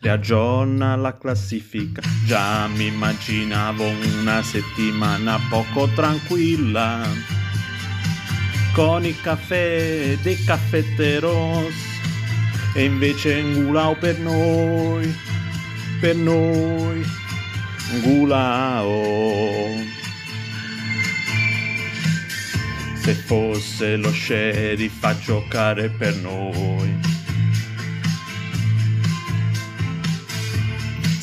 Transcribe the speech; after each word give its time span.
riaggiorna 0.00 0.96
la 0.96 1.16
classifica. 1.16 2.02
Già 2.24 2.66
mi 2.68 2.86
immaginavo 2.86 3.84
una 4.20 4.42
settimana 4.42 5.38
poco 5.48 5.88
tranquilla, 5.94 7.06
con 8.72 9.04
il 9.04 9.20
caffè 9.20 10.16
dei 10.22 10.42
caffetteros, 10.44 11.74
e 12.74 12.84
invece 12.84 13.42
Ngulao 13.42 13.96
per 13.96 14.18
noi, 14.18 15.14
per 16.00 16.16
noi, 16.16 17.04
Ngulao. 18.02 19.88
se 23.00 23.14
fosse 23.14 23.96
lo 23.96 24.12
sheriff 24.12 25.02
a 25.02 25.18
giocare 25.18 25.88
per 25.88 26.14
noi. 26.16 27.09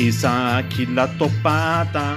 Chissà 0.00 0.62
chi 0.66 0.90
l'ha 0.94 1.06
toppata. 1.08 2.16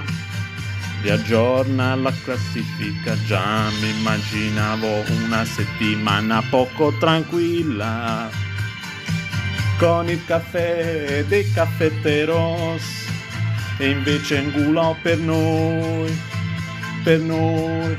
Riaggiorna 1.02 1.94
la 1.94 2.10
classifica. 2.24 3.14
Già 3.26 3.68
mi 3.78 3.90
immaginavo 3.90 5.04
una 5.22 5.44
settimana 5.44 6.42
poco 6.48 6.96
tranquilla. 6.96 8.30
Con 9.76 10.08
il 10.08 10.24
caffè 10.24 11.26
dei 11.28 11.52
caffetteros. 11.52 12.82
E 13.76 13.90
invece 13.90 14.38
ingulò 14.38 14.96
per 15.02 15.18
noi 15.18 16.10
per 17.02 17.20
noi. 17.20 17.98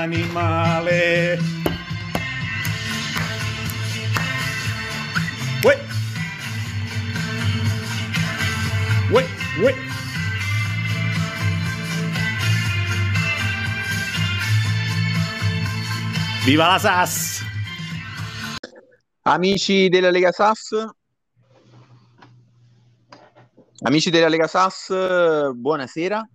animale. 0.01 1.37
Uè. 5.63 5.77
Uè, 9.11 9.25
uè. 9.61 9.75
Viva 16.45 16.67
la 16.67 16.79
SAS! 16.79 17.45
Amici 19.23 19.87
della 19.87 20.09
Lega 20.09 20.31
SAS, 20.31 20.83
amici 23.83 24.09
della 24.09 24.27
Lega 24.27 24.47
SAS, 24.47 25.53
buonasera. 25.53 26.27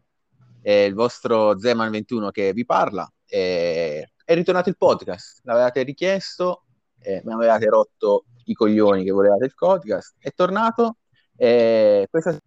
È 0.62 0.70
il 0.70 0.94
vostro 0.94 1.58
Zeman 1.58 1.90
21 1.90 2.30
che 2.30 2.52
vi 2.52 2.64
parla. 2.64 3.10
È, 3.26 4.02
è 4.24 4.34
ritornato 4.34 4.68
il 4.68 4.76
podcast, 4.76 5.40
l'avevate 5.42 5.82
richiesto, 5.82 6.64
eh, 7.00 7.20
mi 7.24 7.32
avevate 7.32 7.66
rotto 7.66 8.24
i 8.44 8.54
coglioni 8.54 9.04
che 9.04 9.10
volevate 9.10 9.44
il 9.44 9.54
podcast. 9.54 10.14
È 10.18 10.32
tornato. 10.32 10.98
Eh, 11.36 12.06
questa 12.10 12.38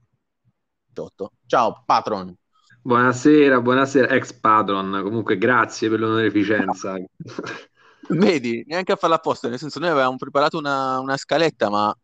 Ciao, 1.45 1.83
patron. 1.85 2.35
Buonasera, 2.81 3.61
buonasera, 3.61 4.09
ex 4.09 4.33
patron. 4.33 5.01
Comunque, 5.03 5.37
grazie 5.37 5.89
per 5.89 5.99
l'onorificenza. 5.99 6.95
Vedi, 8.09 8.63
neanche 8.67 8.91
a 8.91 8.95
farla 8.95 9.15
apposta, 9.15 9.47
nel 9.47 9.59
senso, 9.59 9.79
noi 9.79 9.89
avevamo 9.89 10.17
preparato 10.17 10.57
una, 10.57 10.99
una 10.99 11.15
scaletta, 11.15 11.69
ma 11.69 11.95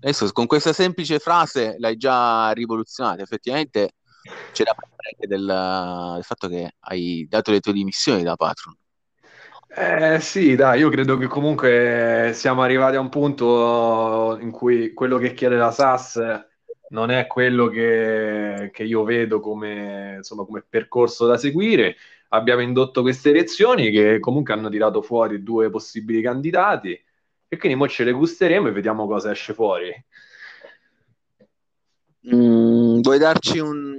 adesso 0.00 0.30
con 0.32 0.46
questa 0.46 0.72
semplice 0.72 1.18
frase 1.18 1.74
l'hai 1.78 1.96
già 1.96 2.50
rivoluzionata. 2.52 3.22
Effettivamente 3.22 3.90
c'è 4.52 4.64
da 4.64 4.74
parlare 4.74 5.16
del, 5.18 6.14
del 6.14 6.24
fatto 6.24 6.48
che 6.48 6.74
hai 6.80 7.26
dato 7.28 7.50
le 7.50 7.60
tue 7.60 7.72
dimissioni 7.72 8.22
da 8.22 8.36
patron. 8.36 8.76
Eh, 9.76 10.20
sì, 10.20 10.54
dai, 10.54 10.78
io 10.78 10.88
credo 10.88 11.16
che 11.16 11.26
comunque 11.26 12.30
siamo 12.32 12.62
arrivati 12.62 12.94
a 12.94 13.00
un 13.00 13.08
punto 13.08 14.38
in 14.40 14.52
cui 14.52 14.92
quello 14.92 15.18
che 15.18 15.34
chiede 15.34 15.56
la 15.56 15.72
SAS 15.72 16.20
non 16.90 17.10
è 17.10 17.26
quello 17.26 17.66
che, 17.66 18.70
che 18.72 18.84
io 18.84 19.02
vedo 19.02 19.40
come, 19.40 20.14
insomma, 20.18 20.44
come 20.44 20.64
percorso 20.68 21.26
da 21.26 21.36
seguire. 21.36 21.96
Abbiamo 22.28 22.62
indotto 22.62 23.02
queste 23.02 23.30
elezioni 23.30 23.90
che 23.90 24.20
comunque 24.20 24.54
hanno 24.54 24.68
tirato 24.68 25.02
fuori 25.02 25.42
due 25.42 25.70
possibili 25.70 26.22
candidati 26.22 26.92
e 27.48 27.56
quindi 27.56 27.76
mo 27.76 27.88
ce 27.88 28.04
le 28.04 28.12
gusteremo 28.12 28.68
e 28.68 28.72
vediamo 28.72 29.06
cosa 29.06 29.32
esce 29.32 29.54
fuori. 29.54 29.92
Mm, 32.32 33.00
vuoi 33.00 33.18
darci 33.18 33.58
un, 33.58 33.93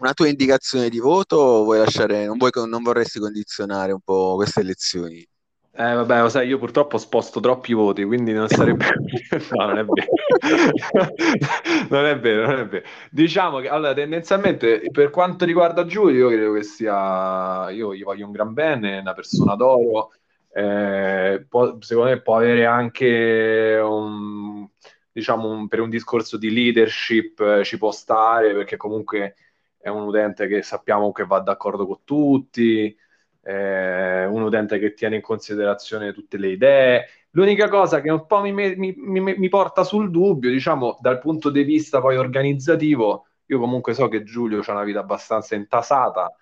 una 0.00 0.14
tua 0.14 0.28
indicazione 0.28 0.88
di 0.88 0.98
voto 0.98 1.36
o 1.36 1.64
vuoi 1.64 1.78
lasciare, 1.78 2.26
non, 2.26 2.38
vuoi, 2.38 2.50
non 2.66 2.82
vorresti 2.82 3.18
condizionare 3.18 3.92
un 3.92 4.00
po' 4.00 4.34
queste 4.36 4.60
elezioni? 4.60 5.26
Eh, 5.72 5.94
vabbè, 5.94 6.22
lo 6.22 6.28
sai, 6.28 6.48
io 6.48 6.58
purtroppo 6.58 6.98
sposto 6.98 7.38
troppi 7.38 7.72
voti, 7.74 8.04
quindi 8.04 8.32
non 8.32 8.48
sarebbe... 8.48 8.86
no, 9.56 9.66
non 9.66 9.78
è 9.78 9.84
vero. 9.84 10.08
non 11.88 12.04
è 12.06 12.18
vero, 12.18 12.46
non 12.46 12.58
è 12.58 12.66
vero. 12.66 12.84
Diciamo 13.10 13.60
che, 13.60 13.68
allora, 13.68 13.94
tendenzialmente, 13.94 14.82
per 14.90 15.10
quanto 15.10 15.44
riguarda 15.44 15.86
Giulio, 15.86 16.28
io 16.28 16.36
credo 16.36 16.52
che 16.54 16.62
sia... 16.64 17.70
Io 17.70 17.94
gli 17.94 18.02
voglio 18.02 18.26
un 18.26 18.32
gran 18.32 18.52
bene, 18.52 18.98
una 18.98 19.14
persona 19.14 19.54
d'oro. 19.54 20.12
Eh, 20.52 21.46
può, 21.48 21.76
secondo 21.80 22.10
me 22.10 22.20
può 22.20 22.36
avere 22.36 22.66
anche 22.66 23.80
un... 23.82 24.66
Diciamo, 25.12 25.48
un, 25.48 25.68
per 25.68 25.80
un 25.80 25.90
discorso 25.90 26.36
di 26.36 26.52
leadership 26.52 27.40
eh, 27.40 27.64
ci 27.64 27.78
può 27.78 27.90
stare, 27.90 28.52
perché 28.54 28.76
comunque 28.76 29.34
è 29.80 29.88
un 29.88 30.02
utente 30.02 30.46
che 30.46 30.62
sappiamo 30.62 31.10
che 31.10 31.24
va 31.24 31.40
d'accordo 31.40 31.86
con 31.86 31.98
tutti, 32.04 32.94
eh, 33.42 34.26
un 34.26 34.42
utente 34.42 34.78
che 34.78 34.92
tiene 34.92 35.16
in 35.16 35.22
considerazione 35.22 36.12
tutte 36.12 36.36
le 36.36 36.48
idee. 36.48 37.06
L'unica 37.30 37.68
cosa 37.68 38.00
che 38.00 38.10
un 38.10 38.26
po' 38.26 38.40
mi, 38.40 38.52
mi, 38.52 38.74
mi, 38.76 39.20
mi, 39.20 39.48
porta 39.48 39.84
sul 39.84 40.10
dubbio, 40.10 40.50
diciamo, 40.50 40.98
dal 41.00 41.18
punto 41.20 41.48
di 41.48 41.62
vista 41.62 42.00
poi 42.00 42.16
organizzativo, 42.16 43.26
io 43.46 43.58
comunque 43.58 43.94
so 43.94 44.08
che 44.08 44.22
Giulio 44.22 44.60
ha 44.64 44.72
una 44.72 44.84
vita 44.84 45.00
abbastanza 45.00 45.54
intasata 45.54 46.34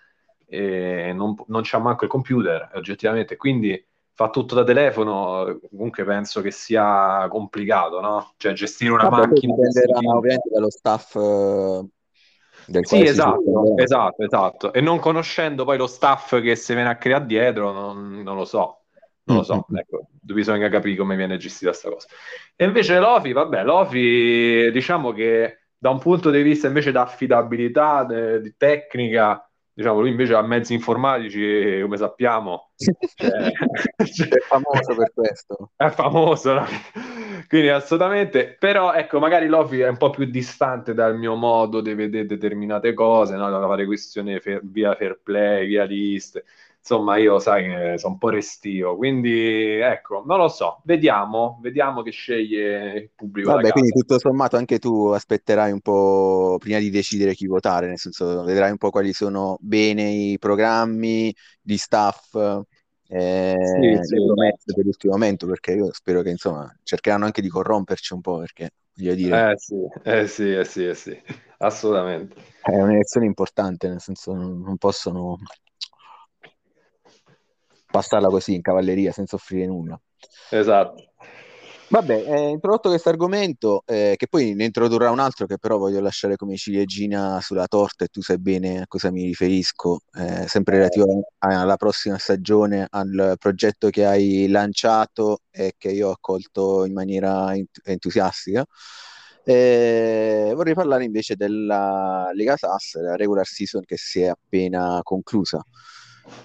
e 0.47 1.13
non, 1.15 1.35
non 1.47 1.61
c'ha 1.63 1.79
manco 1.79 2.05
il 2.05 2.11
computer, 2.11 2.71
oggettivamente, 2.75 3.37
quindi 3.37 3.83
fa 4.15 4.31
tutto 4.31 4.55
da 4.57 4.65
telefono, 4.65 5.61
comunque 5.71 6.05
penso 6.05 6.41
che 6.41 6.51
sia 6.51 7.29
complicato, 7.29 8.01
no? 8.01 8.33
Cioè 8.37 8.53
gestire 8.53 8.91
una 8.93 9.09
Vabbè, 9.09 9.27
macchina... 9.29 9.55
Dipenderà 9.55 9.99
ovviamente 10.17 10.49
dallo 10.51 10.71
staff 10.71 11.15
eh, 11.15 11.87
del 12.69 12.87
sì, 12.87 13.03
esatto, 13.03 13.77
esatto, 13.77 14.23
esatto. 14.23 14.73
E 14.73 14.81
non 14.81 14.99
conoscendo 14.99 15.65
poi 15.65 15.79
lo 15.79 15.87
staff 15.87 16.41
che 16.41 16.55
si 16.55 16.75
viene 16.75 16.91
a 16.91 16.97
creare 16.97 17.27
dietro, 17.27 17.73
non, 17.73 18.23
non 18.23 18.37
lo 18.37 18.45
so. 18.45 18.83
Non 19.25 19.39
lo 19.39 19.43
so, 19.43 19.55
mm-hmm. 19.55 19.81
ecco, 19.81 20.09
bisogna 20.21 20.69
capire 20.71 20.97
come 20.97 21.15
viene 21.15 21.37
gestita 21.37 21.71
questa 21.71 21.91
cosa. 21.91 22.07
E 22.57 22.65
invece 22.65 22.99
Lofi, 22.99 23.33
vabbè, 23.33 23.63
Lofi, 23.63 24.71
diciamo 24.71 25.13
che 25.13 25.59
da 25.77 25.91
un 25.91 25.99
punto 25.99 26.31
di 26.31 26.43
vista 26.43 26.67
invece 26.67 26.91
di 26.91 26.97
affidabilità, 26.97 28.05
di 28.05 28.55
tecnica, 28.57 29.47
diciamo, 29.71 30.01
lui 30.01 30.11
invece 30.11 30.35
ha 30.35 30.43
mezzi 30.43 30.73
informatici, 30.73 31.79
come 31.83 31.97
sappiamo, 31.97 32.71
cioè, 32.77 33.31
è 34.29 34.41
famoso 34.41 34.95
per 34.97 35.13
questo. 35.15 35.71
È 35.77 35.89
famoso, 35.91 36.55
no? 36.55 36.67
Quindi 37.47 37.69
assolutamente, 37.69 38.57
però 38.59 38.93
ecco, 38.93 39.19
magari 39.19 39.47
Lofi 39.47 39.81
è 39.81 39.89
un 39.89 39.97
po' 39.97 40.11
più 40.11 40.25
distante 40.27 40.95
dal 40.95 41.17
mio 41.17 41.35
modo 41.35 41.81
di 41.81 41.95
vedere 41.95 42.27
determinate 42.27 42.95
cose, 42.95 43.37
no? 43.37 43.51
da 43.51 43.61
fare 43.67 43.85
questione 43.87 44.41
fer- 44.41 44.63
via 44.65 44.95
fair 44.95 45.21
play, 45.23 45.67
via 45.67 45.85
liste 45.85 46.45
insomma 46.89 47.19
io 47.19 47.39
sai 47.39 47.65
che 47.65 47.99
sono 47.99 48.15
un 48.15 48.19
po' 48.19 48.31
restio, 48.31 48.97
quindi 48.97 49.79
ecco, 49.79 50.23
non 50.27 50.39
lo 50.39 50.49
so, 50.49 50.81
vediamo, 50.85 51.59
vediamo 51.61 52.01
che 52.01 52.11
sceglie 52.11 52.93
il 52.95 53.11
pubblico. 53.15 53.51
Vabbè, 53.51 53.71
quindi 53.71 53.91
tutto 53.91 54.19
sommato 54.19 54.57
anche 54.57 54.79
tu 54.79 55.09
aspetterai 55.09 55.71
un 55.71 55.81
po' 55.81 56.57
prima 56.59 56.79
di 56.79 56.89
decidere 56.89 57.35
chi 57.35 57.47
votare, 57.47 57.87
nel 57.87 57.99
senso 57.99 58.43
vedrai 58.43 58.71
un 58.71 58.79
po' 58.79 58.91
quali 58.91 59.13
sono 59.13 59.59
bene 59.61 60.09
i 60.11 60.39
programmi 60.39 61.35
di 61.61 61.77
staff. 61.77 62.33
Eh, 63.11 63.57
sì, 63.59 63.99
sì, 64.03 64.17
promesse 64.23 64.75
per 64.75 64.85
l'ultimo 64.85 65.15
momento 65.15 65.47
perché 65.47 65.73
io 65.73 65.93
spero 65.95 66.21
che 66.21 66.29
insomma 66.29 66.71
cercheranno 66.83 67.25
anche 67.25 67.41
di 67.41 67.49
corromperci 67.49 68.13
un 68.13 68.21
po' 68.21 68.39
perché 68.39 68.73
voglio 68.95 69.15
dire 69.15 69.51
eh 69.53 69.57
sì, 69.57 69.77
eh 70.03 70.27
sì, 70.27 70.53
eh 70.53 70.65
sì, 70.67 70.87
eh 70.87 70.95
sì, 70.95 71.19
assolutamente 71.59 72.37
è 72.63 72.77
un'elezione 72.77 73.25
importante 73.25 73.89
nel 73.89 74.03
senso 74.03 74.35
non, 74.35 74.61
non 74.61 74.77
possono 74.77 75.39
passarla 77.91 78.29
così 78.29 78.55
in 78.55 78.61
cavalleria 78.61 79.13
senza 79.13 79.37
offrire 79.37 79.67
nulla. 79.67 79.99
Esatto. 80.51 81.08
Vabbè, 81.91 82.23
eh, 82.27 82.49
introdotto 82.51 82.91
questo 82.91 83.09
argomento, 83.09 83.83
eh, 83.87 84.15
che 84.19 84.27
poi 84.29 84.53
ne 84.55 84.67
introdurrà 84.67 85.11
un 85.11 85.21
altro 85.21 85.47
che 85.47 85.57
però 85.57 85.79
voglio 85.79 86.01
lasciare 86.01 86.37
come 86.37 86.57
ciliegina 86.57 87.41
sulla 87.41 87.67
torta 87.67 88.05
e 88.05 88.09
tu 88.09 88.21
sai 88.21 88.39
bene 88.39 88.83
a 88.83 88.87
cosa 88.87 89.11
mi 89.11 89.23
riferisco, 89.25 90.01
eh, 90.19 90.47
sempre 90.47 90.77
relativo 90.77 91.29
alla 91.39 91.77
prossima 91.77 92.19
stagione, 92.19 92.87
al 92.91 93.37
progetto 93.39 93.89
che 93.89 94.05
hai 94.05 94.49
lanciato 94.49 95.41
e 95.51 95.77
che 95.79 95.91
io 95.91 96.09
ho 96.09 96.13
accolto 96.13 96.85
in 96.85 96.93
maniera 96.93 97.55
ent- 97.55 97.81
entusiastica. 97.85 98.67
Eh, 99.43 100.53
vorrei 100.55 100.75
parlare 100.75 101.05
invece 101.05 101.37
della 101.37 102.31
Lega 102.35 102.59
Sass, 102.59 103.01
la 103.01 103.17
regular 103.17 103.47
season 103.47 103.83
che 103.87 103.97
si 103.97 104.21
è 104.21 104.27
appena 104.27 105.01
conclusa. 105.03 105.65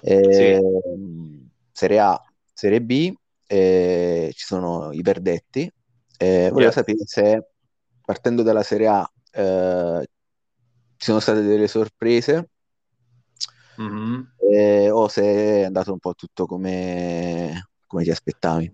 Eh, 0.00 0.32
sì. 0.32 0.42
Ehm, 0.42 1.50
Serie 1.70 1.98
A, 1.98 2.18
Serie 2.54 2.80
B, 2.80 3.12
eh, 3.46 4.32
ci 4.34 4.44
sono 4.44 4.92
i 4.92 5.02
verdetti. 5.02 5.70
Eh, 6.16 6.48
volevo 6.50 6.60
yes. 6.60 6.74
sapere 6.74 6.98
se 7.04 7.46
partendo 8.04 8.42
dalla 8.42 8.62
Serie 8.62 8.86
A 8.86 9.12
eh, 9.32 10.08
ci 10.96 11.06
sono 11.06 11.20
state 11.20 11.42
delle 11.42 11.66
sorprese 11.66 12.50
mm-hmm. 13.80 14.20
eh, 14.52 14.90
o 14.90 15.08
se 15.08 15.22
è 15.22 15.64
andato 15.64 15.92
un 15.92 15.98
po' 15.98 16.14
tutto 16.14 16.46
come, 16.46 17.68
come 17.86 18.02
ti 18.04 18.10
aspettavi. 18.10 18.72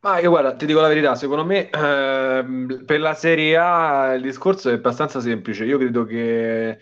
Ma 0.00 0.20
io 0.20 0.30
guarda, 0.30 0.54
ti 0.54 0.64
dico 0.64 0.80
la 0.80 0.88
verità, 0.88 1.16
secondo 1.16 1.44
me 1.44 1.68
ehm, 1.68 2.84
per 2.86 3.00
la 3.00 3.14
Serie 3.14 3.56
A 3.56 4.14
il 4.14 4.22
discorso 4.22 4.70
è 4.70 4.74
abbastanza 4.74 5.20
semplice. 5.20 5.64
Io 5.64 5.76
credo 5.76 6.04
che 6.04 6.78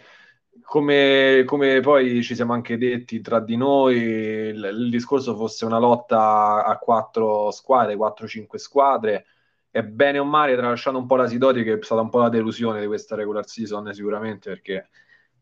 come, 0.67 1.45
come, 1.47 1.81
poi 1.81 2.23
ci 2.25 2.35
siamo 2.35 2.53
anche 2.53 2.77
detti 2.77 3.21
tra 3.21 3.39
di 3.39 3.57
noi, 3.57 3.97
il, 3.99 4.65
il, 4.65 4.91
discorso 4.91 5.37
fosse 5.37 5.65
una 5.65 5.79
lotta 5.79 6.65
a 6.65 6.77
quattro 6.79 7.53
squadre, 7.53 7.95
quattro 7.95 8.27
cinque 8.27 8.59
squadre, 8.59 9.27
e 9.71 9.85
bene 9.85 10.19
o 10.19 10.25
male, 10.25 10.57
tralasciando 10.57 10.99
un 10.99 11.07
po' 11.07 11.15
la 11.17 11.29
Sidoti, 11.29 11.63
che 11.63 11.79
è 11.79 11.79
stata 11.83 12.01
un 12.01 12.11
po' 12.11 12.19
la 12.19 12.29
delusione 12.29 12.81
di 12.81 12.87
questa 12.87 13.15
regular 13.15 13.47
season, 13.47 13.93
sicuramente, 13.95 14.51
perché 14.51 14.89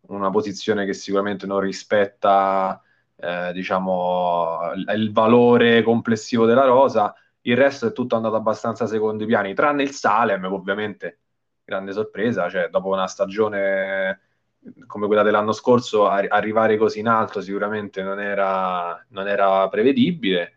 una 0.08 0.28
posizione 0.30 0.84
che 0.84 0.92
sicuramente 0.92 1.46
non 1.46 1.60
rispetta, 1.60 2.82
eh, 3.16 3.52
diciamo, 3.54 4.72
il 4.94 5.10
valore 5.10 5.82
complessivo 5.82 6.44
della 6.44 6.66
rosa, 6.66 7.14
il 7.42 7.56
resto 7.56 7.86
è 7.86 7.92
tutto 7.92 8.16
andato 8.16 8.36
abbastanza 8.36 8.86
secondo 8.86 9.24
i 9.24 9.26
piani, 9.26 9.54
tranne 9.54 9.82
il 9.84 9.92
Salem, 9.92 10.44
ovviamente, 10.44 11.20
grande 11.64 11.92
sorpresa, 11.92 12.50
cioè 12.50 12.68
dopo 12.68 12.88
una 12.88 13.06
stagione 13.06 14.20
come 14.86 15.06
quella 15.06 15.22
dell'anno 15.22 15.52
scorso, 15.52 16.06
arrivare 16.08 16.76
così 16.76 17.00
in 17.00 17.08
alto 17.08 17.40
sicuramente 17.40 18.02
non 18.02 18.20
era, 18.20 19.04
non 19.08 19.28
era 19.28 19.68
prevedibile. 19.68 20.52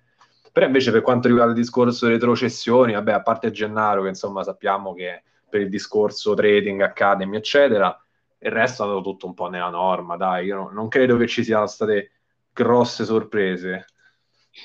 Però 0.51 0.65
invece 0.65 0.91
per 0.91 1.01
quanto 1.01 1.27
riguarda 1.27 1.51
il 1.51 1.59
discorso 1.59 2.07
retrocessioni, 2.07 2.93
vabbè, 2.93 3.11
a 3.11 3.21
parte 3.21 3.51
Gennaro, 3.51 4.03
che 4.03 4.09
insomma 4.09 4.43
sappiamo 4.43 4.93
che 4.93 5.23
per 5.49 5.61
il 5.61 5.69
discorso 5.69 6.33
trading, 6.33 6.81
academy, 6.81 7.37
eccetera, 7.37 7.95
il 8.39 8.51
resto 8.51 8.83
è 8.83 8.87
andato 8.87 9.03
tutto 9.03 9.27
un 9.27 9.33
po' 9.33 9.49
nella 9.49 9.69
norma, 9.69 10.17
dai, 10.17 10.45
io 10.45 10.55
no, 10.55 10.69
non 10.71 10.87
credo 10.87 11.17
che 11.17 11.27
ci 11.27 11.43
siano 11.43 11.67
state 11.67 12.11
grosse 12.51 13.05
sorprese. 13.05 13.85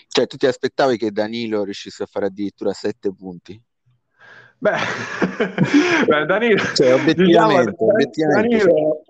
Cioè, 0.09 0.27
tu 0.27 0.37
ti 0.37 0.47
aspettavi 0.47 0.97
che 0.97 1.11
Danilo 1.11 1.65
riuscisse 1.65 2.03
a 2.03 2.07
fare 2.07 2.27
addirittura 2.27 2.73
sette 2.73 3.13
punti? 3.15 3.61
Beh, 4.59 4.71
Beh 6.07 6.25
Danilo, 6.25 6.63
cioè, 6.75 6.95
obiettivamente, 6.95 7.71
diciamo, 7.73 7.93
obiettivamente 7.93 8.57
Danilo, 8.57 9.03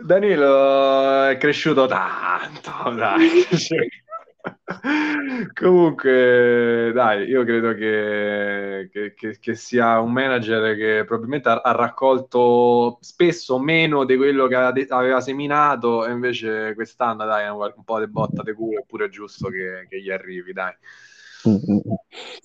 Danilo 0.00 1.24
è 1.24 1.36
cresciuto 1.38 1.86
tanto, 1.86 2.94
dai. 2.94 3.44
Comunque, 5.52 6.92
dai, 6.94 7.26
io 7.26 7.44
credo 7.44 7.74
che, 7.74 8.88
che, 8.92 9.14
che, 9.14 9.38
che, 9.40 9.54
sia 9.56 9.98
un 9.98 10.12
manager 10.12 10.76
che 10.76 11.04
probabilmente 11.04 11.48
ha, 11.48 11.60
ha, 11.60 11.72
raccolto 11.72 12.98
spesso 13.00 13.58
meno 13.58 14.04
di 14.04 14.16
quello 14.16 14.46
che 14.46 14.54
aveva 14.54 15.20
seminato 15.20 16.06
e 16.06 16.12
invece 16.12 16.74
quest'anno, 16.74 17.26
dai, 17.26 17.48
un, 17.48 17.72
un 17.76 17.84
po' 17.84 17.98
di 17.98 18.06
botta 18.06 18.42
di 18.42 18.52
culo, 18.52 18.78
eppure 18.78 19.06
è 19.06 19.08
giusto 19.08 19.48
che, 19.48 19.88
gli 19.90 20.10
arrivi, 20.10 20.52
dai. 20.52 20.74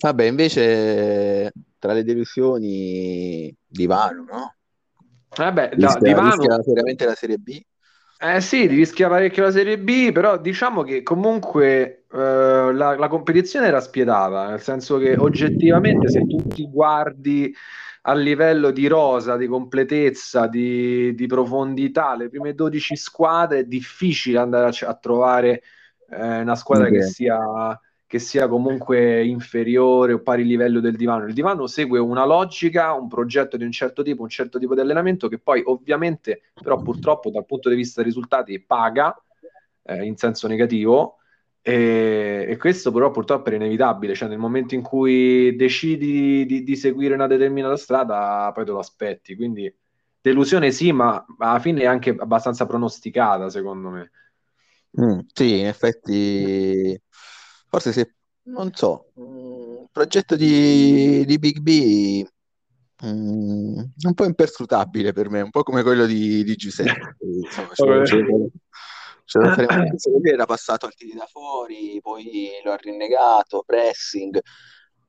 Vabbè, 0.00 0.24
invece 0.24 1.52
tra 1.78 1.92
le 1.92 2.02
delusioni 2.02 3.54
di 3.64 3.86
Vano, 3.86 4.24
no? 4.28 4.54
Vabbè, 5.36 5.70
eh 5.72 5.76
rischia, 5.76 6.00
Divano... 6.00 6.30
rischia 6.30 6.62
seriamente 6.62 7.04
la 7.04 7.14
Serie 7.14 7.38
B? 7.38 7.60
Eh 8.18 8.40
sì, 8.40 8.66
rischia 8.66 9.08
parecchio 9.08 9.42
la 9.42 9.50
Serie 9.50 9.78
B, 9.78 10.12
però 10.12 10.38
diciamo 10.38 10.82
che 10.82 11.02
comunque 11.02 12.04
eh, 12.10 12.72
la, 12.72 12.96
la, 12.96 13.08
competizione 13.08 13.66
era 13.66 13.80
spietata, 13.80 14.48
nel 14.48 14.60
senso 14.60 14.98
che 14.98 15.16
oggettivamente 15.16 16.08
se 16.08 16.26
tu 16.26 16.46
ti 16.46 16.66
guardi 16.70 17.54
a 18.02 18.14
livello 18.14 18.70
di 18.70 18.86
rosa, 18.86 19.36
di 19.36 19.46
completezza, 19.46 20.46
di, 20.46 21.14
di 21.14 21.26
profondità, 21.26 22.14
le 22.16 22.28
prime 22.28 22.54
12 22.54 22.96
squadre 22.96 23.60
è 23.60 23.64
difficile 23.64 24.38
andare 24.38 24.68
a, 24.68 24.88
a 24.88 24.94
trovare 24.94 25.62
eh, 26.10 26.40
una 26.40 26.54
squadra 26.54 26.86
okay. 26.86 26.98
che 26.98 27.06
sia 27.06 27.78
che 28.14 28.20
sia 28.20 28.46
comunque 28.46 29.24
inferiore 29.24 30.12
o 30.12 30.20
pari 30.20 30.44
livello 30.44 30.78
del 30.78 30.94
divano. 30.94 31.26
Il 31.26 31.34
divano 31.34 31.66
segue 31.66 31.98
una 31.98 32.24
logica, 32.24 32.92
un 32.92 33.08
progetto 33.08 33.56
di 33.56 33.64
un 33.64 33.72
certo 33.72 34.04
tipo, 34.04 34.22
un 34.22 34.28
certo 34.28 34.60
tipo 34.60 34.72
di 34.76 34.80
allenamento 34.80 35.26
che 35.26 35.40
poi 35.40 35.62
ovviamente, 35.64 36.42
però 36.62 36.80
purtroppo 36.80 37.30
dal 37.30 37.44
punto 37.44 37.68
di 37.68 37.74
vista 37.74 38.00
dei 38.00 38.10
risultati 38.10 38.60
paga 38.60 39.20
eh, 39.82 40.04
in 40.04 40.16
senso 40.16 40.46
negativo 40.46 41.16
e, 41.60 42.46
e, 42.48 42.56
questo 42.56 42.92
però 42.92 43.10
purtroppo 43.10 43.50
è 43.50 43.54
inevitabile, 43.56 44.14
cioè 44.14 44.28
nel 44.28 44.38
momento 44.38 44.76
in 44.76 44.82
cui 44.82 45.56
decidi 45.56 46.46
di, 46.46 46.62
di 46.62 46.76
seguire 46.76 47.14
una 47.14 47.26
determinata 47.26 47.76
strada 47.76 48.52
poi 48.54 48.64
te 48.64 48.70
lo 48.70 48.78
aspetti, 48.78 49.34
quindi 49.34 49.74
delusione 50.20 50.70
sì, 50.70 50.92
ma 50.92 51.26
alla 51.38 51.58
fine 51.58 51.80
è 51.80 51.86
anche 51.86 52.10
abbastanza 52.16 52.64
pronosticata 52.64 53.50
secondo 53.50 53.88
me. 53.88 54.10
Mm, 55.00 55.18
sì, 55.32 55.58
in 55.58 55.66
effetti 55.66 56.96
forse 57.74 57.92
se, 57.92 58.14
non 58.44 58.72
so, 58.72 59.10
un 59.14 59.86
progetto 59.90 60.36
di, 60.36 61.24
di 61.24 61.38
Big 61.38 61.58
B 61.58 62.24
mm, 63.04 63.78
un 63.78 64.14
po' 64.14 64.24
imperscrutabile 64.24 65.12
per 65.12 65.28
me, 65.28 65.40
un 65.40 65.50
po' 65.50 65.64
come 65.64 65.82
quello 65.82 66.06
di, 66.06 66.44
di 66.44 66.54
Giuseppe. 66.54 67.16
Insomma, 67.20 67.74
cioè, 67.74 68.06
cioè, 69.24 69.54
cioè, 69.54 70.32
era 70.32 70.46
passato 70.46 70.86
al 70.86 70.94
tiri 70.94 71.14
da 71.14 71.26
fuori, 71.26 71.98
poi 72.00 72.50
lo 72.64 72.72
ha 72.72 72.76
rinnegato, 72.76 73.64
pressing. 73.66 74.40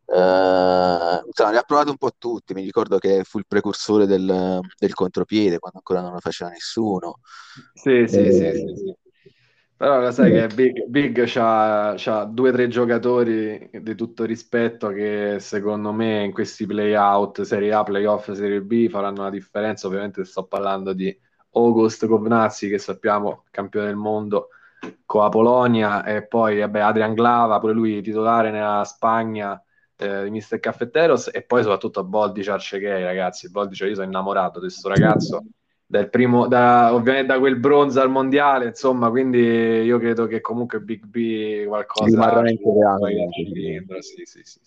Uh, 0.06 1.26
insomma, 1.26 1.52
li 1.52 1.58
ha 1.58 1.64
provati 1.64 1.90
un 1.90 1.98
po' 1.98 2.12
tutti. 2.18 2.54
Mi 2.56 2.64
ricordo 2.64 2.98
che 2.98 3.24
fu 3.24 3.38
il 3.38 3.46
precursore 3.48 4.08
del, 4.08 4.60
del 4.78 4.94
contropiede 4.94 5.60
quando 5.60 5.78
ancora 5.78 6.02
non 6.02 6.14
lo 6.14 6.20
faceva 6.20 6.50
nessuno. 6.50 7.20
Sì, 7.74 8.06
sì, 8.08 8.32
sì, 8.32 8.52
sì, 8.54 8.76
sì. 8.76 9.05
Però 9.78 10.00
lo 10.00 10.10
sai 10.12 10.32
che 10.32 10.48
Big, 10.48 10.86
Big 10.88 11.24
c'ha, 11.26 11.96
c'ha 11.98 12.24
due 12.24 12.50
o 12.50 12.54
tre 12.54 12.70
giocatori 12.70 13.70
di 13.74 13.96
tutto 13.96 14.24
rispetto 14.24 14.88
che 14.88 15.36
secondo 15.40 15.92
me 15.92 16.24
in 16.24 16.32
questi 16.32 16.66
play-out, 16.66 17.42
Serie 17.42 17.74
A, 17.74 17.84
play-off, 17.84 18.32
Serie 18.32 18.62
B 18.62 18.88
faranno 18.88 19.24
la 19.24 19.30
differenza. 19.30 19.88
Ovviamente 19.88 20.24
sto 20.24 20.46
parlando 20.46 20.94
di 20.94 21.14
August 21.52 22.08
Kovnazzi 22.08 22.70
che 22.70 22.78
sappiamo 22.78 23.44
campione 23.52 23.88
del 23.88 23.98
mondo 23.98 24.48
con 25.06 25.24
la 25.24 25.30
Polonia 25.30 26.06
e 26.06 26.26
poi 26.26 26.60
vabbè, 26.60 26.80
Adrian 26.80 27.14
Glava, 27.14 27.60
pure 27.60 27.74
lui 27.74 28.02
titolare 28.02 28.52
nella 28.52 28.84
Spagna 28.86 29.62
eh, 29.98 30.24
di 30.24 30.30
Mister 30.30 30.60
Caffetteros 30.60 31.30
e 31.34 31.42
poi 31.42 31.64
soprattutto 31.64 32.04
Boldi 32.06 32.42
Arcegay 32.42 33.04
ragazzi, 33.04 33.50
Boldi 33.52 33.76
io 33.82 33.94
sono 33.94 34.08
innamorato 34.08 34.60
di 34.60 34.68
questo 34.68 34.88
ragazzo 34.88 35.44
dal 35.88 36.10
primo, 36.10 36.48
da, 36.48 36.94
ovviamente 36.94 37.34
da 37.34 37.40
quel 37.40 37.58
bronzo 37.58 38.02
al 38.02 38.10
mondiale, 38.10 38.66
insomma, 38.66 39.10
quindi 39.10 39.40
io 39.40 40.00
credo 40.00 40.26
che 40.26 40.42
comunque 40.42 40.82
Big 40.82 41.06
B 41.06 41.66
qualcosa 41.66 42.10
rimarrà 42.10 42.50
in 42.50 42.58
sì, 44.00 44.24
sì, 44.26 44.42
sì, 44.44 44.60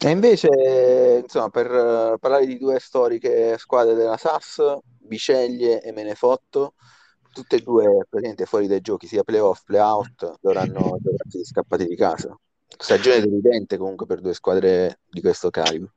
E 0.00 0.10
invece, 0.10 1.20
insomma, 1.22 1.48
per 1.48 2.16
parlare 2.20 2.46
di 2.46 2.58
due 2.58 2.78
storiche 2.78 3.56
squadre 3.58 3.94
della 3.94 4.16
SAS, 4.16 4.62
Biceglie 4.98 5.82
e 5.82 5.92
Menefotto, 5.92 6.74
tutte 7.32 7.56
e 7.56 7.60
due 7.60 7.84
praticamente 8.08 8.44
fuori 8.44 8.66
dai 8.66 8.80
giochi, 8.80 9.06
sia 9.06 9.24
playoff, 9.24 9.62
playout, 9.64 10.36
dovranno 10.40 10.98
essere 11.26 11.44
scappati 11.44 11.86
di 11.86 11.96
casa. 11.96 12.38
Stagione 12.66 13.20
deludente 13.20 13.78
comunque 13.78 14.04
per 14.04 14.20
due 14.20 14.34
squadre 14.34 15.00
di 15.08 15.22
questo 15.22 15.48
calibro. 15.48 15.92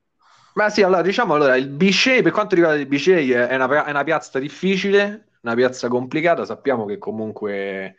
Ma 0.53 0.69
sì, 0.69 0.81
allora 0.81 1.01
diciamo 1.01 1.33
allora 1.33 1.55
il 1.55 1.69
Bicey, 1.69 2.21
per 2.21 2.31
quanto 2.33 2.55
riguarda 2.55 2.79
il 2.79 2.87
Bicey, 2.87 3.29
è 3.29 3.55
una, 3.55 3.85
è 3.85 3.89
una 3.89 4.03
piazza 4.03 4.37
difficile, 4.39 5.27
una 5.41 5.55
piazza 5.55 5.87
complicata. 5.87 6.43
Sappiamo 6.43 6.85
che 6.85 6.97
comunque 6.97 7.95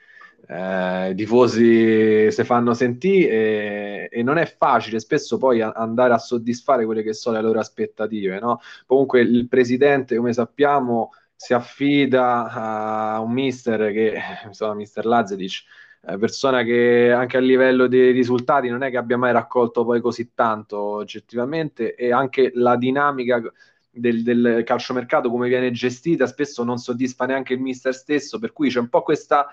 eh, 0.46 1.10
i 1.10 1.14
tifosi 1.14 2.30
si 2.30 2.44
fanno 2.44 2.74
sentire 2.74 4.08
e, 4.10 4.22
non 4.22 4.36
è 4.36 4.44
facile 4.46 5.00
spesso 5.00 5.38
poi 5.38 5.62
a, 5.62 5.70
andare 5.70 6.12
a 6.12 6.18
soddisfare 6.18 6.84
quelle 6.84 7.02
che 7.02 7.14
sono 7.14 7.36
le 7.36 7.42
loro 7.42 7.58
aspettative. 7.58 8.38
No? 8.38 8.60
Comunque 8.86 9.20
il 9.22 9.48
presidente, 9.48 10.16
come 10.16 10.34
sappiamo, 10.34 11.10
si 11.34 11.54
affida 11.54 12.50
a 12.50 13.20
un 13.20 13.32
mister 13.32 13.92
che, 13.92 14.14
insomma, 14.44 14.74
mister 14.74 15.06
Lazetic 15.06 15.52
eh, 15.52 15.64
persona 16.18 16.64
che 16.64 17.12
anche 17.12 17.36
a 17.36 17.40
livello 17.40 17.86
dei 17.86 18.10
risultati 18.10 18.68
non 18.68 18.82
è 18.82 18.90
che 18.90 18.96
abbia 18.96 19.16
mai 19.16 19.32
raccolto 19.32 19.84
poi 19.84 20.00
così 20.00 20.32
tanto 20.34 20.78
oggettivamente 20.78 21.94
e 21.94 22.12
anche 22.12 22.50
la 22.54 22.76
dinamica 22.76 23.40
del, 23.88 24.22
del 24.22 24.62
calciomercato 24.64 25.30
come 25.30 25.48
viene 25.48 25.70
gestita 25.70 26.26
spesso 26.26 26.64
non 26.64 26.78
soddisfa 26.78 27.26
neanche 27.26 27.52
il 27.52 27.60
mister 27.60 27.94
stesso 27.94 28.40
per 28.40 28.52
cui 28.52 28.68
c'è 28.68 28.80
un 28.80 28.88
po' 28.88 29.02
questa 29.02 29.46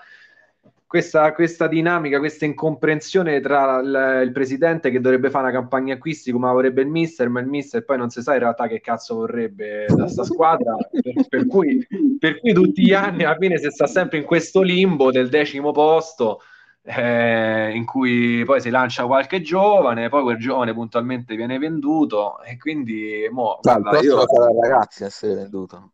questa, 0.90 1.32
questa, 1.34 1.68
dinamica, 1.68 2.18
questa 2.18 2.46
incomprensione 2.46 3.38
tra 3.38 3.78
il, 3.78 4.22
il, 4.24 4.32
presidente 4.32 4.90
che 4.90 5.00
dovrebbe 5.00 5.30
fare 5.30 5.44
una 5.44 5.52
campagna 5.52 5.94
acquisti 5.94 6.32
come 6.32 6.50
vorrebbe 6.50 6.82
il 6.82 6.88
mister, 6.88 7.28
ma 7.28 7.38
il 7.38 7.46
mister 7.46 7.84
poi 7.84 7.96
non 7.96 8.10
si 8.10 8.20
sa 8.20 8.32
in 8.32 8.40
realtà 8.40 8.66
che 8.66 8.80
cazzo 8.80 9.14
vorrebbe 9.14 9.86
da 9.86 10.08
sta 10.08 10.24
squadra, 10.24 10.74
per, 10.90 11.28
per, 11.28 11.46
cui, 11.46 11.86
per, 12.18 12.40
cui, 12.40 12.52
tutti 12.52 12.82
gli 12.82 12.92
anni 12.92 13.22
alla 13.22 13.36
fine 13.38 13.58
si 13.58 13.70
sta 13.70 13.86
sempre 13.86 14.18
in 14.18 14.24
questo 14.24 14.62
limbo 14.62 15.12
del 15.12 15.28
decimo 15.28 15.70
posto. 15.70 16.40
Eh, 16.82 17.70
in 17.72 17.84
cui 17.84 18.42
poi 18.44 18.60
si 18.60 18.70
lancia 18.70 19.06
qualche 19.06 19.42
giovane, 19.42 20.08
poi 20.08 20.22
quel 20.22 20.38
giovane 20.38 20.74
puntualmente 20.74 21.36
viene 21.36 21.58
venduto 21.58 22.42
e 22.42 22.56
quindi 22.56 23.28
mo, 23.30 23.58
guarda, 23.60 24.00
io 24.00 24.24
sarà 24.26 24.50
ragazzi 24.60 25.04
a 25.04 25.06
essere 25.06 25.34
venduto. 25.34 25.92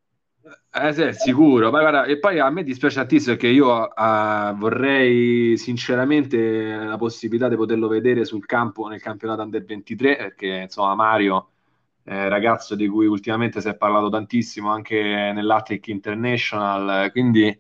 Eh 0.73 0.93
sì, 0.93 1.13
sicuro. 1.13 1.71
Ma 1.71 1.81
guarda, 1.81 2.05
e 2.05 2.19
poi 2.19 2.39
a 2.39 2.51
me 2.51 2.63
dispiace 2.63 2.97
tantissimo 2.97 3.35
perché 3.35 3.49
io 3.49 3.83
uh, 3.83 4.55
vorrei 4.57 5.57
sinceramente 5.57 6.77
la 6.77 6.97
possibilità 6.97 7.49
di 7.49 7.57
poterlo 7.57 7.89
vedere 7.89 8.25
sul 8.25 8.45
campo 8.47 8.87
nel 8.87 9.01
campionato 9.01 9.43
Under 9.43 9.65
23 9.65 10.17
perché 10.17 10.47
insomma 10.65 10.95
Mario 10.95 11.51
è 12.05 12.29
ragazzo 12.29 12.77
di 12.77 12.87
cui 12.87 13.07
ultimamente 13.07 13.61
si 13.61 13.69
è 13.69 13.77
parlato 13.77 14.09
tantissimo 14.09 14.71
anche 14.71 15.03
nell'Attic 15.35 15.89
International, 15.89 17.11
quindi 17.11 17.47
eh, 17.49 17.59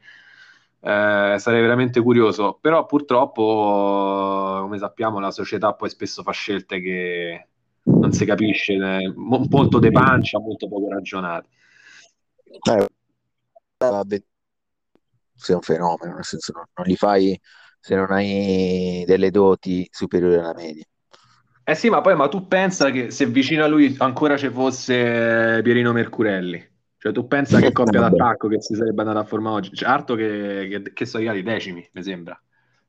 sarei 1.38 1.60
veramente 1.60 2.00
curioso. 2.00 2.58
Però 2.60 2.86
purtroppo, 2.86 4.58
come 4.62 4.78
sappiamo, 4.78 5.18
la 5.18 5.30
società 5.32 5.72
poi 5.74 5.88
spesso 5.88 6.22
fa 6.22 6.30
scelte 6.32 6.80
che 6.80 7.48
non 7.84 8.12
si 8.12 8.24
capisce, 8.24 8.74
eh, 8.74 9.12
molto 9.16 9.78
de 9.78 9.90
pancia, 9.90 10.38
molto 10.38 10.68
poco 10.68 10.88
ragionate. 10.90 11.48
Eh, 12.50 12.86
sei 15.34 15.54
un 15.54 15.60
fenomeno, 15.60 16.14
nel 16.14 16.24
senso 16.24 16.52
non, 16.54 16.64
non 16.74 16.86
li 16.86 16.96
fai 16.96 17.38
se 17.78 17.94
non 17.94 18.10
hai 18.10 19.04
delle 19.06 19.30
doti 19.30 19.86
superiori 19.90 20.36
alla 20.36 20.54
media. 20.54 20.84
Eh 21.64 21.74
sì, 21.74 21.88
ma 21.88 22.00
poi 22.00 22.14
ma 22.14 22.28
tu 22.28 22.46
pensa 22.46 22.90
che 22.90 23.10
se 23.10 23.26
vicino 23.26 23.64
a 23.64 23.66
lui 23.66 23.94
ancora 23.98 24.36
ci 24.36 24.48
fosse 24.50 25.60
Pierino 25.62 25.92
Mercurelli? 25.92 26.74
Cioè 26.96 27.12
tu 27.12 27.26
pensa 27.26 27.60
che 27.60 27.72
coppia 27.72 28.00
d'attacco 28.08 28.48
che 28.48 28.60
si 28.60 28.74
sarebbe 28.74 29.02
andata 29.02 29.20
a 29.20 29.24
formare 29.24 29.56
oggi? 29.56 29.74
Cioè, 29.74 29.88
Arto 29.88 30.14
che, 30.14 30.68
che, 30.70 30.92
che 30.92 31.06
sono 31.06 31.28
arrivati 31.28 31.42
decimi, 31.42 31.88
mi 31.92 32.02
sembra. 32.02 32.40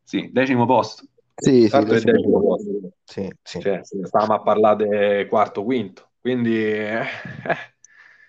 Sì, 0.03 0.29
decimo 0.31 0.65
posto. 0.65 1.05
Sì, 1.35 1.67
sì, 1.67 1.83
decimo, 1.83 2.11
decimo 2.11 2.41
posto. 2.41 2.71
Sì, 3.03 3.29
sì. 3.43 3.61
Cioè, 3.61 3.81
stavamo 3.83 4.33
a 4.33 4.41
parlare 4.41 5.27
quarto, 5.27 5.63
quinto. 5.63 6.11
Quindi... 6.19 6.55
Eh. 6.55 7.03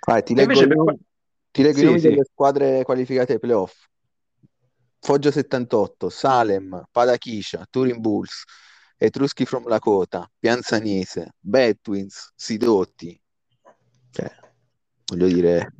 Ah, 0.06 0.22
ti 0.22 0.34
leggo, 0.34 0.66
per... 0.66 0.96
Ti 1.50 1.62
leggo 1.62 1.78
sì, 1.78 1.82
i 1.82 1.86
nomi 1.86 2.00
sì. 2.00 2.08
delle 2.08 2.24
squadre 2.24 2.82
qualificate 2.84 3.34
ai 3.34 3.38
playoff. 3.38 3.86
Foggio 5.00 5.30
78, 5.30 6.08
Salem, 6.08 6.84
Padachiscia, 6.90 7.66
Turin 7.70 8.00
Bulls, 8.00 8.44
Etruschi 8.96 9.44
from 9.44 9.68
Lakota, 9.68 10.28
Pianzanese, 10.38 11.34
Bedwins, 11.38 12.32
Sidoti. 12.34 13.18
Cioè, 14.10 14.30
voglio 15.06 15.26
dire... 15.26 15.74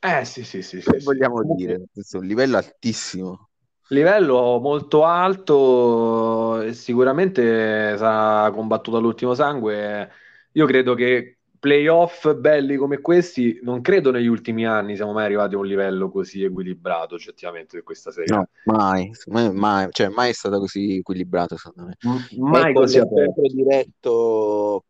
Eh 0.00 0.24
sì, 0.24 0.44
sì, 0.44 0.62
sì. 0.62 0.80
sì, 0.80 0.90
sì. 0.98 1.04
vogliamo 1.04 1.42
sì. 1.42 1.54
dire? 1.56 1.82
un 2.12 2.24
livello 2.24 2.56
altissimo. 2.56 3.48
Livello 3.88 4.60
molto 4.60 5.04
alto, 5.04 6.72
sicuramente 6.72 7.96
sarà 7.96 8.50
combattuto 8.52 8.98
all'ultimo 8.98 9.34
sangue. 9.34 10.10
Io 10.52 10.66
credo 10.66 10.94
che 10.94 11.37
playoff 11.58 12.32
belli 12.34 12.76
come 12.76 13.00
questi, 13.00 13.58
non 13.62 13.80
credo 13.80 14.10
negli 14.10 14.26
ultimi 14.26 14.66
anni 14.66 14.96
siamo 14.96 15.12
mai 15.12 15.24
arrivati 15.24 15.54
a 15.54 15.58
un 15.58 15.66
livello 15.66 16.10
così 16.10 16.42
equilibrato 16.42 17.14
oggettivamente 17.14 17.76
di 17.76 17.82
questa 17.82 18.10
serie. 18.10 18.34
No, 18.34 18.48
mai, 18.64 19.10
mai, 19.26 19.52
mai, 19.52 19.88
cioè 19.90 20.08
mai 20.08 20.30
è 20.30 20.34
stato 20.34 20.58
così 20.58 20.98
equilibrato 20.98 21.56
secondo 21.56 21.88
me. 21.88 21.96
Mai 22.38 22.70
ecco, 22.70 22.80
così 22.80 22.98
aperto. 22.98 23.42
diretto 23.42 24.84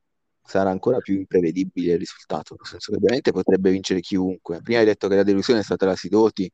sarà 0.44 0.70
ancora 0.70 0.98
più 0.98 1.16
imprevedibile 1.16 1.92
il 1.92 1.98
risultato, 1.98 2.54
nel 2.56 2.66
senso 2.66 2.90
che 2.92 2.96
ovviamente 2.98 3.32
potrebbe 3.32 3.70
vincere 3.70 4.00
chiunque. 4.00 4.60
Prima 4.62 4.80
hai 4.80 4.87
detto 4.87 5.08
che 5.08 5.16
la 5.16 5.22
delusione 5.22 5.60
è 5.60 5.62
stata 5.62 5.87
la 5.87 5.96
Sidoti, 5.96 6.50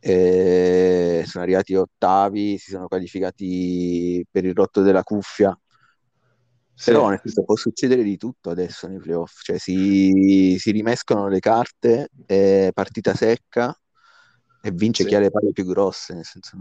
eh, 0.00 1.24
sono 1.26 1.42
arrivati 1.42 1.74
ottavi, 1.74 2.56
si 2.56 2.70
sono 2.70 2.86
qualificati 2.86 4.24
per 4.30 4.44
il 4.44 4.54
rotto 4.54 4.82
della 4.82 5.02
cuffia 5.02 5.58
sì. 6.78 6.92
Però 6.92 7.08
nel 7.08 7.18
senso, 7.20 7.42
può 7.42 7.56
succedere 7.56 8.04
di 8.04 8.16
tutto 8.16 8.50
adesso 8.50 8.86
nei 8.86 9.00
playoff, 9.00 9.42
cioè 9.42 9.58
si, 9.58 10.54
si 10.60 10.70
rimescono 10.70 11.26
le 11.26 11.40
carte, 11.40 12.08
è 12.24 12.70
partita 12.72 13.14
secca 13.14 13.76
e 14.62 14.70
vince 14.70 15.02
sì. 15.02 15.08
chi 15.08 15.14
ha 15.16 15.18
le 15.18 15.32
palle 15.32 15.50
più 15.50 15.64
grosse. 15.64 16.14
Nel 16.14 16.24
senso, 16.24 16.56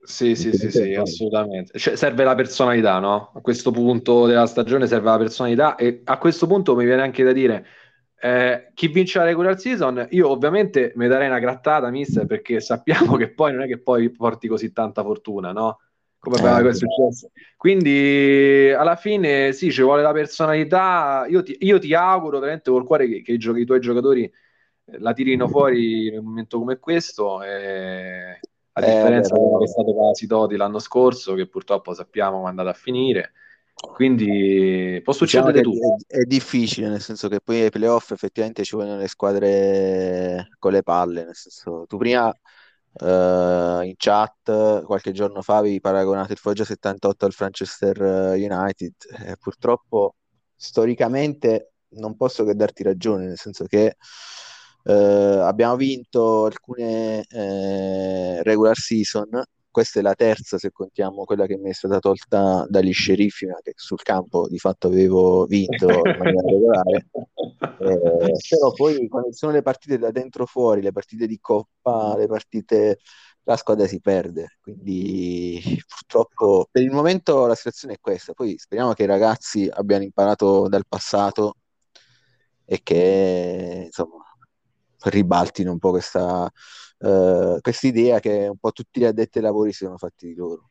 sì, 0.00 0.36
sì, 0.36 0.52
sì, 0.52 0.70
sì, 0.70 0.94
assolutamente. 0.94 1.76
Cioè, 1.76 1.96
serve 1.96 2.22
la 2.22 2.36
personalità, 2.36 3.00
no? 3.00 3.32
A 3.34 3.40
questo 3.40 3.72
punto 3.72 4.26
della 4.26 4.46
stagione 4.46 4.86
serve 4.86 5.10
la 5.10 5.18
personalità 5.18 5.74
e 5.74 6.02
a 6.04 6.18
questo 6.18 6.46
punto 6.46 6.76
mi 6.76 6.84
viene 6.84 7.02
anche 7.02 7.24
da 7.24 7.32
dire 7.32 7.66
eh, 8.20 8.70
chi 8.74 8.86
vince 8.86 9.18
la 9.18 9.24
regular 9.24 9.58
season, 9.58 10.06
io 10.10 10.30
ovviamente 10.30 10.92
mi 10.94 11.08
darei 11.08 11.26
una 11.26 11.40
grattata, 11.40 11.90
mister, 11.90 12.26
perché 12.26 12.60
sappiamo 12.60 13.16
che 13.18 13.32
poi 13.32 13.52
non 13.52 13.62
è 13.62 13.66
che 13.66 13.80
poi 13.80 14.08
porti 14.10 14.46
così 14.46 14.72
tanta 14.72 15.02
fortuna, 15.02 15.50
no? 15.50 15.80
Come 16.30 16.68
eh, 16.68 16.68
è 16.68 16.74
successo. 16.74 17.30
Quindi 17.56 18.72
alla 18.76 18.96
fine 18.96 19.52
sì, 19.52 19.70
ci 19.70 19.82
vuole 19.82 20.02
la 20.02 20.12
personalità. 20.12 21.26
Io 21.28 21.42
ti, 21.42 21.56
io 21.60 21.78
ti 21.78 21.94
auguro 21.94 22.38
veramente 22.38 22.70
col 22.70 22.84
cuore 22.84 23.08
che, 23.08 23.22
che 23.22 23.32
i, 23.32 23.38
giochi, 23.38 23.60
i, 23.60 23.64
tuoi 23.64 23.80
giocatori 23.80 24.24
eh, 24.24 24.98
la 24.98 25.12
tirino 25.12 25.48
fuori 25.48 26.08
in 26.08 26.18
un 26.18 26.24
momento 26.24 26.58
come 26.58 26.78
questo. 26.78 27.42
E, 27.42 28.40
a 28.78 28.84
eh, 28.84 28.94
differenza 28.94 29.34
di 29.34 29.40
quello 29.40 29.58
che 29.58 29.64
è 29.64 29.68
stato 29.68 29.94
quasi 29.94 30.26
Toti 30.26 30.56
l'anno 30.56 30.78
scorso, 30.78 31.34
che 31.34 31.46
purtroppo 31.46 31.94
sappiamo 31.94 32.36
come 32.36 32.46
è 32.46 32.50
andato 32.50 32.68
a 32.68 32.74
finire. 32.74 33.32
Quindi 33.74 35.00
può 35.04 35.12
diciamo 35.12 35.12
succedere 35.12 35.60
diciamo 35.60 35.74
tutto. 35.74 36.04
È, 36.06 36.18
è, 36.18 36.24
difficile, 36.24 36.88
nel 36.88 37.00
senso 37.00 37.28
che 37.28 37.40
poi 37.40 37.62
ai 37.62 37.70
playoff 37.70 38.10
effettivamente 38.10 38.64
ci 38.64 38.74
vogliono 38.74 38.98
le 38.98 39.08
squadre 39.08 40.48
con 40.58 40.72
le 40.72 40.82
palle. 40.82 41.24
Nel 41.24 41.34
senso, 41.34 41.84
tu 41.86 41.98
prima 41.98 42.34
Uh, 42.98 43.82
in 43.82 43.92
chat 43.98 44.82
qualche 44.84 45.12
giorno 45.12 45.42
fa 45.42 45.60
vi 45.60 45.80
paragonate 45.80 46.32
il 46.32 46.38
Foggia 46.38 46.64
78 46.64 47.26
al 47.26 47.34
Manchester 47.38 48.00
United. 48.00 48.94
Eh, 49.26 49.36
purtroppo, 49.38 50.14
storicamente, 50.54 51.72
non 51.90 52.16
posso 52.16 52.44
che 52.44 52.54
darti 52.54 52.82
ragione, 52.82 53.26
nel 53.26 53.36
senso 53.38 53.66
che 53.66 53.96
uh, 54.84 54.92
abbiamo 54.92 55.76
vinto 55.76 56.46
alcune 56.46 57.24
uh, 57.30 58.42
regular 58.42 58.76
season. 58.76 59.42
Questa 59.76 60.00
è 60.00 60.02
la 60.02 60.14
terza, 60.14 60.56
se 60.56 60.72
contiamo 60.72 61.24
quella 61.24 61.44
che 61.44 61.58
mi 61.58 61.68
è 61.68 61.74
stata 61.74 61.98
tolta 61.98 62.64
dagli 62.66 62.94
sceriffi, 62.94 63.44
ma 63.44 63.58
che 63.62 63.74
sul 63.76 64.00
campo 64.00 64.48
di 64.48 64.58
fatto 64.58 64.86
avevo 64.86 65.44
vinto 65.44 65.84
in 65.86 66.16
maniera 66.16 66.40
regolare. 66.48 67.08
Eh, 67.80 68.32
però 68.48 68.72
poi 68.74 69.06
quando 69.06 69.34
sono 69.34 69.52
le 69.52 69.60
partite 69.60 69.98
da 69.98 70.10
dentro 70.10 70.46
fuori, 70.46 70.80
le 70.80 70.92
partite 70.92 71.26
di 71.26 71.38
coppa, 71.38 72.16
le 72.16 72.26
partite, 72.26 73.00
la 73.42 73.58
squadra 73.58 73.86
si 73.86 74.00
perde. 74.00 74.56
Quindi 74.62 75.60
purtroppo 75.86 76.68
per 76.70 76.82
il 76.82 76.90
momento 76.90 77.44
la 77.44 77.54
situazione 77.54 77.96
è 77.96 78.00
questa. 78.00 78.32
Poi 78.32 78.56
speriamo 78.56 78.94
che 78.94 79.02
i 79.02 79.06
ragazzi 79.06 79.68
abbiano 79.70 80.04
imparato 80.04 80.68
dal 80.68 80.86
passato 80.88 81.56
e 82.64 82.80
che 82.82 83.82
insomma 83.84 84.24
ribaltino 85.00 85.70
un 85.70 85.78
po' 85.78 85.90
questa 85.90 86.50
uh, 86.98 87.60
idea 87.82 88.20
che 88.20 88.48
un 88.48 88.58
po' 88.58 88.72
tutti 88.72 89.00
gli 89.00 89.04
addetti 89.04 89.38
ai 89.38 89.44
lavori 89.44 89.72
si 89.72 89.84
sono 89.84 89.96
fatti 89.96 90.28
di 90.28 90.34
loro. 90.34 90.70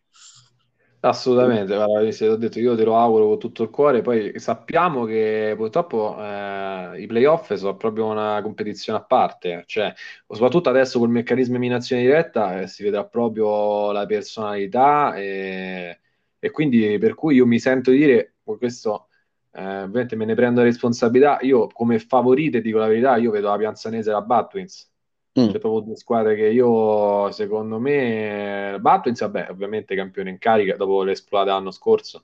Assolutamente, 1.05 2.11
se 2.13 2.27
ho 2.27 2.35
detto 2.35 2.59
io 2.59 2.75
te 2.75 2.83
lo 2.83 2.97
auguro 2.97 3.27
con 3.27 3.37
tutto 3.39 3.61
il 3.61 3.69
cuore, 3.69 4.01
poi 4.01 4.39
sappiamo 4.39 5.05
che 5.05 5.53
purtroppo 5.55 6.17
eh, 6.19 6.99
i 6.99 7.05
playoff 7.05 7.53
sono 7.53 7.77
proprio 7.77 8.07
una 8.07 8.39
competizione 8.41 8.97
a 8.97 9.03
parte, 9.03 9.63
cioè 9.67 9.93
soprattutto 10.27 10.69
adesso 10.69 10.97
col 10.97 11.11
meccanismo 11.11 11.51
di 11.53 11.59
eliminazione 11.59 12.01
diretta 12.01 12.61
eh, 12.61 12.67
si 12.67 12.81
vedrà 12.81 13.05
proprio 13.05 13.91
la 13.91 14.07
personalità 14.07 15.13
e, 15.15 15.99
e, 16.39 16.49
quindi 16.49 16.97
per 16.97 17.13
cui 17.13 17.35
io 17.35 17.45
mi 17.45 17.59
sento 17.59 17.91
di 17.91 17.97
dire, 17.97 18.37
questo 18.41 19.09
eh, 19.51 19.83
ovviamente 19.83 20.15
me 20.15 20.25
ne 20.25 20.33
prendo 20.33 20.61
la 20.61 20.65
responsabilità, 20.65 21.37
io 21.41 21.67
come 21.67 21.99
favorite, 21.99 22.61
dico 22.61 22.79
la 22.79 22.87
verità, 22.87 23.15
io 23.17 23.29
vedo 23.29 23.49
la 23.49 23.57
Pianzanese 23.57 24.09
e 24.09 24.13
la 24.13 24.21
Batwins, 24.21 24.91
Mm. 25.37 25.51
C'è 25.51 25.59
proprio 25.59 25.81
due 25.81 25.97
squadre 25.97 26.35
che 26.35 26.47
io, 26.47 27.29
secondo 27.31 27.77
me, 27.77 28.77
Batwins, 28.79 29.19
vabbè, 29.19 29.47
ovviamente 29.49 29.93
campione 29.95 30.29
in 30.29 30.37
carica 30.37 30.77
dopo 30.77 31.03
l'esploita 31.03 31.51
l'anno 31.51 31.71
scorso, 31.71 32.23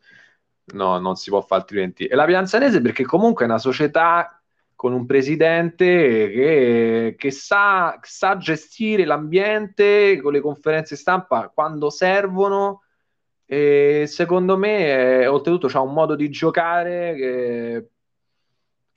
no, 0.73 0.97
non 0.97 1.15
si 1.17 1.29
può 1.29 1.41
fare 1.41 1.61
altrimenti. 1.61 2.05
E 2.05 2.15
la 2.15 2.25
Pianzanese 2.25 2.79
perché 2.79 3.03
comunque 3.03 3.43
è 3.43 3.47
una 3.49 3.57
società 3.57 4.41
con 4.75 4.93
un 4.93 5.05
presidente 5.05 5.85
che, 6.31 7.15
che 7.17 7.31
sa, 7.31 7.99
sa, 8.01 8.37
gestire 8.37 9.05
l'ambiente 9.05 10.19
con 10.21 10.31
le 10.31 10.39
conferenze 10.39 10.95
stampa 10.95 11.51
quando 11.53 11.89
servono. 11.89 12.83
E 13.45 14.05
secondo 14.07 14.57
me, 14.57 15.27
oltretutto, 15.27 15.67
c'ha 15.67 15.81
un 15.81 15.93
modo 15.93 16.15
di 16.15 16.29
giocare 16.29 17.13
che 17.15 17.89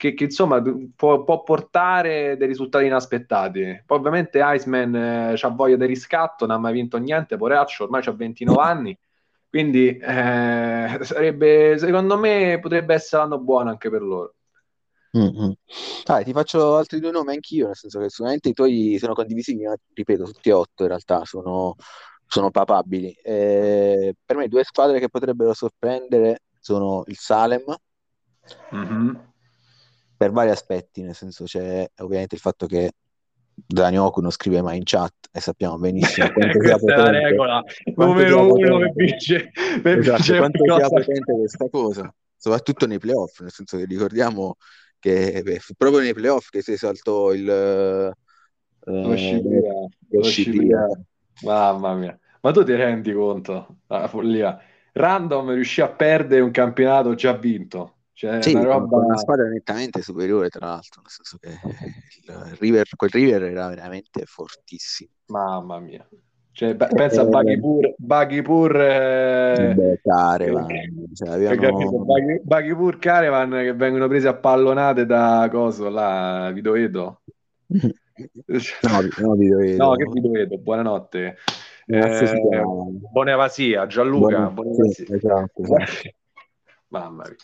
che, 0.05 0.13
che 0.13 0.23
insomma 0.25 0.61
può, 0.95 1.23
può, 1.23 1.43
portare 1.43 2.37
dei 2.37 2.47
risultati 2.47 2.85
inaspettati. 2.85 3.83
Poi 3.85 3.97
ovviamente 3.97 4.39
Iceman 4.43 4.95
eh, 4.95 5.35
ha 5.39 5.47
voglia 5.49 5.77
di 5.77 5.85
riscatto, 5.85 6.45
non 6.45 6.57
ha 6.57 6.59
mai 6.59 6.73
vinto 6.73 6.97
niente, 6.97 7.37
poraccio, 7.37 7.85
ormai 7.85 8.03
ha 8.05 8.11
29 8.11 8.61
anni, 8.61 8.97
quindi 9.49 9.97
eh, 9.97 10.99
sarebbe, 11.01 11.77
secondo 11.77 12.17
me 12.17 12.59
potrebbe 12.61 12.93
essere 12.93 13.23
l'anno 13.23 13.39
buono 13.39 13.69
anche 13.69 13.89
per 13.89 14.01
loro. 14.01 14.33
Mm-hmm. 15.17 15.51
Ah, 16.05 16.21
ti 16.21 16.33
faccio 16.33 16.75
altri 16.75 16.99
due 16.99 17.11
nomi 17.11 17.31
anch'io, 17.31 17.67
nel 17.67 17.75
senso 17.75 17.99
che 17.99 18.09
sicuramente 18.09 18.49
i 18.49 18.53
tuoi 18.53 18.97
sono 18.99 19.13
condivisi, 19.13 19.57
ripeto, 19.93 20.25
tutti 20.25 20.49
e 20.49 20.53
otto 20.53 20.83
in 20.83 20.89
realtà 20.89 21.23
sono, 21.23 21.75
sono 22.27 22.51
papabili. 22.51 23.11
Eh, 23.23 24.13
per 24.25 24.35
me 24.35 24.49
due 24.49 24.65
squadre 24.65 24.99
che 24.99 25.09
potrebbero 25.09 25.53
sorprendere 25.53 26.41
sono 26.59 27.03
il 27.07 27.15
Salem, 27.15 27.63
mm-hmm 28.75 29.15
per 30.17 30.31
vari 30.31 30.49
aspetti, 30.49 31.01
nel 31.01 31.15
senso 31.15 31.43
c'è 31.45 31.87
ovviamente 31.97 32.35
il 32.35 32.41
fatto 32.41 32.65
che 32.65 32.91
Danioku 33.53 34.19
non 34.21 34.31
scrive 34.31 34.61
mai 34.61 34.77
in 34.77 34.83
chat 34.83 35.29
e 35.31 35.39
sappiamo 35.39 35.77
benissimo 35.77 36.31
quanto 36.33 36.61
sia 36.61 36.77
potente, 36.77 37.01
la 37.01 37.09
regola 37.09 37.63
numero 37.95 38.53
uno 38.53 38.79
per 38.79 38.93
vince, 38.93 39.51
esatto, 39.83 40.37
quanto 40.37 40.63
sia 40.63 40.89
potente 40.89 41.33
questa 41.33 41.69
cosa, 41.69 42.13
soprattutto 42.35 42.85
nei 42.85 42.99
playoff, 42.99 43.39
nel 43.39 43.51
senso 43.51 43.77
che 43.77 43.85
ricordiamo 43.85 44.57
che 44.99 45.41
beh, 45.43 45.61
proprio 45.77 46.01
nei 46.01 46.13
playoff 46.13 46.49
che 46.49 46.61
si 46.61 46.73
esaltò 46.73 47.31
il 47.33 47.47
eh, 47.49 48.13
lo 48.87 50.23
Scipria. 50.23 50.87
Mamma 51.41 51.95
mia, 51.95 52.17
ma 52.41 52.51
tu 52.51 52.63
ti 52.63 52.73
rendi 52.73 53.11
conto? 53.11 53.79
La 53.87 54.07
follia. 54.07 54.57
Random 54.93 55.51
riuscì 55.51 55.81
a 55.81 55.89
perdere 55.89 56.41
un 56.41 56.51
campionato 56.51 57.13
già 57.13 57.33
vinto 57.33 57.94
cioè, 58.15 58.41
sì, 58.41 58.53
una, 58.53 58.63
roba... 58.63 58.95
una 58.95 59.17
squadra 59.17 59.49
nettamente 59.49 60.01
superiore, 60.01 60.47
tra 60.47 60.67
l'altro, 60.67 61.01
nel 61.01 61.11
senso 61.11 61.37
che 61.37 61.49
il 61.49 62.57
River, 62.61 62.87
quel 62.95 63.09
River 63.11 63.43
era 63.43 63.67
veramente 63.67 64.23
fortissimo. 64.23 65.09
Mamma 65.25 65.79
mia. 65.79 66.07
Cioè, 66.53 66.75
b- 66.75 66.87
pensa 66.95 67.23
a 67.23 67.25
Buggy 67.25 67.59
Pur, 67.59 67.93
Buggy 67.97 68.41
Pur 68.41 68.79
eh... 68.79 69.73
Beh, 69.75 69.99
Carevan, 70.01 70.67
cioè, 71.13 71.45
abbiamo... 71.45 72.05
Buggy, 72.05 72.39
Buggy 72.41 72.73
Pur 72.73 72.99
Carevan 72.99 73.49
che 73.49 73.73
vengono 73.73 74.07
presi 74.07 74.27
a 74.27 74.33
pallonate 74.33 75.05
da 75.05 75.49
coso 75.51 75.89
là, 75.89 76.51
Vidoedo. 76.53 77.21
no, 77.67 79.01
no, 79.17 79.33
Vidoedo. 79.33 79.83
No, 79.83 79.95
che 79.95 80.05
Vidoedo, 80.05 80.57
buonanotte. 80.57 81.35
Eh, 81.85 82.41
buona 83.11 83.35
Gianluca. 83.87 84.37
Buona... 84.37 84.51
Buona 84.51 84.83
sì, 84.85 85.05
esatto, 85.09 85.61
esatto. 85.61 86.09
Mamma 86.87 87.23
mia. 87.23 87.35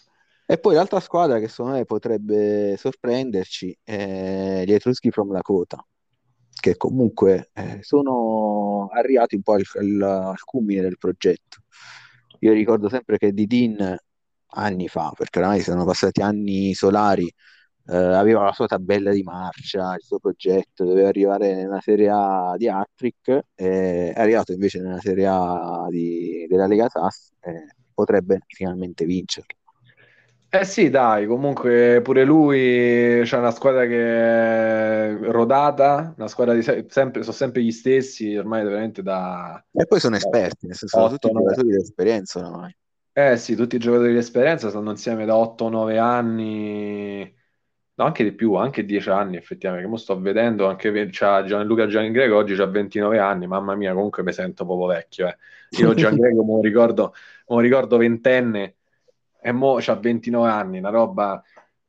E 0.52 0.58
poi 0.60 0.76
l'altra 0.76 1.00
squadra 1.00 1.40
che 1.40 1.48
secondo 1.48 1.78
me 1.78 1.86
potrebbe 1.86 2.76
sorprenderci 2.76 3.74
è 3.82 4.64
gli 4.66 4.74
Etruschi 4.74 5.10
from 5.10 5.32
Lakota, 5.32 5.82
che 6.50 6.76
comunque 6.76 7.52
eh, 7.54 7.78
sono 7.80 8.90
arrivati 8.92 9.36
un 9.36 9.44
po' 9.44 9.54
al, 9.54 9.64
al, 9.76 10.02
al, 10.02 10.44
culmine 10.44 10.82
del 10.82 10.98
progetto. 10.98 11.60
Io 12.40 12.52
ricordo 12.52 12.90
sempre 12.90 13.18
che 13.18 13.32
Didin 13.32 13.96
anni 14.48 14.90
fa, 14.90 15.14
perché 15.16 15.40
ormai 15.40 15.62
sono 15.62 15.86
passati 15.86 16.22
anni 16.22 16.74
solari, 16.74 17.34
eh, 17.88 17.96
aveva 17.96 18.44
la 18.44 18.52
sua 18.52 18.68
tabella 18.68 19.14
di 19.14 19.24
marcia, 19.24 19.96
il 19.96 20.02
suo 20.04 20.20
progetto, 20.20 20.84
doveva 20.84 21.08
arrivare 21.08 21.56
nella 21.56 21.80
Serie 21.80 22.10
A 22.12 22.56
di 22.58 22.68
Attrick, 22.68 23.46
è 23.56 24.12
arrivato 24.18 24.52
invece 24.52 24.82
nella 24.82 25.00
Serie 25.00 25.28
A 25.28 25.86
di, 25.90 26.46
della 26.50 26.68
Lega 26.68 26.90
SAS 26.90 27.32
e 27.40 27.68
potrebbe 27.94 28.42
finalmente 28.48 29.06
vincerlo. 29.06 29.60
Eh 30.54 30.66
sì, 30.66 30.90
dai, 30.90 31.28
comunque 31.28 32.02
pure 32.04 32.26
lui 32.26 33.22
c'è 33.24 33.38
una 33.38 33.52
squadra 33.52 33.86
che 33.86 33.96
è 33.96 35.16
rodata, 35.32 36.14
una 36.18 36.28
squadra 36.28 36.54
di 36.54 36.62
se- 36.62 36.86
sempre, 36.90 37.22
sono 37.24 37.34
sempre 37.34 37.64
gli 37.64 37.72
stessi, 37.72 38.36
ormai 38.36 38.62
veramente 38.66 39.02
da... 39.02 39.64
E 39.74 39.86
poi 39.86 40.00
sono 40.00 40.16
esperti, 40.18 40.68
nel 40.68 40.76
senso 40.76 40.98
sono 41.00 41.10
tutti 41.10 41.30
giocatori 41.32 41.70
di 41.70 41.76
esperienza 41.76 42.40
ormai. 42.40 42.76
Eh 43.14 43.36
sì, 43.38 43.56
tutti 43.56 43.76
i 43.76 43.80
giocatori 43.80 44.14
di 44.14 44.18
esperienza 44.18 44.70
stanno 44.70 44.92
insieme 44.92 45.26
da 45.26 45.36
8-9 45.36 45.98
anni, 45.98 47.24
no, 47.96 48.04
anche 48.06 48.24
di 48.24 48.32
più, 48.34 48.54
anche 48.54 48.86
10 48.86 49.10
anni 49.10 49.36
effettivamente, 49.36 49.86
che 49.86 49.92
mo 49.92 49.98
sto 49.98 50.18
vedendo, 50.20 50.68
anche 50.68 51.10
c'ha 51.12 51.44
Gianluca 51.44 51.88
Giangrego 51.88 52.38
oggi 52.38 52.54
ha 52.54 52.66
29 52.66 53.20
anni, 53.20 53.48
mamma 53.48 53.76
mia, 53.76 53.94
comunque 53.94 54.24
mi 54.24 54.32
sento 54.32 54.66
proprio 54.66 54.88
vecchio, 54.88 55.28
eh. 55.28 55.38
Io 55.76 55.94
Giangrego 55.94 56.44
me 56.46 56.54
lo 56.54 56.62
ricordo, 56.62 57.14
me 57.48 57.56
lo 57.56 57.60
ricordo 57.60 57.98
ventenne, 57.98 58.78
e 59.42 59.52
mo 59.52 59.78
c'ha 59.80 59.96
29 59.96 60.50
anni, 60.50 60.78
una 60.80 60.90
roba 60.90 61.42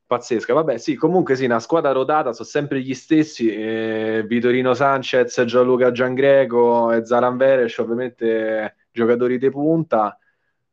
pazzesca. 0.06 0.54
Vabbè, 0.54 0.78
sì, 0.78 0.94
comunque 0.94 1.36
sì, 1.36 1.44
una 1.44 1.60
squadra 1.60 1.92
rotata, 1.92 2.32
sono 2.32 2.48
sempre 2.48 2.80
gli 2.80 2.94
stessi, 2.94 3.52
eh, 3.54 4.24
Vitorino 4.26 4.74
Sanchez, 4.74 5.42
Gianluca 5.44 5.92
Giangreco 5.92 6.92
e 6.92 7.04
Zaran 7.04 7.36
Veres, 7.36 7.76
ovviamente 7.78 8.76
giocatori 8.90 9.38
di 9.38 9.50
punta. 9.50 10.16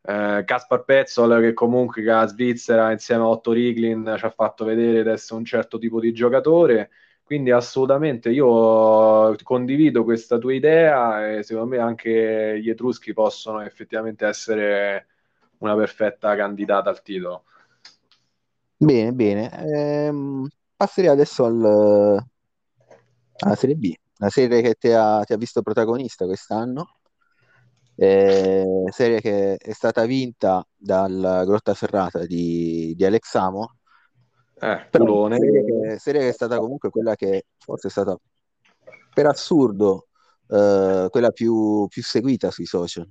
Eh, 0.02 0.44
Kaspar 0.46 0.86
Pezzol 0.86 1.42
che 1.42 1.54
comunque 1.54 2.02
che 2.02 2.12
a 2.12 2.26
Svizzera 2.26 2.92
insieme 2.92 3.24
a 3.24 3.28
Otto 3.28 3.52
Riglin 3.52 4.16
ci 4.18 4.26
ha 4.26 4.30
fatto 4.30 4.64
vedere 4.64 5.04
di 5.04 5.10
essere 5.10 5.38
un 5.40 5.46
certo 5.46 5.78
tipo 5.78 6.00
di 6.00 6.14
giocatore 6.14 6.90
quindi 7.30 7.52
assolutamente 7.52 8.32
io 8.32 9.36
condivido 9.44 10.04
questa 10.04 10.40
tua 10.40 10.52
idea 10.54 11.36
e 11.36 11.44
secondo 11.44 11.70
me 11.70 11.78
anche 11.78 12.60
gli 12.60 12.70
Etruschi 12.72 13.14
possono 13.14 13.62
effettivamente 13.62 14.26
essere 14.26 15.08
una 15.60 15.76
perfetta 15.76 16.36
candidata 16.36 16.90
al 16.90 17.02
titolo. 17.02 17.44
Bene, 18.76 19.12
bene. 19.12 19.52
Ehm, 19.74 20.48
passerei 20.76 21.10
adesso 21.10 21.46
al, 21.46 22.24
alla 23.38 23.56
Serie 23.56 23.76
B, 23.76 23.94
la 24.18 24.30
serie 24.30 24.62
che 24.62 24.76
ti 24.76 24.92
ha, 24.92 25.22
ti 25.24 25.34
ha 25.34 25.38
visto 25.38 25.62
protagonista 25.62 26.26
quest'anno. 26.26 26.96
Eh, 27.96 28.66
serie 28.92 29.20
che 29.20 29.58
è 29.58 29.74
stata 29.74 30.06
vinta 30.06 30.66
dal 30.74 31.44
Grottaferrata 31.46 32.26
di, 32.26 32.94
di 32.96 33.06
Alex. 33.06 33.36
Eh, 34.62 34.88
serie, 34.92 35.66
che, 35.66 36.00
serie 36.00 36.22
che 36.22 36.30
è 36.30 36.34
stata 36.34 36.58
comunque 36.60 36.90
quella 36.90 37.16
che 37.16 37.48
forse 37.58 37.88
è 37.88 37.92
stata 37.92 38.18
per 39.14 39.26
assurdo 39.26 40.08
eh, 40.48 41.08
quella 41.10 41.32
più, 41.32 41.88
più 41.88 42.02
seguita 42.02 42.52
sui 42.52 42.66
social. 42.66 43.06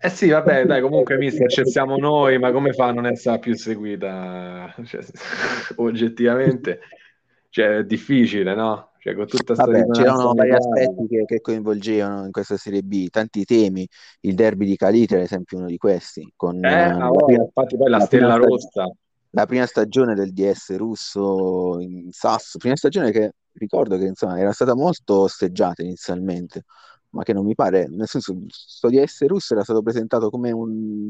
Eh 0.00 0.08
sì, 0.10 0.28
vabbè, 0.28 0.64
dai, 0.66 0.80
comunque 0.80 1.16
mister, 1.16 1.50
ci 1.50 1.64
siamo 1.64 1.96
noi, 1.96 2.38
ma 2.38 2.52
come 2.52 2.72
fa 2.72 2.86
a 2.86 2.92
non 2.92 3.06
essere 3.06 3.38
più 3.38 3.56
seguita? 3.56 4.74
Cioè, 4.84 5.00
oggettivamente, 5.76 6.80
cioè, 7.48 7.78
è 7.78 7.84
difficile, 7.84 8.54
no? 8.54 8.92
Cioè, 9.00 9.14
con 9.14 9.26
tutta 9.26 9.54
Vabbè, 9.54 9.86
c'erano 9.90 10.32
vari 10.34 10.52
aspetti 10.52 11.06
che, 11.08 11.24
che, 11.24 11.40
coinvolgevano 11.40 12.24
in 12.24 12.30
questa 12.30 12.56
Serie 12.56 12.82
B, 12.82 13.08
tanti 13.08 13.44
temi, 13.44 13.88
il 14.20 14.34
derby 14.34 14.66
di 14.66 14.76
Calite 14.76 15.18
è 15.18 15.22
esempio 15.22 15.58
uno 15.58 15.66
di 15.66 15.76
questi, 15.76 16.32
con 16.36 16.64
eh, 16.64 16.90
ah, 16.90 17.08
oh, 17.08 17.24
prima, 17.24 17.42
infatti 17.42 17.76
poi 17.76 17.90
la, 17.90 17.98
la 17.98 18.04
stella 18.04 18.34
rossa. 18.36 18.90
La 19.32 19.46
prima 19.46 19.66
stagione 19.66 20.14
del 20.14 20.32
DS 20.32 20.74
russo 20.76 21.78
in 21.80 22.10
Sasso, 22.12 22.56
prima 22.58 22.76
stagione 22.76 23.10
che 23.10 23.32
ricordo 23.52 23.98
che 23.98 24.06
insomma 24.06 24.38
era 24.38 24.52
stata 24.52 24.74
molto 24.74 25.20
osteggiata 25.20 25.82
inizialmente, 25.82 26.64
ma 27.10 27.22
che 27.22 27.32
non 27.32 27.44
mi 27.44 27.54
pare, 27.54 27.88
nel 27.88 28.06
senso, 28.06 28.36
sto 28.48 28.88
DS 28.88 29.26
russo 29.26 29.54
era 29.54 29.62
stato 29.62 29.82
presentato 29.82 30.30
come 30.30 30.50
un, 30.50 31.08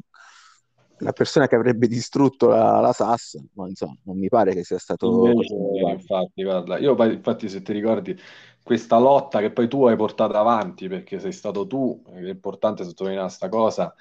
la 0.99 1.13
persona 1.13 1.47
che 1.47 1.55
avrebbe 1.55 1.87
distrutto 1.87 2.49
la, 2.49 2.81
la 2.81 2.93
SAS, 2.93 3.43
ma 3.55 3.69
insomma, 3.69 3.97
non 4.05 4.19
mi 4.19 4.29
pare 4.29 4.55
che 4.55 4.65
sia 4.65 4.79
stato. 4.79 5.27
Invece, 5.27 5.55
infatti, 5.55 6.43
guarda, 6.43 6.79
io 6.79 6.97
infatti, 7.05 7.49
se 7.49 7.63
ti 7.63 7.73
ricordi 7.73 8.19
questa 8.63 8.99
lotta 8.99 9.41
che 9.41 9.51
poi 9.51 9.69
tu 9.69 9.87
hai 9.87 9.97
portato 9.97 10.37
avanti 10.37 10.89
perché 10.89 11.19
sei 11.19 11.33
stato 11.33 11.67
tu, 11.67 12.03
è 12.07 12.29
importante 12.29 12.85
sottolineare 12.85 13.27
questa 13.27 13.49
cosa. 13.49 13.95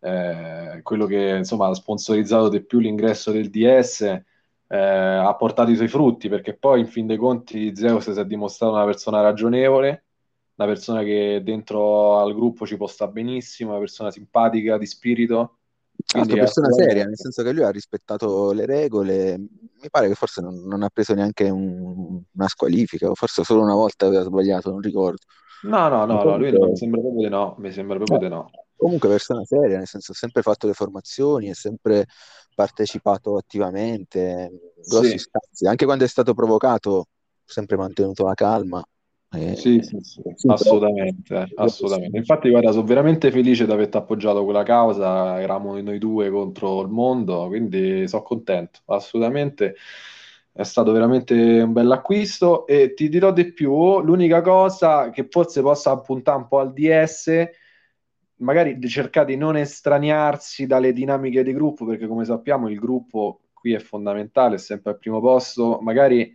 Eh, 0.00 0.80
quello 0.82 1.06
che 1.06 1.36
insomma 1.38 1.68
ha 1.68 1.74
sponsorizzato 1.74 2.50
di 2.50 2.62
più 2.62 2.78
l'ingresso 2.78 3.32
del 3.32 3.48
DS 3.48 4.02
eh, 4.02 4.76
ha 4.76 5.34
portato 5.34 5.70
i 5.70 5.76
suoi 5.76 5.88
frutti 5.88 6.28
perché 6.28 6.54
poi 6.54 6.80
in 6.80 6.86
fin 6.86 7.06
dei 7.06 7.16
conti 7.16 7.74
Zeus 7.74 8.10
si 8.10 8.20
è 8.20 8.26
dimostrato 8.26 8.74
una 8.74 8.84
persona 8.84 9.22
ragionevole 9.22 10.03
una 10.56 10.68
persona 10.68 11.02
che 11.02 11.40
dentro 11.44 12.18
al 12.18 12.34
gruppo 12.34 12.66
ci 12.66 12.76
può 12.76 12.86
stare 12.86 13.12
benissimo 13.12 13.70
una 13.70 13.78
persona 13.80 14.10
simpatica 14.10 14.78
di 14.78 14.86
spirito 14.86 15.58
una 16.14 16.26
persona 16.26 16.70
seria, 16.72 17.04
nel 17.06 17.16
senso 17.16 17.42
che 17.42 17.52
lui 17.52 17.62
ha 17.62 17.70
rispettato 17.70 18.52
le 18.52 18.66
regole, 18.66 19.38
mi 19.38 19.90
pare 19.90 20.08
che 20.08 20.14
forse 20.14 20.40
non, 20.40 20.62
non 20.64 20.82
ha 20.82 20.90
preso 20.90 21.14
neanche 21.14 21.48
un, 21.48 22.20
una 22.32 22.48
squalifica, 22.48 23.08
o 23.08 23.14
forse 23.14 23.42
solo 23.42 23.62
una 23.62 23.74
volta 23.74 24.06
aveva 24.06 24.22
sbagliato, 24.22 24.70
non 24.70 24.80
ricordo. 24.80 25.22
No, 25.62 25.88
no, 25.88 26.04
no, 26.04 26.22
no 26.22 26.36
lui 26.36 26.52
no, 26.52 26.66
mi 26.66 26.76
sembra 26.76 27.00
proprio 27.00 27.22
di 27.22 27.28
no, 27.28 27.54
mi 27.58 27.72
sembra 27.72 27.96
proprio 27.96 28.18
di 28.18 28.28
no. 28.28 28.50
Comunque 28.76 29.08
persona 29.08 29.44
seria, 29.44 29.78
nel 29.78 29.86
senso 29.86 30.12
ha 30.12 30.14
sempre 30.14 30.42
fatto 30.42 30.66
le 30.66 30.74
formazioni, 30.74 31.50
ha 31.50 31.54
sempre 31.54 32.06
partecipato 32.54 33.36
attivamente, 33.36 34.72
grossi 34.86 35.10
sì. 35.10 35.18
scazzi, 35.18 35.66
anche 35.66 35.84
quando 35.84 36.04
è 36.04 36.08
stato 36.08 36.34
provocato, 36.34 37.06
sempre 37.44 37.76
mantenuto 37.76 38.24
la 38.24 38.34
calma. 38.34 38.84
Eh, 39.36 39.56
sì, 39.56 39.80
sì, 39.82 39.98
sì, 40.00 40.22
assolutamente, 40.46 41.48
assolutamente. 41.56 42.16
Infatti, 42.18 42.50
guarda, 42.50 42.70
sono 42.72 42.84
veramente 42.84 43.30
felice 43.30 43.66
di 43.66 43.72
averti 43.72 43.96
appoggiato 43.96 44.44
quella 44.44 44.62
causa, 44.62 45.40
eravamo 45.40 45.80
noi 45.80 45.98
due 45.98 46.30
contro 46.30 46.80
il 46.82 46.88
mondo, 46.88 47.46
quindi 47.48 48.06
sono 48.06 48.22
contento, 48.22 48.80
assolutamente. 48.86 49.74
È 50.52 50.62
stato 50.62 50.92
veramente 50.92 51.34
un 51.34 51.72
bel 51.72 51.90
acquisto 51.90 52.64
e 52.66 52.94
ti 52.94 53.08
dirò 53.08 53.32
di 53.32 53.52
più, 53.52 54.00
l'unica 54.00 54.40
cosa 54.40 55.10
che 55.10 55.26
forse 55.28 55.62
possa 55.62 55.98
puntare 55.98 56.38
un 56.38 56.46
po' 56.46 56.60
al 56.60 56.72
DS, 56.72 57.48
magari 58.36 58.78
cercare 58.88 59.26
di 59.26 59.36
non 59.36 59.56
estraniarsi 59.56 60.66
dalle 60.66 60.92
dinamiche 60.92 61.42
di 61.42 61.52
gruppo, 61.52 61.84
perché 61.84 62.06
come 62.06 62.24
sappiamo 62.24 62.68
il 62.68 62.78
gruppo 62.78 63.40
qui 63.52 63.72
è 63.72 63.80
fondamentale, 63.80 64.54
è 64.56 64.58
sempre 64.58 64.92
al 64.92 64.98
primo 64.98 65.20
posto, 65.20 65.80
magari 65.82 66.32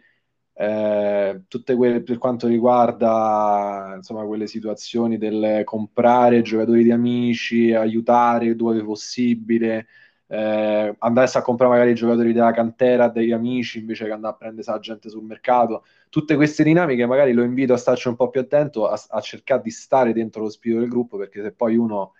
eh, 0.61 1.43
tutte 1.47 1.73
quelle 1.75 2.01
per 2.03 2.17
quanto 2.17 2.45
riguarda 2.47 3.93
insomma 3.95 4.25
quelle 4.25 4.45
situazioni 4.45 5.17
del 5.17 5.61
comprare 5.63 6.41
giocatori 6.41 6.83
di 6.83 6.91
amici, 6.91 7.73
aiutare 7.73 8.55
dove 8.55 8.83
possibile, 8.83 9.87
eh, 10.27 10.95
andare 10.99 11.29
a 11.31 11.41
comprare 11.41 11.71
magari 11.71 11.93
giocatori 11.95 12.33
della 12.33 12.51
cantera 12.51 13.07
degli 13.07 13.31
amici 13.31 13.79
invece 13.79 14.03
che 14.05 14.11
andare 14.11 14.33
a 14.33 14.37
prendere 14.37 14.69
la 14.69 14.79
gente 14.79 15.09
sul 15.09 15.23
mercato. 15.23 15.85
Tutte 16.09 16.35
queste 16.35 16.63
dinamiche 16.65 17.05
magari 17.05 17.31
lo 17.31 17.43
invito 17.43 17.71
a 17.71 17.77
starci 17.77 18.09
un 18.09 18.17
po' 18.17 18.29
più 18.29 18.41
attento, 18.41 18.87
a, 18.89 19.01
a 19.11 19.21
cercare 19.21 19.61
di 19.61 19.71
stare 19.71 20.11
dentro 20.11 20.41
lo 20.41 20.49
spirito 20.49 20.81
del 20.81 20.89
gruppo, 20.89 21.15
perché 21.17 21.41
se 21.41 21.53
poi 21.53 21.77
uno 21.77 22.15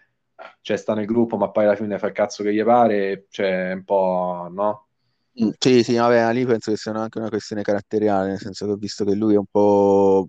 cioè, 0.61 0.77
sta 0.77 0.93
nel 0.93 1.05
gruppo 1.05 1.35
ma 1.37 1.49
poi 1.51 1.65
alla 1.65 1.75
fine 1.75 1.99
fa 1.99 2.07
il 2.07 2.13
cazzo 2.13 2.41
che 2.43 2.53
gli 2.53 2.63
pare, 2.63 3.25
cioè 3.29 3.73
un 3.73 3.83
po' 3.83 4.47
no? 4.49 4.88
Mm, 5.41 5.49
sì, 5.57 5.83
sì, 5.83 5.95
vabbè, 5.95 6.33
lì 6.33 6.45
penso 6.45 6.71
che 6.71 6.77
sia 6.77 6.91
anche 6.93 7.17
una 7.17 7.29
questione 7.29 7.61
caratteriale, 7.61 8.29
nel 8.29 8.39
senso 8.39 8.65
che 8.65 8.71
ho 8.71 8.75
visto 8.75 9.05
che 9.05 9.15
lui 9.15 9.35
è 9.35 9.37
un 9.37 9.45
po' 9.49 10.27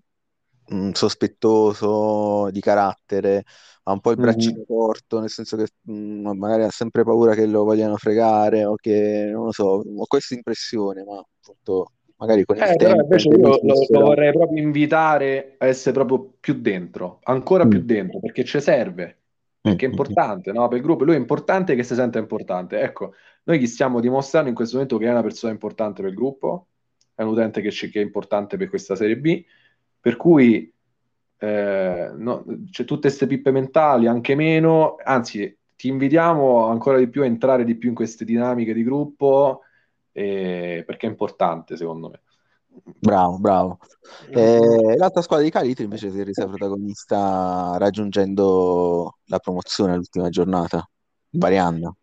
mm, 0.73 0.91
sospettoso 0.93 2.49
di 2.51 2.61
carattere, 2.61 3.43
ha 3.85 3.93
un 3.93 4.01
po' 4.01 4.13
il 4.13 4.19
mm-hmm. 4.19 4.27
braccino 4.27 4.65
corto, 4.67 5.19
nel 5.19 5.31
senso 5.31 5.57
che 5.57 5.67
mm, 5.91 6.31
magari 6.37 6.63
ha 6.63 6.71
sempre 6.71 7.03
paura 7.03 7.35
che 7.35 7.47
lo 7.47 7.65
vogliano 7.65 7.97
fregare 7.97 8.65
o 8.65 8.77
che, 8.77 9.31
non 9.33 9.47
lo 9.47 9.53
so, 9.53 9.83
ho 9.85 10.07
questa 10.07 10.35
impressione, 10.35 11.03
ma 11.03 11.19
appunto 11.19 11.93
magari 12.17 12.45
con 12.45 12.57
il 12.57 12.63
eh, 12.63 12.77
tempo... 12.77 13.03
invece 13.03 13.29
io 13.31 13.37
lo, 13.39 13.59
lo, 13.63 14.01
vorrei 14.01 14.33
proprio 14.33 14.63
invitare 14.63 15.57
a 15.59 15.67
essere 15.67 15.93
proprio 15.93 16.35
più 16.39 16.61
dentro, 16.61 17.19
ancora 17.25 17.65
mm. 17.65 17.69
più 17.69 17.83
dentro, 17.83 18.21
perché 18.21 18.45
ci 18.45 18.61
serve 18.61 19.17
perché 19.61 19.85
è 19.85 19.89
importante, 19.91 20.53
no? 20.53 20.69
Per 20.69 20.79
il 20.79 20.83
gruppo 20.83 21.05
lui 21.05 21.15
è 21.15 21.19
importante 21.19 21.75
che 21.75 21.83
si 21.83 21.95
senta 21.95 22.19
importante. 22.19 22.81
Ecco, 22.81 23.13
noi 23.43 23.59
gli 23.59 23.67
stiamo 23.67 24.01
dimostrando 24.01 24.49
in 24.49 24.55
questo 24.55 24.77
momento 24.77 24.99
che 24.99 25.07
è 25.07 25.11
una 25.11 25.23
persona 25.23 25.53
importante 25.53 26.03
per 26.03 26.11
il 26.11 26.17
gruppo, 26.17 26.67
è 27.15 27.23
un 27.23 27.31
utente 27.31 27.61
che, 27.61 27.71
che 27.71 28.01
è 28.01 28.03
importante 28.03 28.57
per 28.57 28.69
questa 28.69 28.97
Serie 28.97 29.19
B, 29.19 29.45
per 30.01 30.17
cui 30.17 30.73
eh, 31.39 32.13
no, 32.15 32.45
c'è 32.71 32.85
tutte 32.85 33.09
queste 33.09 33.27
pippe 33.27 33.51
mentali, 33.51 34.07
anche 34.07 34.35
meno, 34.35 34.97
anzi 35.03 35.57
ti 35.75 35.89
invitiamo 35.89 36.67
ancora 36.67 36.99
di 36.99 37.09
più 37.09 37.23
a 37.23 37.27
entrare 37.27 37.65
di 37.65 37.77
più 37.77 37.89
in 37.89 37.95
queste 37.95 38.25
dinamiche 38.25 38.75
di 38.75 38.83
gruppo, 38.83 39.63
eh, 40.13 40.83
perché 40.87 41.07
è 41.07 41.11
importante 41.11 41.77
secondo 41.77 42.11
me. 42.11 42.21
Bravo, 42.99 43.39
bravo. 43.39 43.79
Eh, 44.31 44.97
l'altra 44.97 45.23
squadra 45.23 45.45
di 45.45 45.51
Calitri 45.51 45.85
invece 45.85 46.11
si 46.11 46.21
è 46.21 46.25
resa 46.25 46.47
protagonista 46.47 47.77
raggiungendo 47.79 49.19
la 49.25 49.39
promozione 49.39 49.93
all'ultima 49.93 50.29
giornata, 50.29 50.89
variando. 51.31 51.97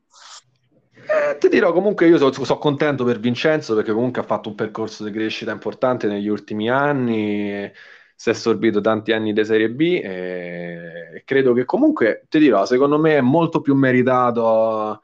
Eh, 1.18 1.38
ti 1.40 1.50
dirò 1.50 1.72
comunque 1.74 2.08
io 2.08 2.18
sono 2.18 2.32
so 2.32 2.58
contento 2.58 3.04
per 3.04 3.20
Vincenzo 3.20 3.74
perché 3.74 3.92
comunque 3.92 4.22
ha 4.22 4.26
fatto 4.26 4.50
un 4.50 4.56
percorso 4.56 5.04
di 5.04 5.12
crescita 5.12 5.52
importante 5.52 6.08
negli 6.08 6.28
ultimi 6.28 6.70
anni, 6.70 7.72
si 8.16 8.30
è 8.30 8.32
assorbito 8.34 8.82
tanti 8.82 9.12
anni 9.12 9.34
di 9.34 9.44
Serie 9.44 9.70
B 9.70 10.00
e 10.04 11.24
credo 11.26 11.54
che 11.54 11.66
comunque, 11.66 12.26
ti 12.30 12.40
dirò, 12.40 12.66
secondo 12.66 13.00
me 13.00 13.18
è 13.18 13.22
molto 13.22 13.62
più 13.62 13.74
meritato 13.74 15.02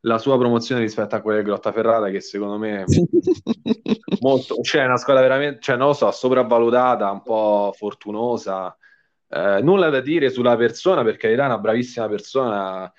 la 0.00 0.18
sua 0.18 0.36
promozione 0.36 0.80
rispetto 0.80 1.14
a 1.14 1.20
quella 1.20 1.38
del 1.38 1.46
Grottaferrata 1.46 2.10
che 2.10 2.20
secondo 2.20 2.58
me 2.58 2.82
è 2.82 2.84
molto, 4.20 4.60
cioè 4.62 4.84
una 4.84 4.96
squadra 4.96 5.22
veramente, 5.22 5.60
cioè 5.60 5.76
non 5.76 5.88
lo 5.88 5.92
so, 5.92 6.10
sopravvalutata, 6.10 7.10
un 7.10 7.22
po' 7.22 7.72
fortunosa. 7.76 8.76
Eh, 9.28 9.60
nulla 9.62 9.88
da 9.88 10.00
dire 10.00 10.28
sulla 10.28 10.56
persona 10.56 11.02
perché 11.04 11.32
è 11.32 11.34
una 11.34 11.58
bravissima 11.58 12.08
persona, 12.08 12.92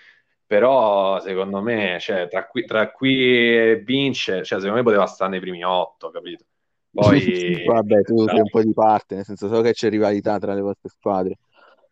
però 0.54 1.20
secondo 1.20 1.64
me 1.64 1.98
cioè, 2.00 2.28
tra, 2.28 2.46
qui, 2.46 2.64
tra 2.64 2.92
qui 2.92 3.16
e 3.28 3.82
vince, 3.84 4.44
cioè, 4.44 4.60
secondo 4.60 4.76
me 4.76 4.84
poteva 4.84 5.08
stare 5.08 5.32
nei 5.32 5.40
primi 5.40 5.64
otto, 5.64 6.12
capito? 6.12 6.46
Poi... 6.92 7.64
Vabbè, 7.66 8.04
tu 8.04 8.28
sei 8.28 8.42
un 8.42 8.50
po' 8.52 8.62
di 8.62 8.72
parte, 8.72 9.16
nel 9.16 9.26
senso 9.26 9.48
so 9.48 9.62
che 9.62 9.74
c'è 9.74 9.90
rivalità 9.90 10.38
tra 10.38 10.54
le 10.54 10.62
vostre 10.62 10.90
squadre. 10.90 11.40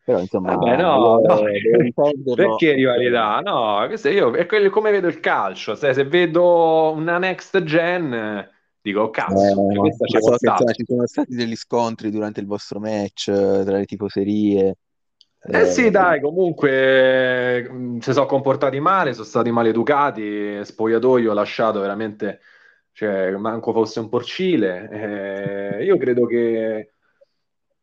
Però 0.04 0.20
insomma, 0.20 0.54
Vabbè, 0.56 0.78
no, 0.78 1.22
no. 1.22 2.36
perché 2.36 2.74
rivalità? 2.74 3.40
No, 3.40 3.84
io, 3.88 4.32
è 4.34 4.46
quello, 4.46 4.70
come 4.70 4.92
vedo 4.92 5.08
il 5.08 5.20
calcio. 5.20 5.74
Se, 5.74 5.92
se 5.96 6.04
vedo 6.04 6.92
una 6.92 7.18
next 7.18 7.64
gen, 7.64 8.48
dico 8.80 9.10
cazzo, 9.10 9.72
eh, 9.72 9.76
questa 9.76 10.06
ci, 10.06 10.18
so 10.20 10.36
ci 10.38 10.86
sono 10.86 11.08
stati 11.08 11.34
degli 11.34 11.56
scontri 11.56 12.12
durante 12.12 12.40
il 12.40 12.46
vostro 12.46 12.80
match 12.80 13.30
eh, 13.30 13.64
tra 13.66 13.78
le 13.78 13.86
tifoserie. 13.86 14.78
Eh, 15.44 15.66
sì, 15.66 15.90
dai, 15.90 16.22
comunque 16.22 17.68
mm, 17.70 17.98
si 18.00 18.14
sono 18.14 18.26
comportati 18.26 18.80
male, 18.80 19.14
sono 19.14 19.26
stati 19.26 19.50
maleducati, 19.52 20.64
spogliatoio 20.64 21.34
lasciato 21.34 21.80
veramente, 21.80 22.42
cioè, 22.92 23.32
manco 23.32 23.74
fosse 23.74 24.00
un 24.00 24.10
porcile. 24.10 24.90
Eh, 25.80 25.84
io 25.84 25.98
credo 25.98 26.26
che 26.26 26.92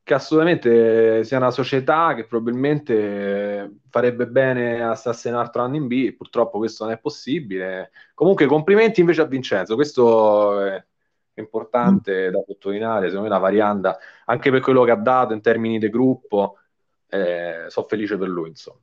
che 0.09 0.15
assolutamente 0.15 1.23
sia 1.23 1.37
una 1.37 1.51
società 1.51 2.15
che 2.15 2.25
probabilmente 2.27 3.81
farebbe 3.91 4.27
bene 4.27 4.83
a 4.83 4.95
starsi 4.95 5.29
un 5.29 5.35
altro 5.35 5.61
anno 5.61 5.77
in 5.77 5.87
B, 5.87 6.15
purtroppo 6.17 6.57
questo 6.57 6.85
non 6.85 6.95
è 6.95 6.99
possibile. 6.99 7.91
Comunque 8.15 8.47
complimenti 8.47 9.01
invece 9.01 9.21
a 9.21 9.27
Vincenzo, 9.27 9.75
questo 9.75 10.65
è 10.65 10.83
importante 11.35 12.31
da 12.31 12.43
sottolineare, 12.47 13.09
secondo 13.09 13.29
me 13.29 13.35
una 13.35 13.39
varianda, 13.39 13.99
anche 14.25 14.51
per 14.51 14.61
quello 14.61 14.83
che 14.85 14.93
ha 14.93 14.97
dato 14.97 15.35
in 15.35 15.43
termini 15.43 15.79
di 15.79 15.91
gruppo, 15.91 16.57
eh, 17.09 17.67
sono 17.69 17.87
felice 17.87 18.17
per 18.17 18.29
lui 18.29 18.49
insomma. 18.49 18.81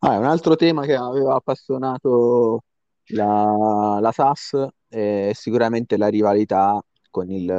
Ah, 0.00 0.18
un 0.18 0.24
altro 0.24 0.56
tema 0.56 0.84
che 0.84 0.94
aveva 0.94 1.36
appassionato 1.36 2.64
la, 3.08 3.98
la 4.00 4.12
SAS 4.12 4.66
è 4.88 5.30
sicuramente 5.34 5.96
la 5.96 6.08
rivalità 6.08 6.80
con 7.10 7.30
il 7.30 7.50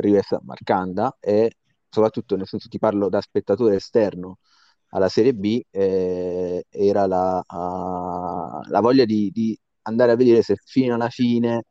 Rives 0.00 0.36
Marcanda 0.42 1.16
e 1.20 1.52
soprattutto 1.88 2.36
nel 2.36 2.46
senso 2.46 2.68
ti 2.68 2.78
parlo 2.78 3.08
da 3.08 3.20
spettatore 3.20 3.76
esterno 3.76 4.38
alla 4.90 5.08
Serie 5.08 5.34
B, 5.34 5.60
eh, 5.70 6.64
era 6.68 7.06
la, 7.06 7.42
uh, 7.46 8.70
la 8.70 8.80
voglia 8.80 9.04
di, 9.04 9.30
di, 9.32 9.58
andare 9.82 10.12
a 10.12 10.16
vedere 10.16 10.42
se 10.42 10.56
fino 10.64 10.94
alla 10.94 11.08
fine 11.08 11.64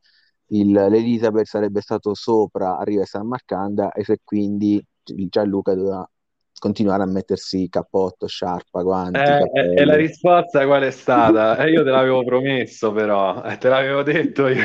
il, 0.46 0.70
l'Elisabeth 0.72 1.46
sarebbe 1.46 1.80
stato 1.80 2.14
sopra 2.14 2.78
Arriva 2.78 3.04
San 3.04 3.26
Marcanda 3.26 3.92
e 3.92 4.04
se 4.04 4.18
quindi 4.24 4.84
Gianluca 5.02 5.74
doveva 5.74 6.08
continuare 6.58 7.02
a 7.02 7.06
mettersi 7.06 7.68
cappotto, 7.68 8.26
sciarpa, 8.26 8.82
guanti. 8.82 9.18
Eh, 9.18 9.74
e 9.76 9.84
la 9.84 9.96
risposta 9.96 10.64
qual 10.66 10.82
è 10.82 10.90
stata? 10.90 11.56
Eh, 11.56 11.70
io 11.70 11.84
te 11.84 11.90
l'avevo 11.90 12.24
promesso, 12.24 12.92
però, 12.92 13.42
eh, 13.42 13.56
te 13.58 13.68
l'avevo 13.68 14.02
detto 14.02 14.48
io. 14.48 14.64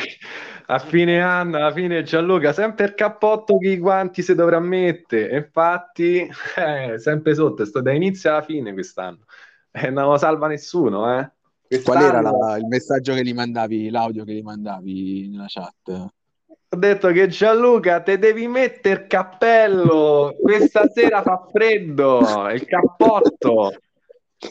A 0.68 0.80
fine 0.80 1.22
anno, 1.22 1.58
alla 1.58 1.72
fine 1.72 2.04
Gianluca, 2.04 2.54
sempre 2.54 2.86
il 2.86 2.94
cappotto 2.94 3.58
che 3.58 3.70
i 3.70 3.78
guanti 3.78 4.22
si 4.22 4.34
dovrà 4.34 4.60
mettere. 4.60 5.38
Infatti, 5.38 6.28
eh, 6.58 6.98
sempre 7.00 7.36
sotto, 7.36 7.66
sto 7.66 7.82
da 7.82 7.92
inizio 7.92 8.32
alla 8.32 8.42
fine 8.42 8.74
quest'anno. 8.74 9.26
E 9.72 9.88
eh, 9.88 9.90
non 9.90 10.10
lo 10.10 10.18
salva 10.18 10.48
nessuno, 10.48 11.20
eh. 11.20 11.32
Quest'anno... 11.68 12.00
Qual 12.00 12.10
era 12.10 12.22
la, 12.22 12.58
il 12.58 12.66
messaggio 12.66 13.14
che 13.14 13.24
gli 13.24 13.34
mandavi, 13.34 13.90
l'audio 13.90 14.24
che 14.24 14.34
gli 14.34 14.42
mandavi 14.42 15.30
nella 15.30 15.48
chat? 15.48 16.12
Ho 16.74 16.76
detto 16.76 17.10
che 17.10 17.28
Gianluca, 17.28 18.02
te 18.02 18.18
devi 18.18 18.48
mettere 18.48 19.02
il 19.02 19.08
cappello. 19.08 20.36
Questa 20.42 20.88
sera 20.92 21.22
fa 21.22 21.48
freddo. 21.52 22.50
Il 22.50 22.66
cappotto. 22.66 23.76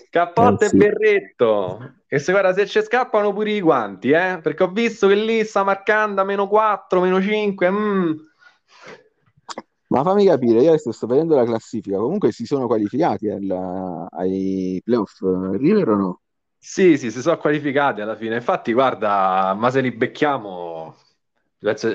Cappotto 0.08 0.64
eh, 0.64 0.68
sì. 0.68 0.76
e 0.76 0.78
berretto. 0.78 1.94
E 2.06 2.20
se 2.20 2.30
guarda, 2.30 2.52
se 2.52 2.68
ci 2.68 2.80
scappano 2.80 3.32
pure 3.32 3.50
i 3.50 3.60
guanti, 3.60 4.10
eh? 4.10 4.38
Perché 4.40 4.62
ho 4.62 4.70
visto 4.70 5.08
che 5.08 5.16
lì 5.16 5.44
sta 5.44 5.64
marcando 5.64 6.20
a 6.20 6.24
meno 6.24 6.46
4, 6.46 7.00
meno 7.00 7.20
5. 7.20 7.70
Mm. 7.72 8.12
Ma 9.88 10.02
fammi 10.04 10.24
capire, 10.24 10.62
io 10.62 10.68
adesso 10.68 10.92
sto 10.92 11.08
vedendo 11.08 11.34
la 11.34 11.44
classifica. 11.44 11.96
Comunque 11.96 12.30
si 12.30 12.46
sono 12.46 12.68
qualificati 12.68 13.30
alla, 13.30 14.06
ai 14.12 14.80
playoff 14.84 15.18
River 15.20 15.88
o 15.88 15.96
no? 15.96 16.20
Sì, 16.56 16.96
sì, 16.96 17.10
si 17.10 17.20
sono 17.20 17.36
qualificati 17.36 18.00
alla 18.00 18.14
fine. 18.14 18.36
Infatti, 18.36 18.72
guarda, 18.72 19.54
ma 19.58 19.70
se 19.70 19.80
li 19.80 19.90
becchiamo 19.90 20.94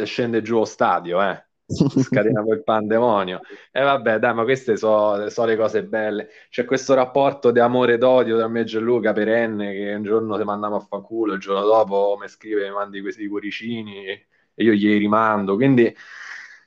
scende 0.06 0.42
giù 0.42 0.60
lo 0.60 0.66
stadio, 0.66 1.22
eh. 1.22 1.46
Scatena 1.68 2.44
quel 2.44 2.64
pandemonio. 2.64 3.42
E 3.72 3.82
eh, 3.82 3.84
vabbè, 3.84 4.20
dai, 4.20 4.34
ma 4.34 4.44
queste 4.44 4.78
sono 4.78 5.28
so 5.30 5.46
le 5.46 5.58
cose 5.58 5.84
belle. 5.84 6.30
C'è 6.50 6.66
questo 6.66 6.94
rapporto 6.94 7.52
di 7.52 7.60
amore 7.60 7.94
ed 7.96 8.04
odio 8.04 8.38
tra 8.38 8.48
me 8.48 8.62
e 8.62 8.64
Gianluca 8.64 9.12
perenne 9.12 9.74
che 9.74 9.94
un 9.94 10.04
giorno 10.04 10.38
ti 10.38 10.44
mandiamo 10.44 10.78
a 10.78 10.80
fa 10.80 11.00
culo, 11.00 11.34
il 11.34 11.40
giorno 11.40 11.66
dopo 11.66 12.18
mi 12.20 12.28
scrive, 12.30 12.68
mi 12.68 12.74
mandi 12.74 13.02
questi 13.02 13.28
cuoricini 13.28 14.06
e 14.06 14.26
io 14.56 14.74
gli 14.74 14.98
rimando. 14.98 15.56
Quindi 15.56 15.94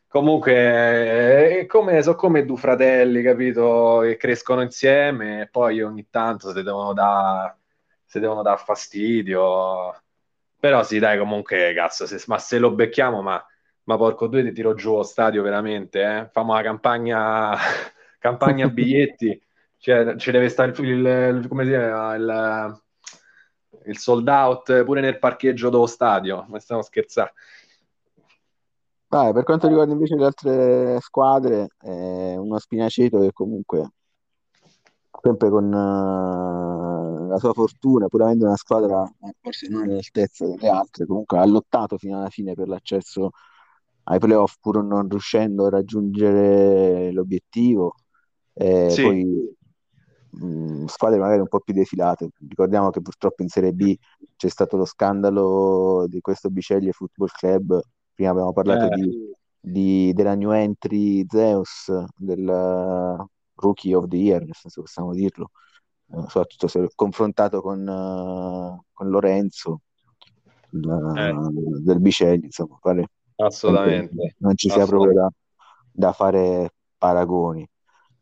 comunque 0.07 1.65
come, 1.69 2.03
sono 2.03 2.17
come 2.17 2.45
due 2.45 2.57
fratelli, 2.59 3.23
capito? 3.23 4.01
Che 4.03 4.17
crescono 4.17 4.61
insieme 4.63 5.43
e 5.43 5.49
poi 5.49 5.81
ogni 5.83 6.09
tanto 6.11 6.53
si 6.53 6.63
devono 6.63 6.93
dare 6.93 7.57
devono 8.19 8.43
dar 8.43 8.61
fastidio 8.63 9.95
però 10.61 10.83
sì, 10.85 10.99
dai, 10.99 11.19
comunque, 11.19 11.73
cazzo, 11.75 12.07
se, 12.07 12.23
ma 12.27 12.39
se 12.39 12.59
lo 12.59 12.73
becchiamo, 12.73 13.23
ma, 13.23 13.43
ma 13.85 13.97
porco 13.97 14.27
due 14.27 14.43
ti 14.45 14.53
tiro 14.53 14.75
giù 14.75 14.97
lo 14.97 15.03
stadio 15.03 15.43
veramente, 15.43 16.03
eh? 16.03 16.29
Famo 16.31 16.55
la 16.55 16.63
campagna, 16.63 17.57
campagna 18.21 18.69
biglietti, 18.69 19.41
cioè, 19.79 20.17
ci 20.17 20.31
deve 20.31 20.51
stare 20.51 20.73
il, 20.83 21.07
il, 21.07 21.47
come 21.49 21.65
si 21.65 21.71
chiama, 21.71 22.15
il, 22.15 22.83
il 23.87 23.99
sold 23.99 24.29
out 24.29 24.85
pure 24.85 25.01
nel 25.01 25.19
parcheggio 25.19 25.71
dello 25.71 25.87
stadio, 25.87 26.45
ma 26.49 26.59
stiamo 26.61 26.83
scherzando. 26.83 27.33
Vai, 29.09 29.33
per 29.33 29.43
quanto 29.43 29.67
riguarda 29.67 29.93
invece 29.93 30.15
le 30.15 30.25
altre 30.25 31.01
squadre, 31.01 31.69
eh, 31.83 32.37
uno 32.37 32.59
spinaceto 32.59 33.19
che 33.21 33.33
comunque 33.33 33.91
sempre 35.23 35.49
con 35.51 35.73
uh, 35.73 37.00
la 37.31 37.39
sua 37.39 37.53
fortuna, 37.53 38.09
pur 38.09 38.23
avendo 38.23 38.47
una 38.47 38.57
squadra 38.57 39.05
eh, 39.05 39.35
forse 39.41 39.69
non 39.69 39.83
all'altezza 39.85 40.47
delle 40.47 40.69
altre, 40.69 41.07
comunque 41.07 41.39
ha 41.39 41.47
lottato 41.47 41.97
fino 41.97 42.19
alla 42.19 42.29
fine 42.29 42.55
per 42.55 42.69
l'accesso 42.69 43.31
ai 44.05 44.19
playoff 44.19 44.57
pur 44.61 44.83
non 44.83 45.09
riuscendo 45.09 45.67
a 45.67 45.71
raggiungere 45.71 47.13
l'obiettivo. 47.13 47.95
Eh, 48.53 48.91
sì. 48.91 49.03
Poi 49.03 49.57
mh, 50.31 50.47
mm, 50.47 50.85
squadre 50.87 51.19
magari 51.19 51.41
un 51.41 51.49
po' 51.49 51.61
più 51.61 51.73
defilate. 51.75 52.31
Ricordiamo 52.49 52.91
che 52.91 53.01
purtroppo 53.01 53.43
in 53.43 53.49
Serie 53.49 53.73
B 53.73 53.97
c'è 54.37 54.49
stato 54.49 54.77
lo 54.77 54.85
scandalo 54.85 56.07
di 56.09 56.21
questo 56.21 56.51
Biceglie 56.51 56.93
Football 56.93 57.29
Club. 57.29 57.81
Prima 58.15 58.31
abbiamo 58.31 58.53
parlato 58.53 58.87
eh. 58.87 58.97
di, 58.97 59.33
di, 59.61 60.13
della 60.13 60.35
new 60.35 60.51
entry 60.51 61.25
Zeus, 61.29 61.93
del 62.17 63.29
rookie 63.55 63.95
of 63.95 64.09
the 64.09 64.17
year, 64.17 64.43
nel 64.43 64.55
senso 64.55 64.83
possiamo 64.83 65.13
dirlo, 65.13 65.51
soprattutto 66.27 66.67
se 66.67 66.91
confrontato 66.95 67.61
con, 67.61 67.87
uh, 67.87 68.83
con 68.93 69.09
Lorenzo 69.09 69.81
eh. 70.73 71.35
del 71.83 72.01
Bicelli, 72.01 72.45
insomma, 72.45 72.79
pare 72.81 73.07
assolutamente 73.37 74.35
non 74.39 74.55
ci 74.57 74.69
sia 74.69 74.87
proprio 74.87 75.13
da, 75.13 75.31
da 75.91 76.13
fare 76.13 76.75
paragoni. 76.99 77.67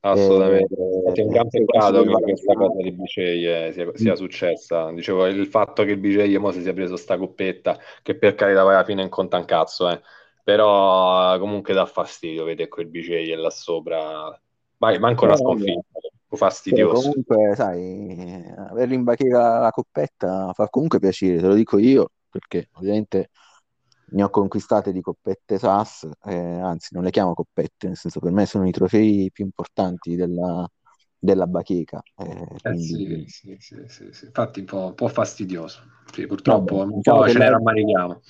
Assolutamente, 0.01 0.75
eh, 0.75 1.13
è 1.13 1.23
un 1.23 1.29
gran 1.29 1.49
peccato 1.49 2.05
che 2.05 2.23
questa 2.23 2.55
cosa 2.55 2.81
di 2.83 2.93
Biceglie 2.93 3.73
sia, 3.73 3.91
sia, 3.95 4.15
successa. 4.15 4.93
Dicevo, 4.93 5.27
il 5.27 5.47
fatto 5.47 5.83
che 5.83 5.91
il 5.91 5.99
Biceglie 5.99 6.39
mo 6.39 6.53
si 6.53 6.63
sia 6.63 6.73
preso 6.73 6.97
sta 6.97 7.19
coppetta, 7.19 7.77
che 8.03 8.15
per 8.15 8.37
carità 8.37 8.63
poi 8.63 8.75
alla 8.75 8.85
fine 8.85 9.01
non 9.01 9.11
conta 9.11 9.39
un 9.39 9.45
cazzo, 9.45 9.91
eh. 9.91 10.01
però 10.45 11.37
comunque 11.41 11.75
dà 11.75 11.85
fastidio 11.85 12.45
vedere 12.45 12.69
quel 12.69 12.87
Biceglie 12.87 13.35
là 13.35 13.51
sopra 13.51 14.41
Vai, 14.79 14.99
manco 15.01 15.25
una 15.25 15.37
sconfitta, 15.37 15.99
fastidioso. 16.37 17.11
comunque, 17.11 17.55
sai, 17.55 18.45
averli 18.71 18.95
in 18.95 19.05
bacheca 19.05 19.59
la 19.59 19.71
coppetta 19.71 20.53
fa 20.53 20.69
comunque 20.69 20.99
piacere, 20.99 21.41
te 21.41 21.47
lo 21.47 21.55
dico 21.55 21.79
io, 21.79 22.11
perché 22.29 22.69
ovviamente 22.75 23.31
ne 24.11 24.23
ho 24.23 24.31
conquistate 24.31 24.93
di 24.93 25.01
coppette 25.01 25.59
SAS, 25.59 26.09
eh, 26.25 26.37
anzi 26.37 26.95
non 26.95 27.05
le 27.05 27.11
chiamo 27.11 27.35
coppette, 27.35 27.87
nel 27.89 27.97
senso 27.97 28.21
per 28.21 28.33
me 28.33 28.47
sono 28.47 28.67
i 28.67 28.73
trofei 28.73 29.31
più 29.33 29.45
importanti 29.45 30.17
della, 30.17 30.67
della 31.19 31.47
bacheca. 31.47 32.01
Eh, 32.17 32.47
quindi... 32.63 33.25
eh 33.25 33.29
sì, 33.29 33.57
sì, 33.59 33.85
sì, 33.89 34.09
sì, 34.13 34.25
infatti 34.27 34.61
un 34.61 34.67
po', 34.67 34.87
un 34.87 34.95
po 34.95 35.09
fastidioso. 35.09 35.83
purtroppo 36.27 36.77
Vabbè, 36.77 36.93
un 36.93 36.97
diciamo 36.97 37.19
po' 37.19 37.29
ce 37.29 37.39
ne 37.39 37.51
rammarichiamo. 37.51 38.21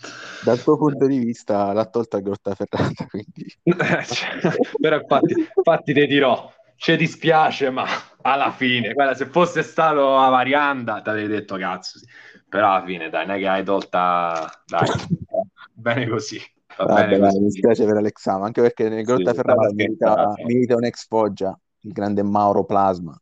Dal 0.44 0.62
tuo 0.62 0.76
punto 0.76 1.06
di 1.06 1.18
vista 1.18 1.72
l'ha 1.72 1.86
tolta 1.86 2.18
Grottaferrata, 2.18 3.06
quindi... 3.10 3.46
cioè, 4.06 4.56
però 4.80 4.96
infatti, 4.96 5.34
infatti 5.54 5.92
ti 5.92 6.06
dirò, 6.06 6.50
ci 6.78 6.96
dispiace, 6.96 7.70
ma 7.70 7.84
alla 8.22 8.52
fine, 8.52 8.92
guarda, 8.94 9.14
se 9.14 9.26
fosse 9.26 9.62
stato 9.62 10.16
a 10.16 10.28
Varianda 10.28 11.02
ti 11.02 11.08
avrei 11.08 11.26
detto 11.26 11.56
cazzo, 11.56 11.98
sì. 11.98 12.06
però 12.48 12.70
alla 12.70 12.84
fine 12.86 13.10
dai, 13.10 13.26
non 13.26 13.36
è 13.36 13.38
che 13.38 13.48
hai 13.48 13.64
tolta, 13.64 14.48
dai, 14.64 14.88
bene 15.74 16.08
così. 16.08 16.40
Va 16.76 16.84
Vabbè, 16.84 17.08
bene 17.08 17.18
così. 17.18 17.38
mi 17.40 17.44
dispiace 17.46 17.84
per 17.84 17.96
Alexamo, 17.96 18.44
anche 18.44 18.62
perché 18.62 18.88
nel 18.88 19.04
Grottaferrata 19.04 19.68
sì, 19.68 19.74
milita, 19.74 20.32
milita 20.44 20.76
un 20.76 20.84
ex 20.84 21.06
Foggia 21.06 21.58
il 21.80 21.92
grande 21.92 22.22
Mauro 22.22 22.64
Plasma. 22.64 23.20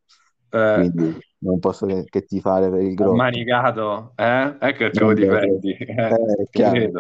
Eh. 0.51 0.75
Quindi 0.75 1.19
non 1.39 1.59
posso 1.59 1.87
che, 1.87 2.05
che 2.09 2.25
ti 2.25 2.41
fare 2.41 2.69
per 2.69 2.83
il 2.83 2.95
gruppo. 2.95 3.15
Manicato, 3.15 4.13
eh? 4.17 4.57
Ecco 4.59 4.85
il 4.85 4.91
tuo 4.91 5.15
difetti. 5.15 5.71
Eh, 5.71 5.95
è 5.95 6.47
chiaro, 6.51 6.77
è 6.77 6.91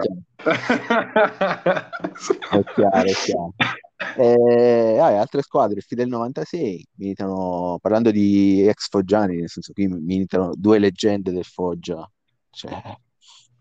chiaro, 2.74 3.02
è 3.02 3.12
chiaro. 3.12 3.54
Eh, 4.18 4.98
ah, 5.00 5.18
altre 5.18 5.40
squadre, 5.40 5.80
Fidel 5.80 6.08
96, 6.08 6.86
militano, 6.96 7.78
parlando 7.80 8.10
di 8.10 8.66
ex 8.66 8.88
foggiani, 8.88 9.36
nel 9.36 9.48
senso 9.48 9.72
che 9.72 9.88
militano 9.88 10.52
due 10.54 10.78
leggende 10.78 11.32
del 11.32 11.44
Foggia, 11.44 12.08
cioè 12.50 12.72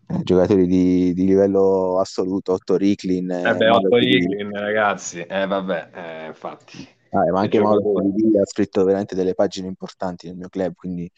eh, 0.08 0.22
giocatori 0.22 0.66
di, 0.66 1.14
di, 1.14 1.24
livello 1.24 1.98
assoluto, 2.00 2.52
Otto 2.52 2.76
Ricklin. 2.76 3.30
Eh 3.30 3.56
beh, 3.56 3.70
Otto 3.70 3.96
Ricklin, 3.96 4.50
ragazzi, 4.52 5.20
eh 5.20 5.46
vabbè, 5.46 5.90
eh, 5.94 6.26
infatti. 6.26 6.86
Ah, 7.10 7.32
ma 7.32 7.40
anche 7.40 7.60
Mauro 7.60 7.98
ha 7.98 8.46
scritto 8.46 8.84
veramente 8.84 9.14
delle 9.14 9.34
pagine 9.34 9.68
importanti 9.68 10.26
nel 10.26 10.36
mio 10.36 10.48
club, 10.48 10.74
quindi 10.74 11.10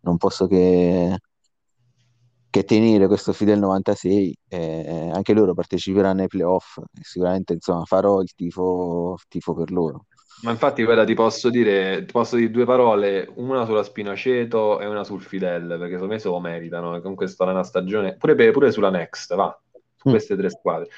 non 0.00 0.16
posso 0.16 0.48
che, 0.48 1.16
che 2.54 2.62
tenere 2.62 3.08
questo 3.08 3.32
Fidel 3.32 3.58
96. 3.58 4.38
Eh, 4.46 5.10
anche 5.12 5.32
loro 5.32 5.54
parteciperanno 5.54 6.22
ai 6.22 6.28
playoff 6.28 6.78
sicuramente 7.00 7.54
insomma, 7.54 7.82
farò 7.84 8.20
il 8.20 8.32
tifo, 8.32 9.16
tifo 9.28 9.54
per 9.54 9.72
loro. 9.72 10.06
Ma 10.42 10.52
infatti, 10.52 10.84
guarda, 10.84 11.02
ti 11.02 11.14
posso 11.14 11.50
dire, 11.50 12.04
ti 12.04 12.12
posso 12.12 12.36
dire 12.36 12.52
due 12.52 12.64
parole, 12.64 13.28
una 13.36 13.64
sulla 13.64 13.82
Spinaceto 13.82 14.78
e 14.78 14.86
una 14.86 15.02
sul 15.02 15.22
Fidel, 15.22 15.66
perché 15.66 15.94
secondo 15.94 16.12
me 16.12 16.18
se 16.20 16.28
lo 16.28 16.38
meritano. 16.38 17.00
Comunque 17.00 17.26
sta 17.26 17.42
una 17.42 17.64
stagione, 17.64 18.16
pure, 18.16 18.52
pure 18.52 18.70
sulla 18.70 18.90
Next, 18.90 19.34
va, 19.34 19.60
su 19.96 20.08
mm. 20.08 20.12
queste 20.12 20.36
tre 20.36 20.48
squadre. 20.48 20.88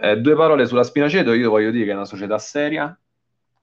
Eh, 0.00 0.16
due 0.16 0.34
parole 0.34 0.64
sulla 0.64 0.82
Spinaceto, 0.82 1.34
io 1.34 1.50
voglio 1.50 1.70
dire 1.70 1.84
che 1.84 1.90
è 1.90 1.94
una 1.94 2.06
società 2.06 2.38
seria, 2.38 2.98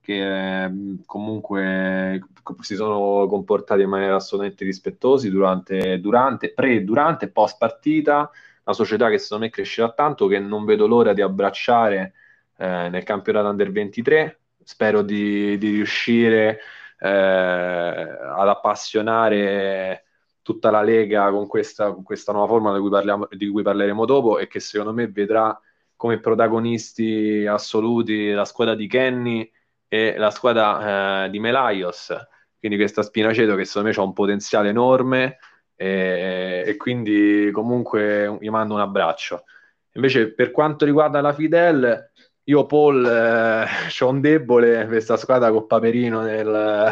che 0.04 0.64
eh, 0.64 0.70
comunque 1.06 2.22
si 2.60 2.74
sono 2.74 3.26
comportati 3.26 3.80
in 3.80 3.88
maniera 3.88 4.16
assolutamente 4.16 4.64
rispettosi 4.64 5.30
durante, 5.30 5.98
durante 5.98 6.52
pre, 6.52 6.84
durante 6.84 7.24
e 7.24 7.30
post 7.30 7.56
partita. 7.56 8.30
Una 8.64 8.74
società 8.74 9.08
che 9.08 9.16
secondo 9.16 9.44
me 9.44 9.50
crescerà 9.50 9.90
tanto, 9.92 10.26
che 10.26 10.38
non 10.38 10.66
vedo 10.66 10.86
l'ora 10.86 11.14
di 11.14 11.22
abbracciare 11.22 12.12
eh, 12.58 12.88
nel 12.90 13.02
campionato 13.02 13.48
under 13.48 13.72
23. 13.72 14.40
spero 14.62 15.00
di, 15.00 15.56
di 15.56 15.70
riuscire 15.70 16.60
eh, 16.98 17.08
ad 17.08 18.48
appassionare 18.48 20.04
tutta 20.42 20.70
la 20.70 20.82
Lega 20.82 21.30
con 21.30 21.46
questa, 21.46 21.92
con 21.92 22.02
questa 22.02 22.32
nuova 22.32 22.48
forma 22.48 22.74
di 22.74 22.80
cui, 22.80 22.90
parliamo, 22.90 23.28
di 23.30 23.48
cui 23.48 23.62
parleremo 23.62 24.04
dopo 24.04 24.38
e 24.38 24.48
che 24.48 24.60
secondo 24.60 24.92
me 24.92 25.08
vedrà 25.08 25.58
come 25.96 26.20
protagonisti 26.20 27.46
assoluti 27.46 28.32
la 28.32 28.44
squadra 28.44 28.74
di 28.74 28.86
Kenny 28.86 29.50
e 29.94 30.16
la 30.16 30.30
squadra 30.30 31.24
eh, 31.24 31.30
di 31.30 31.38
Melaios. 31.38 32.12
Quindi 32.58 32.76
questa 32.76 33.02
Spinaceto 33.02 33.54
che 33.54 33.64
secondo 33.64 33.88
me 33.88 33.94
ha 33.94 34.02
un 34.02 34.12
potenziale 34.12 34.70
enorme 34.70 35.38
e, 35.76 36.64
e, 36.66 36.76
quindi 36.76 37.50
comunque 37.52 38.36
gli 38.40 38.48
mando 38.48 38.74
un 38.74 38.80
abbraccio. 38.80 39.44
Invece 39.92 40.32
per 40.32 40.50
quanto 40.50 40.84
riguarda 40.84 41.20
la 41.20 41.32
Fidel, 41.32 42.10
io 42.44 42.66
Paul 42.66 43.04
eh, 43.06 43.66
ho 44.00 44.08
un 44.08 44.20
debole 44.20 44.86
questa 44.86 45.16
squadra 45.16 45.52
con 45.52 45.66
Paperino 45.68 46.22
nel, 46.22 46.90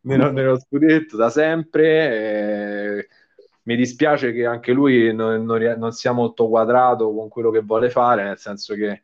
nello, 0.00 0.32
nello 0.32 0.58
scudetto 0.58 1.16
da 1.16 1.30
sempre. 1.30 2.98
Eh, 2.98 3.08
mi 3.64 3.76
dispiace 3.76 4.32
che 4.32 4.44
anche 4.46 4.72
lui 4.72 5.14
non, 5.14 5.44
non, 5.44 5.60
non, 5.78 5.92
sia 5.92 6.10
molto 6.10 6.48
quadrato 6.48 7.14
con 7.14 7.28
quello 7.28 7.50
che 7.50 7.60
vuole 7.60 7.88
fare, 7.88 8.24
nel 8.24 8.38
senso 8.38 8.74
che 8.74 9.02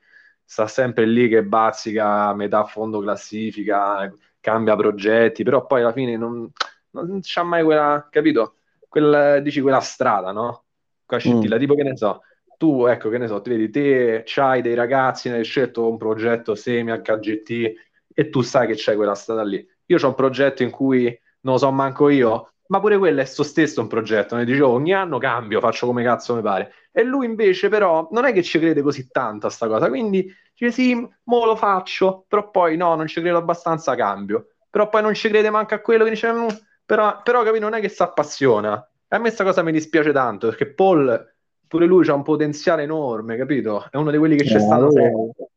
sta 0.48 0.66
sempre 0.66 1.04
lì 1.04 1.28
che 1.28 1.44
bazzica 1.44 2.32
metà 2.32 2.64
fondo 2.64 3.00
classifica, 3.00 4.10
cambia 4.40 4.76
progetti, 4.76 5.42
però 5.42 5.66
poi 5.66 5.82
alla 5.82 5.92
fine 5.92 6.16
non, 6.16 6.50
non 6.92 7.20
c'ha 7.22 7.42
mai 7.42 7.62
quella, 7.62 8.08
capito? 8.10 8.54
Quella, 8.88 9.40
dici 9.40 9.60
quella 9.60 9.80
strada, 9.80 10.32
no? 10.32 10.64
Quella 11.04 11.22
scintilla, 11.22 11.56
mm. 11.56 11.58
tipo 11.58 11.74
che 11.74 11.82
ne 11.82 11.96
so, 11.98 12.22
tu, 12.56 12.86
ecco, 12.86 13.10
che 13.10 13.18
ne 13.18 13.26
so, 13.26 13.42
ti 13.42 13.50
vedi, 13.50 13.68
te 13.68 14.22
c'hai 14.24 14.62
dei 14.62 14.72
ragazzi, 14.72 15.28
ne 15.28 15.36
hai 15.36 15.44
scelto 15.44 15.86
un 15.86 15.98
progetto 15.98 16.54
semi 16.54 16.92
HGT 16.92 17.72
e 18.14 18.30
tu 18.30 18.40
sai 18.40 18.68
che 18.68 18.74
c'è 18.74 18.96
quella 18.96 19.14
strada 19.14 19.42
lì. 19.42 19.62
Io 19.84 19.98
ho 20.00 20.08
un 20.08 20.14
progetto 20.14 20.62
in 20.62 20.70
cui 20.70 21.04
non 21.42 21.54
lo 21.54 21.58
so 21.58 21.70
manco 21.70 22.08
io, 22.08 22.52
ma 22.68 22.80
pure 22.80 22.98
quello 22.98 23.20
è 23.20 23.24
sto 23.24 23.42
stesso 23.42 23.80
un 23.80 23.86
progetto. 23.86 24.36
Ne 24.36 24.44
dicevo, 24.44 24.68
ogni 24.68 24.92
anno 24.92 25.18
cambio, 25.18 25.60
faccio 25.60 25.86
come 25.86 26.02
cazzo 26.02 26.34
mi 26.34 26.42
pare. 26.42 26.72
E 26.92 27.02
lui 27.02 27.26
invece, 27.26 27.68
però, 27.68 28.08
non 28.10 28.24
è 28.24 28.32
che 28.32 28.42
ci 28.42 28.58
crede 28.58 28.82
così 28.82 29.08
tanto 29.08 29.46
a 29.46 29.50
sta 29.50 29.66
cosa. 29.66 29.88
Quindi 29.88 30.30
dice 30.56 30.72
sì, 30.72 31.08
mo 31.24 31.44
lo 31.44 31.56
faccio, 31.56 32.24
però 32.28 32.50
poi 32.50 32.76
no, 32.76 32.94
non 32.94 33.06
ci 33.06 33.20
credo 33.20 33.38
abbastanza, 33.38 33.94
cambio. 33.94 34.48
Però 34.70 34.88
poi 34.88 35.02
non 35.02 35.14
ci 35.14 35.28
crede 35.28 35.50
manco 35.50 35.74
a 35.74 35.80
quello 35.80 36.04
che 36.04 36.10
dice, 36.10 36.30
mm, 36.30 36.48
però, 36.84 37.20
però 37.22 37.42
capito, 37.42 37.64
non 37.64 37.74
è 37.74 37.80
che 37.80 37.88
si 37.88 38.02
appassiona. 38.02 38.76
E 39.08 39.16
a 39.16 39.18
me 39.18 39.24
questa 39.24 39.44
cosa 39.44 39.62
mi 39.62 39.72
dispiace 39.72 40.12
tanto 40.12 40.48
perché 40.48 40.72
Paul 40.74 41.34
pure 41.66 41.86
lui 41.86 42.06
ha 42.08 42.14
un 42.14 42.22
potenziale 42.22 42.82
enorme, 42.82 43.36
capito? 43.36 43.86
È 43.90 43.96
uno 43.96 44.10
di 44.10 44.18
quelli 44.18 44.36
che 44.36 44.44
c'è 44.44 44.56
eh, 44.56 44.60
stato 44.60 44.90
sempre. 44.90 45.48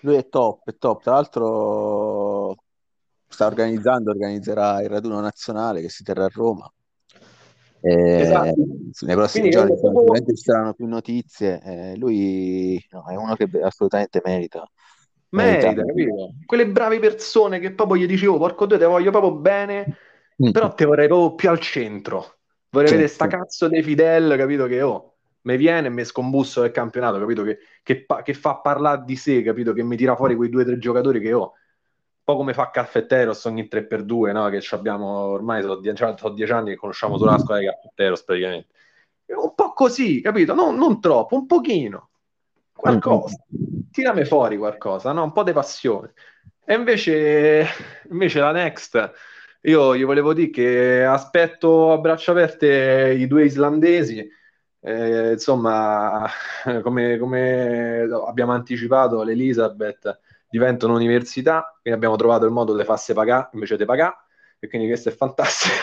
Lui 0.00 0.16
è 0.16 0.28
top, 0.28 0.68
è 0.68 0.76
top. 0.76 1.02
Tra 1.02 1.12
l'altro 1.12 2.56
sta 3.30 3.46
organizzando, 3.46 4.10
organizzerà 4.10 4.82
il 4.82 4.88
raduno 4.88 5.20
nazionale 5.20 5.80
che 5.80 5.88
si 5.88 6.02
terrà 6.02 6.24
a 6.24 6.30
Roma. 6.32 6.70
Eh, 7.82 8.20
esatto. 8.20 8.54
Nei 9.00 9.14
prossimi 9.14 9.48
Quindi, 9.48 9.50
giorni 9.50 9.80
proprio... 9.80 10.24
ci 10.26 10.42
saranno 10.42 10.74
più 10.74 10.86
notizie. 10.86 11.60
Eh, 11.62 11.96
lui 11.96 12.84
no, 12.90 13.06
è 13.08 13.16
uno 13.16 13.34
che 13.36 13.48
assolutamente 13.62 14.20
merita. 14.24 14.68
Merita, 15.30 15.72
capito? 15.72 16.34
Quelle 16.44 16.66
brave 16.66 16.98
persone 16.98 17.60
che 17.60 17.72
proprio 17.72 18.02
gli 18.02 18.06
dicevo, 18.06 18.34
oh, 18.34 18.38
porco 18.38 18.66
due, 18.66 18.78
te 18.78 18.84
voglio 18.84 19.10
proprio 19.10 19.36
bene, 19.36 19.96
mm. 20.44 20.50
però 20.50 20.74
te 20.74 20.84
vorrei 20.84 21.06
proprio 21.06 21.34
più 21.34 21.48
al 21.48 21.60
centro. 21.60 22.38
Vorrei 22.70 22.88
certo. 22.88 23.02
vedere 23.02 23.08
sta 23.08 23.26
cazzo 23.28 23.68
dei 23.68 23.82
Fidel, 23.82 24.36
capito? 24.36 24.66
Che 24.66 24.82
oh, 24.82 25.14
mi 25.42 25.56
viene 25.56 25.86
e 25.86 25.90
mi 25.90 26.04
scombusso 26.04 26.62
del 26.62 26.72
campionato, 26.72 27.18
capito? 27.18 27.44
Che, 27.44 27.58
che, 27.82 28.06
che, 28.24 28.34
fa 28.34 28.56
parlare 28.56 29.02
di 29.06 29.16
sé, 29.16 29.42
capito? 29.42 29.72
Che 29.72 29.82
mi 29.82 29.96
tira 29.96 30.16
fuori 30.16 30.34
quei 30.34 30.50
due 30.50 30.62
o 30.62 30.66
tre 30.66 30.78
giocatori 30.78 31.20
che 31.20 31.32
ho. 31.32 31.42
Un 31.42 31.52
po' 32.30 32.36
come 32.36 32.54
fa 32.54 32.70
Caffetteros 32.70 33.44
ogni 33.44 33.68
3x2, 33.70 34.32
no? 34.32 34.48
Che 34.48 34.62
abbiamo 34.70 35.06
ormai 35.06 35.62
sono 35.62 35.76
dieci, 35.76 36.04
sono 36.16 36.34
dieci 36.34 36.52
anni 36.52 36.70
che 36.70 36.76
conosciamo 36.76 37.18
solo 37.18 37.30
la 37.30 37.38
squadra 37.38 37.64
di 37.64 37.70
Caffetteros 37.70 38.22
praticamente. 38.24 38.68
Un 39.26 39.54
po' 39.54 39.72
così, 39.72 40.20
capito? 40.20 40.54
Non, 40.54 40.76
non 40.76 41.00
troppo, 41.00 41.36
un 41.36 41.46
pochino. 41.46 42.10
Qualcosa. 42.72 43.36
Tirami 43.90 44.24
fuori 44.24 44.56
qualcosa, 44.56 45.12
no? 45.12 45.22
Un 45.24 45.32
po' 45.32 45.42
di 45.42 45.52
passione. 45.52 46.12
E 46.64 46.74
invece, 46.74 47.66
invece 48.10 48.40
la 48.40 48.52
Next, 48.52 49.12
io 49.62 49.96
gli 49.96 50.04
volevo 50.04 50.32
dire 50.32 50.50
che 50.50 51.04
aspetto 51.04 51.92
a 51.92 51.98
braccia 51.98 52.32
aperte 52.32 53.14
i 53.16 53.26
due 53.26 53.44
islandesi 53.44 54.38
eh, 54.82 55.32
insomma, 55.32 56.26
come, 56.82 57.18
come, 57.18 58.00
abbiamo 58.26 58.52
anticipato, 58.52 59.22
l'Elisabeth 59.22 60.18
diventa 60.50 60.86
un'università, 60.86 61.78
quindi 61.80 61.98
abbiamo 61.98 62.16
trovato 62.16 62.44
il 62.44 62.50
modo 62.50 62.76
di 62.76 62.84
farsi 62.84 63.12
pagare 63.12 63.50
invece 63.52 63.76
di 63.76 63.84
pagare, 63.84 64.16
e 64.58 64.68
quindi 64.68 64.88
questo 64.88 65.08
è 65.08 65.12
fantastico, 65.12 65.74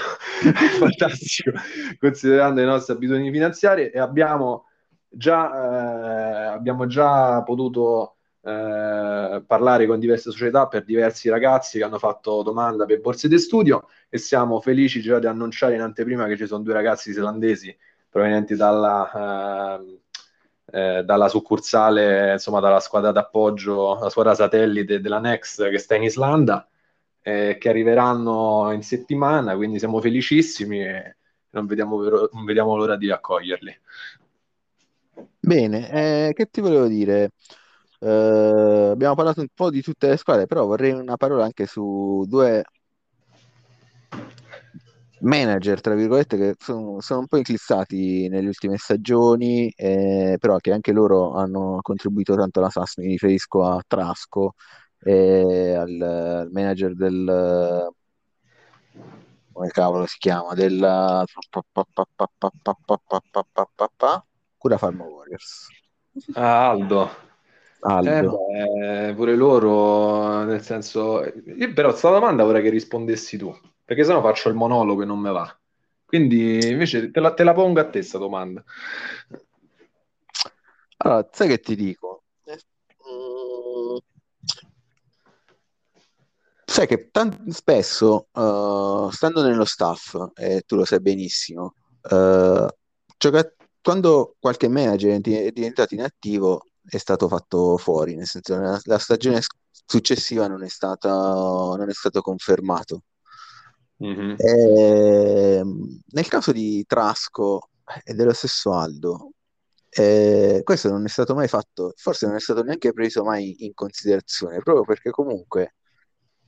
fantastico 0.77 1.51
considerando 1.99 2.61
le 2.61 2.67
nostre 2.67 2.93
abitudini 2.93 3.31
finanziarie 3.31 3.91
e 3.91 3.99
abbiamo 3.99 4.65
già, 5.09 5.51
eh, 5.51 6.45
abbiamo 6.53 6.85
già 6.85 7.41
potuto 7.41 8.17
eh, 8.41 9.43
parlare 9.45 9.87
con 9.87 9.99
diverse 9.99 10.29
società 10.29 10.67
per 10.67 10.83
diversi 10.83 11.27
ragazzi 11.27 11.79
che 11.79 11.83
hanno 11.83 11.97
fatto 11.97 12.43
domanda 12.43 12.85
per 12.85 13.01
borse 13.01 13.27
di 13.27 13.39
studio 13.39 13.87
e 14.09 14.19
siamo 14.19 14.61
felici 14.61 15.01
già 15.01 15.17
di 15.17 15.25
annunciare 15.25 15.73
in 15.73 15.81
anteprima 15.81 16.27
che 16.27 16.37
ci 16.37 16.45
sono 16.45 16.63
due 16.63 16.73
ragazzi 16.73 17.09
islandesi 17.09 17.75
provenienti 18.09 18.55
dalla, 18.55 19.79
eh, 19.81 19.99
eh, 20.71 21.03
dalla 21.03 21.29
succursale, 21.29 22.33
insomma 22.33 22.59
dalla 22.59 22.79
squadra 22.79 23.11
d'appoggio, 23.11 23.97
la 23.99 24.09
squadra 24.09 24.35
satellite 24.35 24.99
della 24.99 25.19
Next 25.19 25.69
che 25.69 25.77
sta 25.77 25.95
in 25.95 26.03
Islanda, 26.03 26.67
eh, 27.21 27.57
che 27.59 27.69
arriveranno 27.69 28.71
in 28.71 28.83
settimana, 28.83 29.55
quindi 29.55 29.79
siamo 29.79 30.01
felicissimi 30.01 30.83
e 30.83 31.15
non 31.51 31.65
vediamo, 31.65 32.01
non 32.31 32.45
vediamo 32.45 32.75
l'ora 32.75 32.95
di 32.97 33.09
accoglierli. 33.09 33.79
Bene, 35.39 36.27
eh, 36.27 36.33
che 36.33 36.45
ti 36.49 36.61
volevo 36.61 36.87
dire? 36.87 37.31
Uh, 37.99 38.91
abbiamo 38.91 39.15
parlato 39.15 39.41
un 39.41 39.47
po' 39.53 39.71
di 39.71 39.81
tutte 39.81 40.07
le 40.07 40.17
squadre, 40.17 40.45
però 40.45 40.65
vorrei 40.65 40.91
una 40.91 41.17
parola 41.17 41.45
anche 41.45 41.65
su 41.65 42.23
due 42.27 42.63
manager, 45.21 45.81
tra 45.81 45.95
virgolette, 45.95 46.37
che 46.37 46.55
sono, 46.59 46.99
sono 47.01 47.21
un 47.21 47.27
po' 47.27 47.37
eclissati 47.37 48.27
nelle 48.29 48.47
ultime 48.47 48.77
stagioni, 48.77 49.71
eh, 49.75 50.37
però 50.39 50.57
che 50.57 50.71
anche 50.71 50.91
loro 50.91 51.33
hanno 51.33 51.79
contribuito 51.81 52.35
tanto 52.35 52.59
alla 52.59 52.69
SAS. 52.69 52.97
Mi 52.97 53.07
riferisco 53.07 53.65
a 53.65 53.81
Trasco, 53.85 54.53
eh, 54.99 55.73
al, 55.73 56.01
al, 56.01 56.49
manager 56.51 56.93
del 56.93 57.95
come 59.57 59.69
cavolo 59.69 60.05
si 60.05 60.17
chiama? 60.19 60.53
Del 60.53 61.25
Cura 64.57 64.77
Farm 64.77 65.01
Warriors. 65.01 65.67
Ah, 66.33 66.69
Aldo. 66.69 67.09
Aldo. 67.79 68.49
Eh 68.53 69.07
beh, 69.07 69.13
pure 69.15 69.35
loro, 69.35 70.43
nel 70.43 70.61
senso, 70.61 71.23
io 71.23 71.73
però 71.73 71.89
questa 71.89 72.11
domanda 72.11 72.43
vorrei 72.43 72.61
che 72.61 72.69
rispondessi 72.69 73.37
tu 73.37 73.55
perché 73.87 74.03
sennò 74.03 74.21
faccio 74.21 74.49
il 74.49 74.55
monologo 74.55 75.01
e 75.01 75.05
non 75.05 75.17
me 75.17 75.31
va. 75.31 75.59
Quindi 76.03 76.59
invece 76.67 77.09
te 77.09 77.21
la, 77.21 77.33
te 77.33 77.45
la 77.45 77.53
pongo 77.53 77.79
a 77.79 77.85
te 77.85 77.99
questa 77.99 78.17
domanda. 78.17 78.61
Allora, 80.97 81.29
sai 81.31 81.47
che 81.47 81.59
ti 81.59 81.73
dico? 81.77 82.23
Mm. 82.49 83.97
Sai 86.65 86.85
che 86.85 87.09
tan- 87.11 87.49
spesso, 87.49 88.27
uh, 88.33 89.09
stando 89.09 89.41
nello 89.41 89.63
staff, 89.63 90.17
e 90.35 90.63
tu 90.65 90.75
lo 90.75 90.83
sai 90.83 90.99
benissimo, 90.99 91.75
uh, 92.09 92.67
gioca- 93.17 93.53
quando 93.81 94.35
qualche 94.37 94.67
manager 94.67 95.21
è 95.21 95.51
diventato 95.51 95.93
inattivo 95.93 96.65
è 96.85 96.97
stato 96.97 97.29
fatto 97.29 97.77
fuori, 97.77 98.15
nel 98.15 98.25
senso 98.25 98.59
la, 98.59 98.77
la 98.83 98.97
stagione 98.99 99.39
successiva 99.85 100.47
non 100.47 100.61
è, 100.61 100.67
stata, 100.67 101.09
non 101.09 101.87
è 101.87 101.93
stato 101.93 102.19
confermato. 102.19 103.03
Mm-hmm. 104.03 104.35
E, 104.37 105.63
nel 106.05 106.27
caso 106.27 106.51
di 106.51 106.83
Trasco 106.85 107.69
e 108.03 108.13
dello 108.13 108.33
stesso 108.33 108.73
Aldo, 108.73 109.31
eh, 109.89 110.61
questo 110.63 110.89
non 110.89 111.05
è 111.05 111.07
stato 111.09 111.33
mai 111.33 111.47
fatto, 111.47 111.93
forse 111.95 112.27
non 112.27 112.35
è 112.35 112.39
stato 112.39 112.63
neanche 112.63 112.93
preso 112.93 113.23
mai 113.23 113.65
in 113.65 113.73
considerazione, 113.73 114.59
proprio 114.61 114.83
perché 114.83 115.09
comunque 115.09 115.75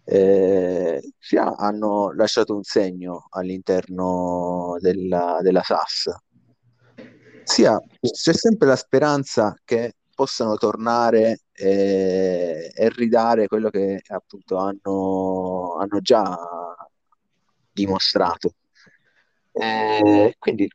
eh, 0.03 1.01
sia 1.17 1.55
hanno 1.55 2.11
lasciato 2.13 2.55
un 2.55 2.63
segno 2.63 3.27
all'interno 3.29 4.77
della, 4.79 5.39
della 5.41 5.63
SAS, 5.63 6.13
sia 7.43 7.79
c'è 7.99 8.33
sempre 8.33 8.67
la 8.67 8.75
speranza 8.75 9.55
che 9.63 9.95
possano 10.13 10.55
tornare 10.57 11.41
e, 11.51 12.71
e 12.75 12.89
ridare 12.89 13.47
quello 13.47 13.69
che 13.69 14.01
appunto 14.07 14.57
hanno, 14.57 15.75
hanno 15.79 16.01
già 16.01 16.37
dimostrato. 17.79 18.53
Eh, 19.51 20.35
quindi 20.37 20.69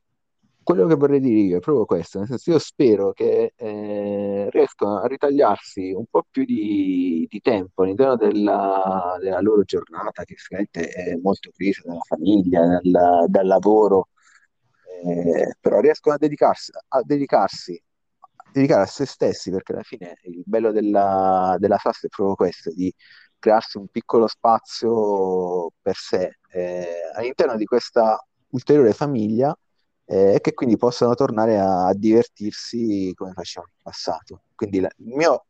quello 0.63 0.87
che 0.87 0.95
vorrei 0.95 1.21
dire 1.21 1.41
io 1.41 1.57
è 1.59 1.61
proprio 1.61 1.85
questo, 1.85 2.19
nel 2.19 2.29
senso 2.29 2.51
io 2.51 2.59
spero 2.59 3.13
che 3.13 3.53
eh, 3.55 4.49
riescono 4.51 4.99
a 4.99 5.07
ritagliarsi 5.07 5.93
un 5.93 6.07
po' 6.11 6.25
più 6.31 6.45
di, 6.45 7.27
di 7.29 7.41
tempo 7.41 7.83
all'interno 7.83 8.17
della, 8.17 9.17
della 9.21 9.41
loro 9.41 9.63
giornata, 9.63 10.25
che 10.25 10.35
sicuramente 10.37 10.89
è 10.89 11.17
molto 11.17 11.51
presa 11.55 11.83
dalla 11.85 12.01
famiglia, 12.01 12.81
dal, 12.83 13.27
dal 13.29 13.47
lavoro, 13.47 14.09
eh, 15.05 15.55
però 15.61 15.81
riescono 15.81 16.15
a 16.15 16.19
dedicarsi, 16.19 16.73
a 16.89 17.03
dedicarsi 17.05 17.83
a 18.37 18.51
dedicare 18.53 18.83
a 18.83 18.87
se 18.87 19.05
stessi, 19.07 19.51
perché 19.51 19.73
alla 19.73 19.83
fine 19.83 20.17
il 20.23 20.43
bello 20.47 20.73
della, 20.73 21.57
della 21.59 21.77
SAS 21.79 22.05
è 22.05 22.09
proprio 22.09 22.37
questo, 22.37 22.73
di 22.73 22.93
crearsi 23.45 23.77
un 23.77 23.89
piccolo 23.89 24.27
spazio 24.27 25.71
per 25.83 25.97
sé 25.97 26.39
eh, 26.51 26.87
all'interno 27.15 27.57
di 27.57 27.67
questa 27.67 28.19
ulteriore 28.51 28.95
famiglia 28.95 29.55
eh, 30.07 30.35
e 30.35 30.41
che 30.41 30.55
quindi 30.55 30.79
possano 30.79 31.15
tornare 31.15 31.59
a, 31.59 31.89
a 31.89 31.95
divertirsi 31.95 33.13
come 33.15 33.33
facevano 33.33 33.73
in 33.77 33.83
passato. 33.83 34.43
Quindi 34.55 34.81
la, 34.81 34.91
il 34.97 35.15
mio 35.15 35.45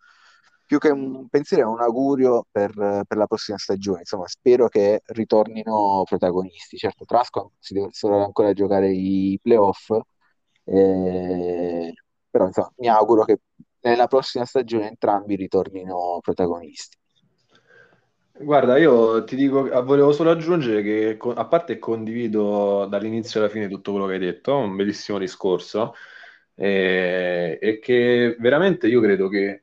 più 0.66 0.78
che 0.78 0.88
un 0.90 1.28
pensiero 1.28 1.62
è 1.64 1.66
un 1.72 1.80
augurio 1.80 2.46
per, 2.50 2.72
per, 2.74 3.16
la 3.16 3.26
prossima 3.26 3.58
stagione. 3.58 4.00
Insomma, 4.00 4.26
spero 4.26 4.68
che 4.68 5.02
ritornino 5.06 6.02
protagonisti. 6.04 6.76
Certo, 6.76 7.04
Trasco 7.04 7.52
si 7.58 7.74
deve 7.74 7.88
solo 7.92 8.24
ancora 8.24 8.52
giocare 8.52 8.90
i 8.90 9.38
playoff, 9.42 9.90
eh, 10.64 11.92
però 12.30 12.46
insomma, 12.46 12.72
mi 12.78 12.88
auguro 12.88 13.24
che 13.24 13.40
nella 13.82 14.06
prossima 14.08 14.44
stagione 14.46 14.88
entrambi 14.88 15.36
ritornino 15.36 16.18
protagonisti. 16.22 16.96
Guarda, 18.36 18.78
io 18.78 19.22
ti 19.24 19.36
dico, 19.36 19.70
ah, 19.70 19.80
volevo 19.80 20.10
solo 20.12 20.30
aggiungere 20.30 20.82
che 20.82 21.16
a 21.36 21.46
parte 21.46 21.78
condivido 21.78 22.84
dall'inizio 22.86 23.38
alla 23.40 23.48
fine 23.48 23.68
tutto 23.68 23.92
quello 23.92 24.06
che 24.06 24.14
hai 24.14 24.18
detto, 24.18 24.56
un 24.56 24.74
bellissimo 24.74 25.18
discorso, 25.18 25.94
e, 26.54 27.58
e 27.62 27.78
che 27.78 28.36
veramente 28.40 28.88
io 28.88 29.00
credo 29.00 29.28
che 29.28 29.62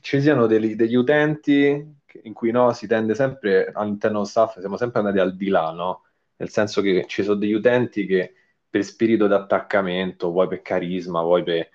ci 0.00 0.20
siano 0.20 0.46
degli, 0.46 0.74
degli 0.74 0.96
utenti 0.96 1.94
in 2.22 2.32
cui 2.32 2.50
no, 2.50 2.72
si 2.72 2.86
tende 2.88 3.14
sempre 3.14 3.70
all'interno 3.72 4.18
dello 4.18 4.28
staff, 4.28 4.58
siamo 4.58 4.76
sempre 4.76 4.98
andati 5.00 5.18
al 5.20 5.36
di 5.36 5.48
là, 5.48 5.70
no? 5.70 6.04
Nel 6.36 6.48
senso 6.48 6.80
che 6.82 7.04
ci 7.06 7.22
sono 7.22 7.36
degli 7.38 7.52
utenti 7.52 8.04
che 8.06 8.34
per 8.68 8.82
spirito 8.84 9.26
d'attaccamento, 9.28 10.30
vuoi 10.32 10.48
per 10.48 10.60
carisma, 10.62 11.22
vuoi 11.22 11.42
per... 11.44 11.70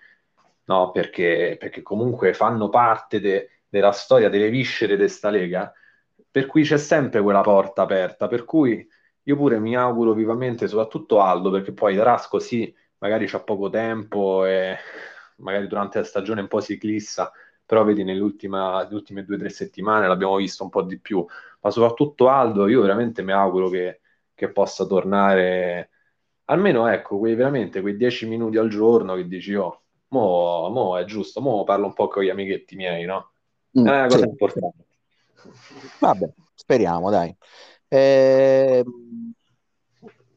No, 0.65 0.91
perché, 0.91 1.55
perché 1.59 1.81
comunque 1.81 2.33
fanno 2.33 2.69
parte 2.69 3.19
de, 3.19 3.49
della 3.67 3.91
storia, 3.91 4.29
delle 4.29 4.49
viscere 4.49 4.93
di 4.93 4.99
questa 4.99 5.29
lega 5.29 5.73
per 6.31 6.45
cui 6.47 6.63
c'è 6.63 6.77
sempre 6.77 7.21
quella 7.21 7.41
porta 7.41 7.81
aperta, 7.83 8.27
per 8.27 8.45
cui 8.45 8.87
io 9.23 9.35
pure 9.35 9.59
mi 9.59 9.75
auguro 9.75 10.13
vivamente, 10.13 10.67
soprattutto 10.67 11.19
Aldo, 11.21 11.51
perché 11.51 11.73
poi 11.73 11.97
Rasco 11.97 12.39
sì, 12.39 12.73
magari 12.99 13.27
c'ha 13.27 13.41
poco 13.41 13.69
tempo 13.69 14.45
e 14.45 14.77
magari 15.37 15.67
durante 15.67 15.99
la 15.99 16.05
stagione 16.05 16.41
un 16.41 16.47
po' 16.47 16.61
si 16.61 16.73
eclissa, 16.73 17.31
però 17.65 17.83
vedi 17.83 18.03
nelle 18.03 18.21
ultime 18.21 18.87
due 18.89 19.35
o 19.35 19.37
tre 19.37 19.49
settimane 19.49 20.07
l'abbiamo 20.07 20.35
visto 20.37 20.63
un 20.63 20.69
po' 20.69 20.81
di 20.83 20.99
più, 20.99 21.25
ma 21.61 21.69
soprattutto 21.69 22.29
Aldo, 22.29 22.67
io 22.67 22.81
veramente 22.81 23.21
mi 23.23 23.31
auguro 23.31 23.69
che, 23.69 24.01
che 24.33 24.51
possa 24.51 24.85
tornare 24.85 25.89
almeno 26.45 26.87
ecco, 26.87 27.17
quei, 27.17 27.35
veramente 27.35 27.81
quei 27.81 27.95
dieci 27.95 28.27
minuti 28.27 28.57
al 28.57 28.69
giorno 28.69 29.15
che 29.15 29.27
dici 29.27 29.53
oh, 29.55 29.81
mo, 30.09 30.69
mo 30.69 30.97
è 30.97 31.05
giusto, 31.05 31.41
mo 31.41 31.63
parlo 31.63 31.85
un 31.87 31.93
po' 31.93 32.07
con 32.07 32.23
gli 32.23 32.29
amichetti 32.29 32.75
miei, 32.75 33.05
no? 33.05 33.31
Mm, 33.79 33.85
è 33.85 33.89
una 33.89 34.07
cosa 34.07 34.23
sì. 34.23 34.29
importante. 34.29 34.85
Vabbè, 35.99 36.33
speriamo, 36.55 37.09
dai. 37.09 37.35
Eh, 37.87 38.83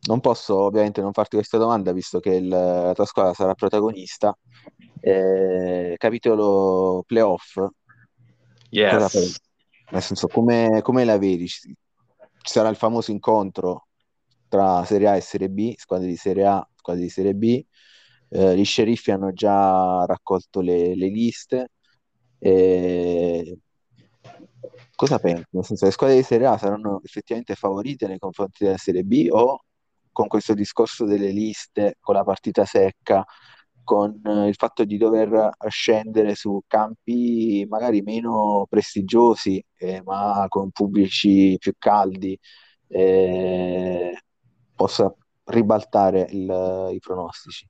non 0.06 0.20
posso 0.20 0.56
ovviamente 0.56 1.00
non 1.00 1.12
farti 1.12 1.36
questa 1.36 1.58
domanda, 1.58 1.92
visto 1.92 2.20
che 2.20 2.34
il, 2.34 2.48
la 2.48 2.92
tua 2.94 3.06
squadra 3.06 3.32
sarà 3.32 3.54
protagonista. 3.54 4.36
Eh, 5.00 5.94
capitolo 5.98 7.04
playoff. 7.06 7.58
Yes. 8.70 9.40
Nel 9.90 10.02
senso, 10.02 10.26
come, 10.26 10.80
come 10.82 11.04
la 11.04 11.18
vedi? 11.18 11.46
Ci 11.46 11.76
sarà 12.42 12.68
il 12.68 12.76
famoso 12.76 13.10
incontro 13.10 13.86
tra 14.48 14.84
Serie 14.84 15.08
A 15.08 15.16
e 15.16 15.20
Serie 15.20 15.48
B, 15.48 15.74
squadre 15.76 16.06
di 16.06 16.16
Serie 16.16 16.46
A, 16.46 16.68
squadre 16.74 17.02
di 17.02 17.08
Serie 17.08 17.34
B. 17.34 17.64
Eh, 18.30 18.56
gli 18.56 18.64
sceriffi 18.64 19.10
hanno 19.10 19.32
già 19.32 20.04
raccolto 20.04 20.60
le, 20.60 20.94
le 20.96 21.08
liste. 21.08 21.70
Eh, 22.38 23.58
cosa 24.94 25.18
pensi? 25.18 25.44
Nel 25.50 25.64
senso, 25.64 25.84
le 25.84 25.90
squadre 25.90 26.16
di 26.16 26.22
Serie 26.22 26.46
A 26.46 26.58
saranno 26.58 27.00
effettivamente 27.02 27.54
favorite 27.54 28.06
nei 28.06 28.18
confronti 28.18 28.64
della 28.64 28.76
Serie 28.76 29.02
B 29.02 29.28
o 29.30 29.64
con 30.12 30.28
questo 30.28 30.54
discorso 30.54 31.04
delle 31.04 31.30
liste, 31.30 31.96
con 32.00 32.14
la 32.14 32.24
partita 32.24 32.64
secca, 32.64 33.24
con 33.82 34.20
eh, 34.24 34.48
il 34.48 34.54
fatto 34.54 34.84
di 34.84 34.96
dover 34.96 35.50
scendere 35.68 36.34
su 36.34 36.62
campi 36.66 37.66
magari 37.68 38.00
meno 38.00 38.66
prestigiosi, 38.68 39.62
eh, 39.76 40.02
ma 40.02 40.46
con 40.48 40.70
pubblici 40.70 41.56
più 41.58 41.74
caldi, 41.78 42.38
eh, 42.88 44.16
possa 44.74 45.14
ribaltare 45.44 46.26
il, 46.30 46.90
i 46.92 46.98
pronostici? 46.98 47.68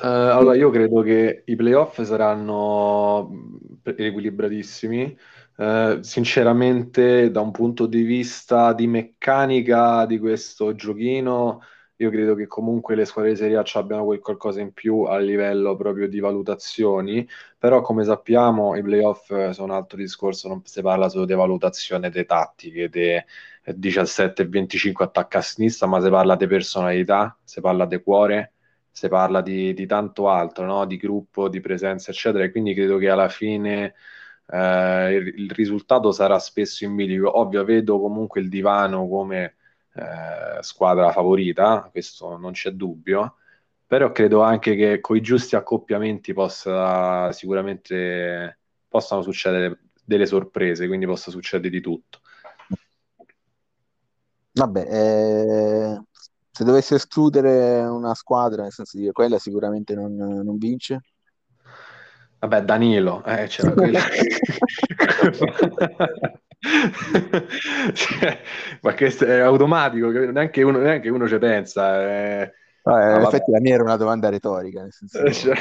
Uh, 0.00 0.06
allora, 0.06 0.54
io 0.54 0.70
credo 0.70 1.02
che 1.02 1.42
i 1.44 1.56
playoff 1.56 2.00
saranno 2.02 3.28
equilibratissimi. 3.82 5.18
Uh, 5.58 6.00
sinceramente, 6.02 7.32
da 7.32 7.40
un 7.40 7.50
punto 7.50 7.86
di 7.86 8.02
vista 8.02 8.72
di 8.72 8.86
meccanica 8.86 10.06
di 10.06 10.16
questo 10.20 10.72
giochino, 10.76 11.62
io 11.96 12.10
credo 12.10 12.36
che 12.36 12.46
comunque 12.46 12.94
le 12.94 13.04
squadre 13.04 13.32
di 13.32 13.38
Serie 13.38 13.56
A 13.56 13.64
abbiano 13.72 14.04
quel 14.04 14.20
qualcosa 14.20 14.60
in 14.60 14.72
più 14.72 15.02
a 15.02 15.18
livello 15.18 15.74
proprio 15.74 16.06
di 16.06 16.20
valutazioni, 16.20 17.26
però 17.58 17.80
come 17.80 18.04
sappiamo 18.04 18.76
i 18.76 18.82
playoff 18.82 19.26
sono 19.50 19.72
un 19.72 19.78
altro 19.78 19.98
discorso, 19.98 20.46
non 20.46 20.64
si 20.64 20.80
parla 20.80 21.08
solo 21.08 21.24
di 21.24 21.34
valutazione 21.34 22.08
dei 22.08 22.24
tattiche, 22.24 22.88
dei 22.88 23.20
17 23.64 24.42
e 24.42 24.46
25 24.46 25.04
attacca 25.06 25.38
a 25.38 25.42
sinistra, 25.42 25.88
ma 25.88 26.00
si 26.00 26.08
parla 26.08 26.36
di 26.36 26.46
personalità, 26.46 27.36
si 27.42 27.60
parla 27.60 27.84
di 27.84 28.00
cuore 28.00 28.52
si 28.90 29.08
parla 29.08 29.40
di, 29.42 29.74
di 29.74 29.86
tanto 29.86 30.28
altro, 30.28 30.64
no? 30.64 30.84
di 30.84 30.96
gruppo, 30.96 31.48
di 31.48 31.60
presenza, 31.60 32.10
eccetera, 32.10 32.42
e 32.44 32.50
quindi 32.50 32.74
credo 32.74 32.98
che 32.98 33.08
alla 33.08 33.28
fine 33.28 33.94
eh, 34.50 35.14
il, 35.14 35.26
il, 35.42 35.50
risultato 35.50 36.12
sarà 36.12 36.38
spesso 36.38 36.84
in 36.84 36.94
bilico. 36.94 37.38
Ovvio, 37.38 37.64
vedo 37.64 38.00
comunque 38.00 38.40
il 38.40 38.48
divano 38.48 39.06
come 39.08 39.56
eh, 39.94 40.62
squadra 40.62 41.12
favorita, 41.12 41.88
questo 41.90 42.36
non 42.36 42.52
c'è 42.52 42.70
dubbio, 42.70 43.36
però 43.86 44.12
credo 44.12 44.42
anche 44.42 44.74
che 44.76 45.00
con 45.00 45.16
i 45.16 45.20
giusti 45.20 45.56
accoppiamenti 45.56 46.32
possa 46.32 47.32
sicuramente 47.32 48.58
possano 48.88 49.22
succedere 49.22 49.80
delle 50.04 50.26
sorprese, 50.26 50.86
quindi 50.86 51.06
possa 51.06 51.30
succedere 51.30 51.70
di 51.70 51.80
tutto. 51.80 52.20
Vabbè, 54.52 54.80
eh, 54.90 56.02
se 56.50 56.64
dovessi 56.64 56.94
escludere 56.94 57.82
una 57.82 58.14
squadra, 58.14 58.62
nel 58.62 58.72
senso 58.72 58.98
di 58.98 59.10
quella 59.12 59.38
sicuramente 59.38 59.94
non, 59.94 60.14
non 60.16 60.56
vince. 60.58 61.02
Vabbè, 62.40 62.62
Danilo, 62.62 63.24
eh, 63.24 63.46
c'era 63.46 63.72
quella. 63.72 63.98
cioè, 67.92 68.38
ma 68.80 68.94
questo 68.94 69.24
è 69.24 69.40
automatico, 69.40 70.10
neanche 70.10 70.62
uno, 70.62 70.78
neanche 70.78 71.08
uno 71.08 71.26
ci 71.26 71.38
pensa. 71.38 72.02
Eh. 72.02 72.52
Eh, 72.84 73.16
in 73.16 73.22
effetti 73.26 73.50
la 73.50 73.60
mia 73.60 73.74
era 73.74 73.82
una 73.82 73.96
domanda 73.96 74.28
retorica. 74.28 74.82
Nel 74.82 74.92
senso... 74.92 75.30
Cioè, 75.32 75.56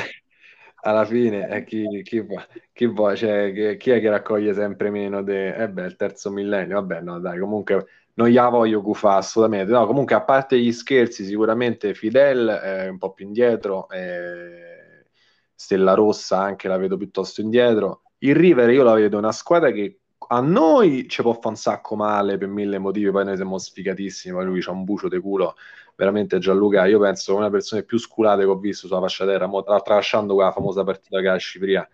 alla 0.81 1.05
fine, 1.05 1.49
eh, 1.49 1.63
chi, 1.63 2.01
chi, 2.03 2.23
chi, 2.71 2.85
vuoi, 2.85 3.17
cioè, 3.17 3.77
chi, 3.77 3.91
è 3.91 3.99
che 3.99 4.09
raccoglie 4.09 4.53
sempre 4.53 4.89
meno? 4.89 5.23
De... 5.23 5.55
Eh 5.55 5.69
beh, 5.69 5.85
il 5.85 5.95
terzo 5.95 6.31
millennio, 6.31 6.79
vabbè, 6.79 7.01
no, 7.01 7.19
dai, 7.19 7.39
comunque 7.39 7.85
non 8.13 8.29
gliela 8.29 8.49
voglio 8.49 8.81
gufare 8.81 9.19
assolutamente. 9.19 9.71
No, 9.71 9.85
comunque, 9.85 10.15
a 10.15 10.21
parte 10.21 10.59
gli 10.59 10.71
scherzi, 10.71 11.25
sicuramente 11.25 11.93
Fidel 11.93 12.47
è 12.47 12.87
un 12.87 12.97
po' 12.97 13.11
più 13.13 13.25
indietro, 13.25 13.89
eh, 13.89 14.76
Stella 15.59 15.95
Rossa 15.95 16.39
anche 16.39 16.67
la 16.67 16.77
vedo 16.77 16.97
piuttosto 16.97 17.41
indietro. 17.41 18.03
Il 18.19 18.35
River 18.35 18.69
io 18.69 18.83
la 18.83 18.93
vedo 18.93 19.17
una 19.17 19.31
squadra 19.31 19.71
che 19.71 20.01
a 20.29 20.39
noi 20.39 21.07
ci 21.09 21.23
può 21.23 21.33
fare 21.33 21.47
un 21.47 21.55
sacco 21.55 21.95
male 21.95 22.37
per 22.37 22.47
mille 22.47 22.77
motivi, 22.77 23.09
poi 23.09 23.25
noi 23.25 23.35
siamo 23.37 23.57
sfigatissimi, 23.57 24.35
poi 24.35 24.45
lui 24.45 24.61
c'ha 24.61 24.71
un 24.71 24.83
bucio 24.83 25.07
di 25.07 25.19
culo, 25.19 25.55
veramente 25.95 26.37
Gianluca, 26.37 26.85
io 26.85 26.99
penso 26.99 27.35
una 27.35 27.49
persone 27.49 27.83
più 27.83 27.97
sculate 27.97 28.43
che 28.43 28.49
ho 28.49 28.57
visto 28.59 28.85
sulla 28.87 28.99
fascia 28.99 29.25
terra, 29.25 29.49
tralasciando 29.81 30.35
quella 30.35 30.51
famosa 30.51 30.83
partita 30.83 31.21
che 31.21 31.27
ha 31.27 31.37
Cipria, 31.39 31.87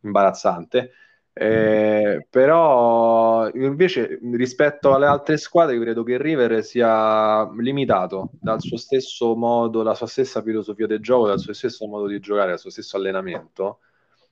imbarazzante, 0.00 0.92
eh, 1.36 2.26
però 2.30 3.50
invece 3.54 4.20
rispetto 4.34 4.94
alle 4.94 5.06
altre 5.06 5.36
squadre, 5.36 5.80
credo 5.80 6.04
che 6.04 6.16
River 6.16 6.64
sia 6.64 7.50
limitato 7.54 8.30
dal 8.40 8.60
suo 8.60 8.76
stesso 8.76 9.34
modo, 9.34 9.82
la 9.82 9.94
sua 9.94 10.06
stessa 10.06 10.40
filosofia 10.42 10.86
del 10.86 11.00
gioco, 11.00 11.26
dal 11.26 11.40
suo 11.40 11.52
stesso 11.52 11.86
modo 11.88 12.06
di 12.06 12.20
giocare, 12.20 12.50
dal 12.50 12.58
suo 12.60 12.70
stesso 12.70 12.96
allenamento. 12.96 13.80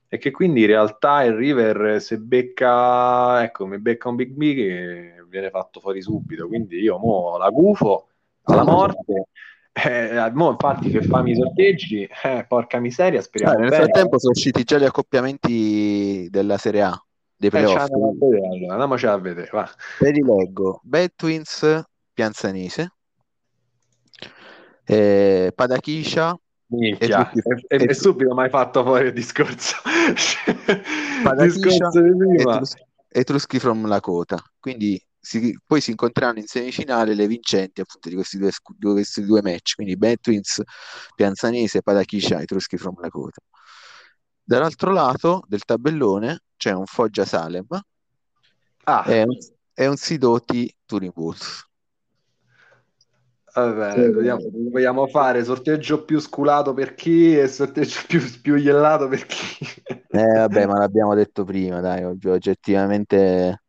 E 0.08 0.18
che 0.18 0.30
quindi 0.30 0.60
in 0.60 0.66
realtà 0.68 1.24
il 1.24 1.34
River 1.34 2.00
se 2.00 2.18
becca, 2.18 3.42
ecco, 3.42 3.66
mi 3.66 3.78
becca 3.80 4.08
un 4.08 4.14
Big 4.14 4.30
B 4.30 4.54
che 4.54 5.24
viene 5.28 5.50
fatto 5.50 5.80
fuori 5.80 6.02
subito. 6.02 6.46
Quindi 6.46 6.78
io 6.78 6.98
mo 6.98 7.36
la 7.36 7.50
gufo 7.50 8.08
alla 8.44 8.62
morte 8.62 9.28
Eh, 9.74 10.30
mo 10.34 10.50
infatti 10.50 10.90
che 10.90 11.00
fammi 11.02 11.30
i 11.30 11.34
sorteggi, 11.34 12.06
eh, 12.24 12.44
porca 12.46 12.78
miseria, 12.78 13.22
speriamo 13.22 13.54
Ah, 13.54 13.58
nel 13.58 13.70
bene. 13.70 13.84
frattempo 13.84 14.18
sono 14.18 14.32
usciti 14.32 14.64
già 14.64 14.76
gli 14.78 14.84
accoppiamenti 14.84 16.28
della 16.30 16.58
Serie 16.58 16.82
A, 16.82 17.04
dei 17.34 17.48
Eh, 17.48 17.52
playoff. 17.52 17.76
c'andiamo 17.76 18.08
a 18.08 18.12
vedere, 18.12 18.46
allora, 18.48 18.72
andiamocela 18.72 19.12
a 19.12 19.18
vedere, 19.18 19.48
va. 19.50 19.70
Ve 19.98 20.10
li 20.10 20.20
leggo. 20.22 20.80
Bad 20.84 21.12
Twins 21.16 21.84
Pianzanese, 22.12 22.92
eh, 24.84 25.52
Padachiscia, 25.54 26.38
Minchia, 26.66 27.30
E 27.30 27.40
tutti- 27.40 27.64
e, 27.68 27.76
e- 27.76 27.84
e- 27.88 27.94
subito 27.94 28.34
mi 28.34 28.42
hai 28.42 28.50
fatto 28.50 28.82
fuori 28.82 29.06
il 29.06 29.12
discorso. 29.12 29.76
Discorso 31.40 32.00
di 32.02 32.16
prima. 32.16 32.52
Etrus- 32.54 32.74
Etruschi 33.08 33.58
from 33.58 33.86
Lakota. 33.86 34.42
Quindi 34.58 35.02
si- 35.22 35.56
poi 35.64 35.80
si 35.80 35.90
incontreranno 35.90 36.40
in 36.40 36.46
semifinale 36.46 37.14
le 37.14 37.26
vincenti 37.28 37.80
appunto 37.80 38.08
di 38.08 38.14
questi 38.16 38.38
due, 38.38 38.50
di 38.76 38.90
questi 38.92 39.24
due 39.24 39.40
match. 39.42 39.74
Quindi 39.76 39.96
Twins 40.20 40.60
Pianzanese, 41.14 41.82
Padachiscia, 41.82 42.40
Etruschi 42.40 42.76
from 42.76 43.00
Lakota. 43.00 43.40
Dall'altro 44.44 44.92
lato 44.92 45.42
del 45.48 45.64
tabellone 45.64 46.42
c'è 46.56 46.72
un 46.72 46.86
Foggia 46.86 47.24
Salem 47.24 47.66
Ah, 48.86 49.14
e 49.14 49.22
un, 49.24 49.36
e 49.74 49.86
un 49.86 49.96
Sidoti 49.96 50.60
Turin 50.86 51.12
Bulls. 51.14 51.64
va 53.54 53.72
bene, 53.72 54.10
vogliamo, 54.10 54.40
vogliamo 54.70 55.06
fare 55.06 55.44
sorteggio 55.44 56.04
più 56.04 56.18
sculato 56.20 56.72
per 56.74 56.94
chi 56.94 57.36
e 57.38 57.48
sorteggio 57.48 58.00
più 58.06 58.20
spiugliellato 58.20 59.08
per 59.08 59.26
chi? 59.26 59.66
Eh, 60.14 60.18
vabbè, 60.26 60.66
ma 60.66 60.74
l'abbiamo 60.78 61.14
detto 61.14 61.42
prima, 61.44 61.80
dai, 61.80 62.04
oggettivamente, 62.04 63.62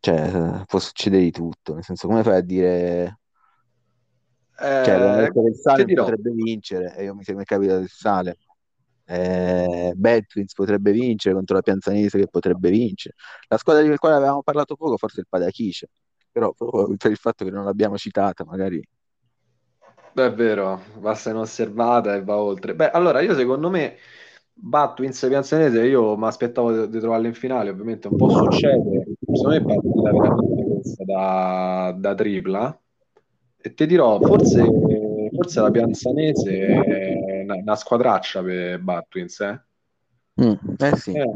cioè, 0.00 0.64
può 0.66 0.78
succedere 0.78 1.22
di 1.22 1.30
tutto, 1.30 1.74
nel 1.74 1.84
senso, 1.84 2.06
come 2.08 2.22
fai 2.22 2.36
a 2.36 2.40
dire, 2.40 3.18
cioè, 4.80 5.28
Eh, 5.28 5.30
ti 5.32 5.54
Salem 5.60 5.84
dirò, 5.84 6.04
potrebbe 6.04 6.30
vincere, 6.30 6.94
e 6.96 7.04
io 7.04 7.14
mi 7.14 7.24
è 7.24 7.44
capitato 7.44 7.80
il 7.80 7.88
Salem, 7.88 8.34
eh, 9.06 9.92
Bad 9.96 10.26
Twins 10.26 10.52
potrebbe 10.54 10.92
vincere 10.92 11.34
contro 11.34 11.56
la 11.56 11.62
Pianzanese 11.62 12.18
che 12.18 12.28
potrebbe 12.28 12.70
vincere, 12.70 13.14
la 13.48 13.56
squadra 13.58 13.82
di 13.82 13.96
quale 13.96 14.16
avevamo 14.16 14.42
parlato 14.42 14.76
poco, 14.76 14.96
forse 14.96 15.20
il 15.20 15.26
Padachiscia, 15.28 15.86
però 16.30 16.52
proprio 16.52 16.96
per 16.96 17.10
il 17.10 17.16
fatto 17.16 17.44
che 17.44 17.50
non 17.50 17.64
l'abbiamo 17.64 17.96
citata, 17.96 18.44
magari, 18.44 18.82
è 20.14 20.32
vero, 20.32 20.82
passa 21.00 21.30
inosservata 21.30 22.14
e 22.14 22.22
va 22.24 22.38
oltre. 22.38 22.74
Beh, 22.74 22.90
allora 22.90 23.20
io 23.20 23.34
secondo 23.34 23.68
me 23.70 23.96
Batwins 24.58 25.24
Pianzanese 25.28 25.84
io 25.86 26.16
mi 26.16 26.26
aspettavo 26.26 26.86
di, 26.86 26.98
trovarla 26.98 27.26
in 27.26 27.34
finale, 27.34 27.70
ovviamente 27.70 28.08
un 28.08 28.16
po' 28.16 28.30
succede, 28.30 29.04
secondo 29.20 29.48
me 29.48 29.56
è 29.56 29.62
partita 29.62 30.12
veramente 30.12 30.64
questa 30.64 31.04
da, 31.04 31.94
da 31.98 32.14
tripla 32.14 32.80
e 33.58 33.74
ti 33.74 33.86
dirò, 33.86 34.18
forse, 34.18 34.64
forse 35.34 35.60
la 35.60 35.70
Pianzanese 35.70 36.66
è 36.66 37.42
una, 37.42 37.56
una 37.56 37.76
squadraccia 37.76 38.42
per 38.42 38.80
Batwins, 38.80 39.40
eh? 39.40 39.60
Mm, 40.42 40.52
eh 40.78 40.96
sì, 40.96 41.12
Eh, 41.12 41.30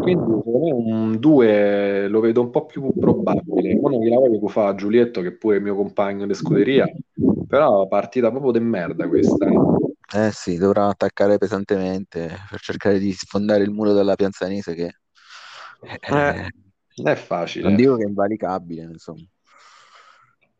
quindi 0.00 0.32
secondo 0.44 0.58
me 0.58 0.72
un 0.72 1.18
2 1.18 2.08
lo 2.08 2.20
vedo 2.20 2.40
un 2.40 2.50
po' 2.50 2.66
più 2.66 2.92
probabile. 2.98 3.78
Uno 3.80 3.98
che 3.98 4.08
la 4.08 4.18
voglio 4.18 4.40
che 4.40 4.48
fa 4.48 4.74
Giulietto, 4.74 5.20
che 5.20 5.32
pure 5.32 5.56
è 5.56 5.58
il 5.58 5.64
mio 5.64 5.74
compagno 5.74 6.26
di 6.26 6.34
scuderia, 6.34 6.88
però 7.46 7.86
partita 7.88 8.30
proprio 8.30 8.52
de 8.52 8.60
merda 8.60 9.08
questa. 9.08 9.46
eh. 9.46 9.87
Eh 10.14 10.30
sì, 10.32 10.56
dovrà 10.56 10.88
attaccare 10.88 11.38
pesantemente 11.38 12.46
per 12.48 12.60
cercare 12.60 12.98
di 12.98 13.12
sfondare 13.12 13.62
il 13.62 13.70
muro 13.70 13.92
della 13.92 14.14
Pianzanese 14.14 14.74
che... 14.74 14.94
Eh, 15.82 15.98
eh, 16.00 16.50
non 16.96 17.08
è 17.08 17.14
Non 17.14 17.16
facile. 17.16 17.74
dico 17.74 17.96
che 17.96 18.04
è 18.04 18.08
invalicabile, 18.08 18.82
insomma. 18.82 19.24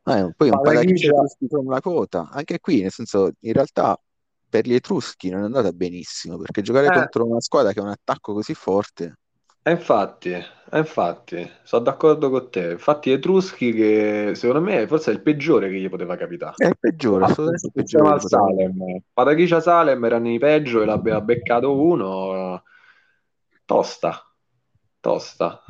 Eh, 0.05 0.32
poi 0.36 0.49
un 0.49 0.61
Padachiscia 0.61 1.09
Etruschi 1.09 1.46
from 1.49 1.68
Lakota, 1.68 2.28
anche 2.30 2.61
qui, 2.61 2.80
nel 2.82 2.90
senso, 2.92 3.32
in 3.40 3.53
realtà 3.53 4.01
per 4.49 4.66
gli 4.66 4.74
Etruschi 4.74 5.28
non 5.28 5.42
è 5.42 5.44
andata 5.44 5.70
benissimo, 5.72 6.38
perché 6.38 6.62
giocare 6.62 6.86
Eh. 6.86 6.92
contro 6.92 7.26
una 7.26 7.40
squadra 7.40 7.72
che 7.72 7.80
ha 7.80 7.82
un 7.82 7.90
attacco 7.90 8.32
così 8.32 8.55
forte, 8.55 9.18
E 9.69 9.73
infatti, 9.73 10.31
e 10.31 10.79
infatti, 10.79 11.51
sono 11.62 11.83
d'accordo 11.83 12.31
con 12.31 12.49
te. 12.49 12.71
Infatti, 12.71 13.11
Etruschi, 13.11 13.71
che 13.75 14.33
secondo 14.35 14.62
me 14.62 14.87
forse 14.87 15.11
è 15.11 15.14
il 15.14 15.21
peggiore 15.21 15.69
che 15.69 15.79
gli 15.79 15.91
poteva 15.91 16.16
capitare. 16.16 16.55
è 16.57 16.69
il 16.69 16.79
peggiore, 16.79 17.25
Ah, 17.25 17.27
assolutamente 17.27 17.66
il 17.66 17.73
peggiore. 17.75 18.09
al 18.09 18.23
Salem. 18.23 19.03
Patachiscia 19.12 19.61
Salem 19.61 20.03
erano 20.03 20.31
i 20.31 20.39
peggio 20.39 20.81
e 20.81 20.87
l'aveva 20.87 21.21
beccato 21.21 21.79
uno. 21.79 22.62
Tosta, 23.66 24.25
tosta. 25.01 25.62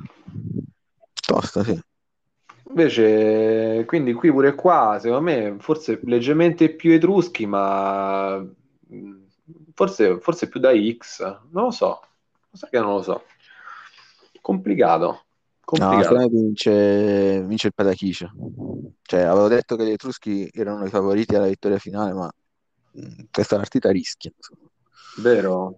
Tosta, 1.26 1.64
sì. 1.64 1.80
Invece, 2.68 3.84
quindi 3.84 4.12
qui 4.12 4.30
pure 4.30 4.54
qua, 4.54 4.98
secondo 5.00 5.24
me, 5.24 5.56
forse 5.58 5.98
leggermente 6.04 6.68
più 6.72 6.92
etruschi, 6.92 7.46
ma 7.46 8.36
mh, 8.38 9.24
forse, 9.74 10.20
forse 10.20 10.48
più 10.48 10.60
da 10.60 10.70
X. 10.72 11.20
Non 11.50 11.64
lo 11.64 11.70
so. 11.72 12.00
Sai 12.52 12.70
che 12.70 12.78
non 12.78 12.94
lo 12.94 13.02
so. 13.02 13.24
Complicato. 14.48 15.04
No, 15.06 15.20
Complicato. 15.60 16.16
me 16.16 16.28
vince, 16.30 17.42
vince 17.44 17.66
il 17.66 17.74
Padachiscia. 17.74 18.32
Cioè, 19.02 19.20
avevo 19.20 19.48
detto 19.48 19.76
che 19.76 19.84
gli 19.84 19.90
Etruschi 19.90 20.48
erano 20.50 20.86
i 20.86 20.88
favoriti 20.88 21.34
alla 21.34 21.48
vittoria 21.48 21.76
finale, 21.76 22.14
ma 22.14 22.32
questa 23.30 23.56
partita 23.56 23.90
rischiano, 23.90 24.36
insomma. 24.38 24.70
Vero? 25.18 25.76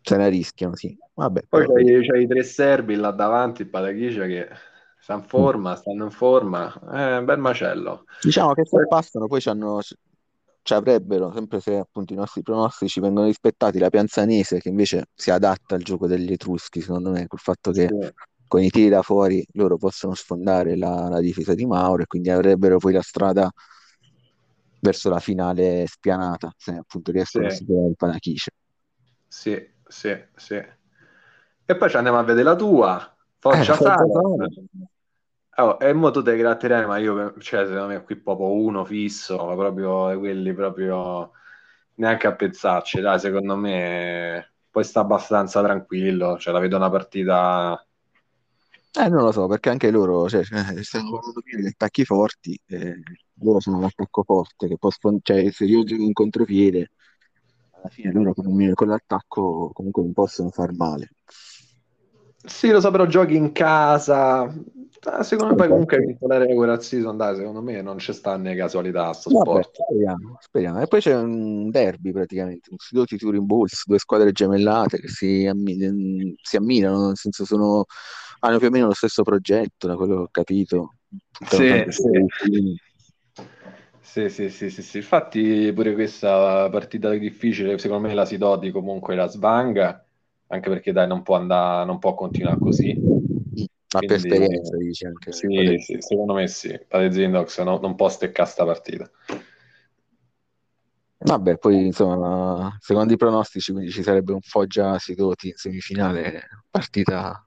Se 0.00 0.16
la 0.16 0.28
rischiano, 0.28 0.74
sì. 0.76 0.96
Vabbè, 1.12 1.42
Poi 1.46 1.66
c'hai, 1.66 2.06
c'hai 2.06 2.22
i 2.22 2.26
tre 2.26 2.42
serbi 2.42 2.94
là 2.94 3.10
davanti, 3.10 3.60
il 3.60 3.68
Patachiscia 3.68 4.24
che 4.24 4.48
sta 4.98 5.12
in 5.12 5.24
forma, 5.24 5.76
stanno 5.76 6.04
in 6.04 6.10
forma. 6.10 6.72
È 6.90 7.18
un 7.18 7.24
bel 7.26 7.38
macello. 7.38 8.04
Diciamo 8.22 8.54
che 8.54 8.64
se 8.64 8.86
passano 8.88 9.26
poi 9.26 9.42
c'hanno- 9.42 9.80
ci 10.66 10.74
avrebbero, 10.74 11.32
sempre 11.32 11.60
se 11.60 11.76
appunto 11.76 12.12
i 12.12 12.16
nostri 12.16 12.42
pronostici 12.42 12.98
vengono 12.98 13.26
rispettati, 13.26 13.78
la 13.78 13.88
Pianzanese 13.88 14.58
che 14.58 14.68
invece 14.68 15.06
si 15.14 15.30
adatta 15.30 15.76
al 15.76 15.82
gioco 15.82 16.08
degli 16.08 16.32
Etruschi, 16.32 16.80
secondo 16.80 17.10
me, 17.10 17.28
col 17.28 17.38
fatto 17.38 17.70
che 17.70 17.86
Sì. 17.88 18.10
con 18.48 18.62
i 18.62 18.68
tiri 18.70 18.88
da 18.88 19.02
fuori 19.02 19.46
loro 19.52 19.76
possono 19.76 20.14
sfondare 20.14 20.76
la, 20.76 21.08
la 21.08 21.20
difesa 21.20 21.54
di 21.54 21.66
Mauro 21.66 22.02
e 22.02 22.06
quindi 22.06 22.30
avrebbero 22.30 22.78
poi 22.78 22.92
la 22.94 23.02
strada 23.02 23.48
verso 24.80 25.08
la 25.08 25.20
finale 25.20 25.86
spianata, 25.86 26.52
se 26.56 26.72
appunto 26.72 27.12
riescono 27.12 27.48
Sì. 27.48 27.54
a 27.54 27.56
superare 27.56 27.88
il 27.88 27.96
Panachisce. 27.96 28.50
Sì, 29.28 29.68
sì, 29.86 30.16
sì. 30.34 30.54
E 31.68 31.76
poi 31.76 31.90
ci 31.90 31.96
andiamo 31.96 32.18
a 32.18 32.22
vedere 32.22 32.44
la 32.44 32.56
tua, 32.56 33.16
Foggia 33.38 33.74
Eh. 33.74 33.76
Salem. 33.76 34.46
Oh, 35.58 35.78
e 35.80 35.92
mo 35.94 36.10
tu 36.10 36.22
te 36.22 36.36
gratterai, 36.36 36.86
ma 36.86 36.98
io, 36.98 37.32
cioè, 37.38 37.64
secondo 37.64 37.86
me 37.86 38.02
qui 38.02 38.16
proprio 38.16 38.52
uno 38.52 38.84
fisso, 38.84 39.36
ma 39.46 39.54
proprio 39.54 40.18
quelli 40.18 40.52
proprio 40.52 41.30
neanche 41.94 42.26
a 42.26 42.34
pensarci, 42.34 43.00
dai, 43.00 43.18
secondo 43.18 43.56
me 43.56 44.52
poi 44.70 44.84
sta 44.84 45.00
abbastanza 45.00 45.62
tranquillo, 45.62 46.36
cioè 46.38 46.52
la 46.52 46.58
vedo 46.58 46.76
una 46.76 46.90
partita... 46.90 47.86
Eh, 48.98 49.08
non 49.08 49.22
lo 49.22 49.32
so, 49.32 49.46
perché 49.46 49.70
anche 49.70 49.90
loro, 49.90 50.28
cioè, 50.28 50.40
eh, 50.40 50.82
stiamo 50.84 51.12
parlando 51.12 51.40
prima 51.40 51.62
di 51.62 51.68
attacchi 51.68 52.04
forti, 52.04 52.60
eh, 52.66 53.02
loro 53.40 53.58
sono 53.60 53.78
un 53.78 53.84
attacco 53.84 54.24
forte, 54.24 54.68
che 54.68 54.76
può 54.76 54.90
cioè, 55.22 55.50
se 55.52 55.64
io 55.64 55.84
gioco 55.84 56.02
in 56.02 56.12
contropiede, 56.12 56.90
alla 57.72 57.88
fine 57.88 58.12
loro 58.12 58.34
con, 58.34 58.72
con 58.74 58.88
l'attacco 58.88 59.70
comunque 59.72 60.02
non 60.02 60.12
possono 60.12 60.50
far 60.50 60.74
male. 60.74 61.08
Sì, 62.46 62.70
lo 62.70 62.80
so, 62.80 62.90
però 62.90 63.06
giochi 63.06 63.34
in 63.36 63.52
casa. 63.52 64.42
Ah, 65.02 65.22
Secondo 65.22 65.54
me 65.54 65.68
comunque 65.68 65.98
vinto 65.98 66.26
la 66.26 66.38
regular 66.38 66.82
season, 66.82 67.16
dai, 67.16 67.36
secondo 67.36 67.62
me 67.62 67.80
non 67.82 67.98
ci 67.98 68.12
stanno 68.12 68.54
casualità 68.54 69.08
a 69.08 69.12
sto 69.12 69.30
Vabbè, 69.30 69.60
sport. 69.60 69.70
speriamo, 69.72 70.36
speriamo. 70.40 70.80
E 70.82 70.86
poi 70.86 71.00
c'è 71.00 71.14
un 71.16 71.68
derby 71.70 72.12
praticamente, 72.12 72.70
un 72.70 72.76
Sidoti 72.78 73.16
Turin 73.16 73.44
Bulls, 73.44 73.82
due 73.84 73.98
squadre 73.98 74.30
gemellate 74.30 74.98
che 75.00 75.08
si, 75.08 75.46
ammi- 75.46 76.34
si 76.40 76.56
ammirano, 76.56 77.06
nel 77.08 77.16
senso 77.16 77.44
sono, 77.44 77.84
hanno 78.40 78.58
più 78.58 78.68
o 78.68 78.70
meno 78.70 78.86
lo 78.86 78.94
stesso 78.94 79.22
progetto, 79.24 79.88
da 79.88 79.96
quello 79.96 80.14
che 80.16 80.22
ho 80.22 80.28
capito. 80.30 80.94
Sì, 81.48 81.84
sì. 81.88 82.10
Sì, 84.00 84.28
sì, 84.30 84.48
sì, 84.50 84.70
sì, 84.70 84.82
sì. 84.82 84.96
Infatti 84.98 85.72
pure 85.74 85.92
questa 85.94 86.68
partita 86.70 87.10
difficile, 87.10 87.76
secondo 87.78 88.06
me 88.08 88.14
la 88.14 88.24
Sidoti 88.24 88.70
comunque 88.70 89.14
la 89.16 89.26
svanga, 89.26 90.05
anche 90.48 90.68
perché 90.68 90.92
dai, 90.92 91.06
non 91.06 91.22
può 91.22 91.36
andare, 91.36 91.84
non 91.86 91.98
può 91.98 92.14
continuare 92.14 92.58
così. 92.58 92.94
Ma 92.98 94.00
per 94.00 94.06
Quindi- 94.06 94.28
esperienza, 94.28 94.76
dici 94.76 95.06
anche. 95.06 95.32
Sì, 95.32 95.76
sì, 95.78 95.96
secondo 96.00 96.34
me 96.34 96.46
sì. 96.48 96.78
Padre 96.86 97.12
Zindox 97.12 97.62
no- 97.62 97.78
non 97.78 97.94
può 97.94 98.08
steccare 98.08 98.48
sta 98.48 98.64
partita. 98.64 99.10
Vabbè, 101.18 101.56
poi 101.56 101.86
insomma, 101.86 102.76
secondo 102.78 103.12
i 103.12 103.16
pronostici, 103.16 103.72
quindi 103.72 103.90
ci 103.90 104.02
sarebbe 104.02 104.32
un 104.32 104.40
Foggia 104.42 104.98
Sidoti 104.98 105.48
in 105.48 105.54
semifinale, 105.56 106.42
partita 106.70 107.44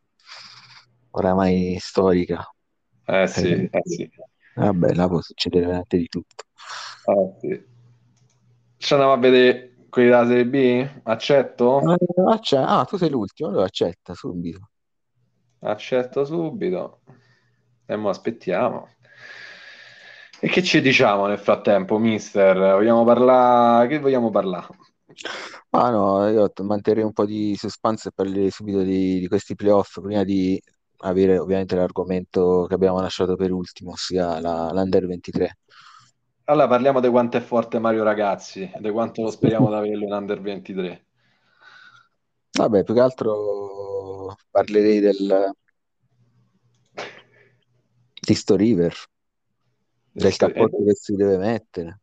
oramai 1.12 1.78
storica. 1.80 2.44
Eh 3.06 3.28
sì, 3.28 3.70
eh 3.72 3.82
sì. 3.84 4.10
Vabbè, 4.56 4.94
là 4.96 5.08
può 5.08 5.22
succedere 5.22 5.66
veramente 5.66 5.98
di 5.98 6.08
tutto. 6.08 6.44
Eh 7.06 7.40
sì. 7.40 7.64
Ci 8.78 8.94
andiamo 8.94 9.14
a 9.14 9.18
vedere 9.18 9.69
quelli 9.90 10.10
della 10.10 10.26
Serie 10.26 10.46
B? 10.46 10.90
Accetto? 11.04 11.82
Eh, 11.94 12.58
Ah, 12.58 12.86
tu 12.86 12.98
sei 12.98 13.10
l'ultimo, 13.10 13.50
allora 13.50 13.66
accetta 13.66 14.14
subito. 14.14 14.70
Accetto 15.60 16.26
subito. 16.26 17.02
E 17.86 17.96
mo 17.96 18.10
aspettiamo. 18.10 18.88
E 20.42 20.48
che 20.48 20.64
ci 20.64 20.80
diciamo 20.80 21.26
nel 21.26 21.40
frattempo, 21.40 21.98
mister? 21.98 22.56
Vogliamo 22.76 23.04
parlare? 23.04 23.88
Che 23.88 24.00
vogliamo 24.00 24.30
parlare? 24.30 24.68
Ah 25.72 25.90
no, 25.90 26.28
io 26.30 26.52
manterrei 26.62 27.04
un 27.04 27.14
po' 27.14 27.26
di 27.26 27.56
suspense 27.58 28.10
e 28.10 28.12
parlerei 28.14 28.50
subito 28.50 28.82
di, 28.82 29.20
di 29.20 29.28
questi 29.28 29.56
playoff 29.56 30.00
prima 30.02 30.24
di 30.24 30.60
avere 31.02 31.38
ovviamente 31.38 31.76
l'argomento 31.76 32.66
che 32.68 32.74
abbiamo 32.76 33.00
lasciato 33.02 33.36
per 33.36 33.52
ultimo, 33.52 33.92
ossia 33.92 34.40
la, 34.40 34.72
l'Under 34.72 35.06
23. 35.08 35.58
Allora 36.50 36.68
parliamo 36.68 37.00
di 37.00 37.10
quanto 37.10 37.38
è 37.38 37.42
forte 37.42 37.78
Mario 37.78 38.02
Ragazzi, 38.02 38.72
di 38.80 38.90
quanto 38.90 39.22
lo 39.22 39.30
speriamo 39.30 39.68
di 39.68 39.76
averlo 39.76 40.06
in 40.06 40.12
Under 40.12 40.42
23. 40.42 41.06
Vabbè, 42.58 42.84
più 42.84 42.96
che 42.96 43.00
altro 43.00 44.36
parlerei 44.50 45.00
del 45.00 45.52
di 48.20 48.34
sto 48.34 48.56
River, 48.56 48.96
del 50.12 50.36
cappotto 50.38 50.84
che 50.84 50.96
si 50.96 51.16
deve 51.16 51.38
mettere. 51.38 52.00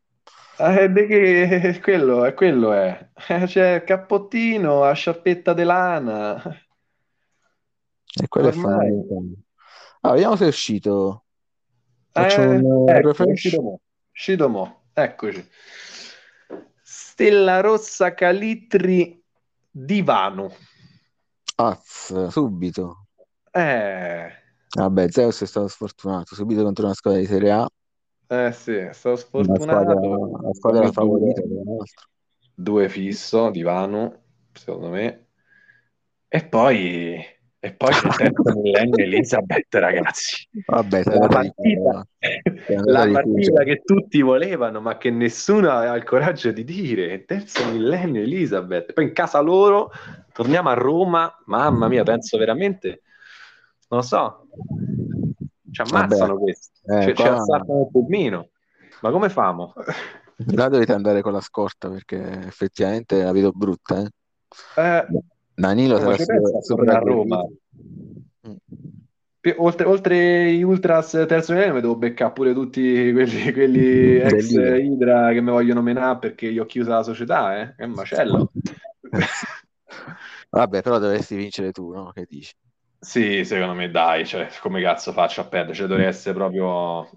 Eh, 0.58 0.90
de 0.90 1.06
che, 1.06 1.80
quello, 1.82 2.24
è 2.24 2.32
quello 2.32 2.70
è. 2.70 3.10
C'è 3.46 3.74
il 3.74 3.82
cappottino, 3.82 4.84
la 4.84 4.92
sciarpetta 4.92 5.54
di 5.54 5.64
lana. 5.64 6.40
E 8.14 8.28
quello 8.28 8.46
è 8.46 8.52
fondamentale. 8.52 9.32
Ah, 10.02 10.12
vediamo 10.12 10.36
se 10.36 10.44
è 10.44 10.48
uscito. 10.48 11.24
Faccio 12.12 12.42
Eh, 12.42 12.46
un 12.58 12.88
ecco, 12.88 13.08
refresh. 13.08 13.44
Uscito 13.44 13.80
mo. 14.48 14.88
Eccoci. 14.92 15.46
Stella 16.82 17.60
Rossa 17.60 18.14
Calitri 18.14 19.22
Divano. 19.70 20.52
Az, 21.56 22.28
subito. 22.30 23.06
Eh, 23.52 24.30
Vabbè, 24.76 25.10
Zeus 25.10 25.42
è 25.42 25.46
stato 25.46 25.68
sfortunato, 25.68 26.34
subito 26.34 26.62
contro 26.62 26.84
una 26.84 26.94
squadra 26.94 27.20
di 27.20 27.26
Serie 27.26 27.50
A, 27.50 27.66
eh 28.28 28.52
sì, 28.52 28.72
è 28.74 28.92
stato 28.92 29.16
una 29.32 29.56
sfortunato. 29.58 29.60
squadra, 29.60 29.94
la 30.42 30.52
squadra 30.52 30.92
favorita 30.92 31.40
Due, 31.40 31.62
tra 31.62 31.72
l'altro. 31.72 32.06
due 32.54 32.88
fisso, 32.88 33.50
Divano, 33.50 34.22
secondo 34.52 34.88
me. 34.90 35.26
E 36.28 36.44
poi, 36.46 37.16
e 37.66 37.72
poi 37.72 37.90
c'è 37.92 38.06
il 38.06 38.14
terzo 38.14 38.60
millennio 38.60 39.04
Elizabeth, 39.04 39.74
ragazzi. 39.74 40.48
Vabbè, 40.66 41.02
La 41.04 41.26
partita, 41.26 42.06
la 42.84 43.08
partita 43.10 43.64
che 43.64 43.82
tutti 43.84 44.20
volevano, 44.22 44.80
ma 44.80 44.96
che 44.98 45.10
nessuno 45.10 45.70
aveva 45.70 45.96
il 45.96 46.04
coraggio 46.04 46.52
di 46.52 46.62
dire. 46.62 47.24
Terzo 47.24 47.68
millennio 47.70 48.22
Elizabeth. 48.22 48.92
Poi 48.92 49.04
in 49.04 49.12
casa 49.12 49.40
loro, 49.40 49.90
torniamo 50.32 50.68
a 50.68 50.74
Roma. 50.74 51.36
Mamma 51.46 51.88
mia, 51.88 52.04
penso 52.04 52.38
veramente, 52.38 53.02
non 53.88 54.00
lo 54.00 54.06
so, 54.06 54.46
ci 55.72 55.80
ammazzano 55.80 56.34
Vabbè, 56.34 56.42
questi. 56.42 56.70
eh, 56.86 57.00
Ci, 57.02 57.06
ci 57.08 57.22
qua 57.22 57.34
assaltano 57.34 57.80
il 57.80 57.88
pulmino. 57.90 58.48
Ma 59.00 59.10
come 59.10 59.28
famo? 59.28 59.74
là 60.54 60.68
dovete 60.68 60.92
andare 60.92 61.20
con 61.22 61.32
la 61.32 61.40
scorta 61.40 61.88
perché 61.88 62.44
effettivamente 62.46 63.22
la 63.22 63.32
vedo 63.32 63.50
brutta, 63.52 64.00
eh. 64.00 64.08
Eh, 64.76 65.06
Danilo 65.56 65.98
sarà 65.98 66.16
pensa 66.16 66.74
a 66.74 66.98
Roma. 66.98 67.42
Mm. 68.46 68.56
Oltre, 69.56 69.86
oltre 69.86 70.52
gli 70.52 70.62
Ultras 70.62 71.24
terzo 71.26 71.54
mi 71.54 71.80
devo 71.80 71.96
beccare 71.96 72.32
pure 72.32 72.52
tutti 72.52 73.10
quelli, 73.12 73.52
quelli 73.52 74.16
ex. 74.20 74.50
Idra 74.50 75.32
che 75.32 75.40
mi 75.40 75.50
vogliono 75.50 75.80
menare 75.80 76.18
perché 76.18 76.46
io 76.48 76.64
ho 76.64 76.66
chiuso 76.66 76.90
la 76.90 77.02
società, 77.02 77.58
eh? 77.60 77.74
È 77.74 77.84
un 77.84 77.92
macello. 77.92 78.50
Vabbè, 80.50 80.82
però 80.82 80.98
dovresti 80.98 81.36
vincere 81.36 81.72
tu, 81.72 81.92
no? 81.92 82.10
Che 82.12 82.26
dici? 82.28 82.52
Sì, 82.98 83.44
secondo 83.44 83.74
me 83.74 83.90
dai, 83.90 84.26
cioè, 84.26 84.48
come 84.60 84.82
cazzo 84.82 85.12
faccio 85.12 85.40
a 85.40 85.46
perdere? 85.46 85.74
Cioè, 85.74 85.86
dovrei 85.86 86.06
essere 86.06 86.34
proprio 86.34 87.08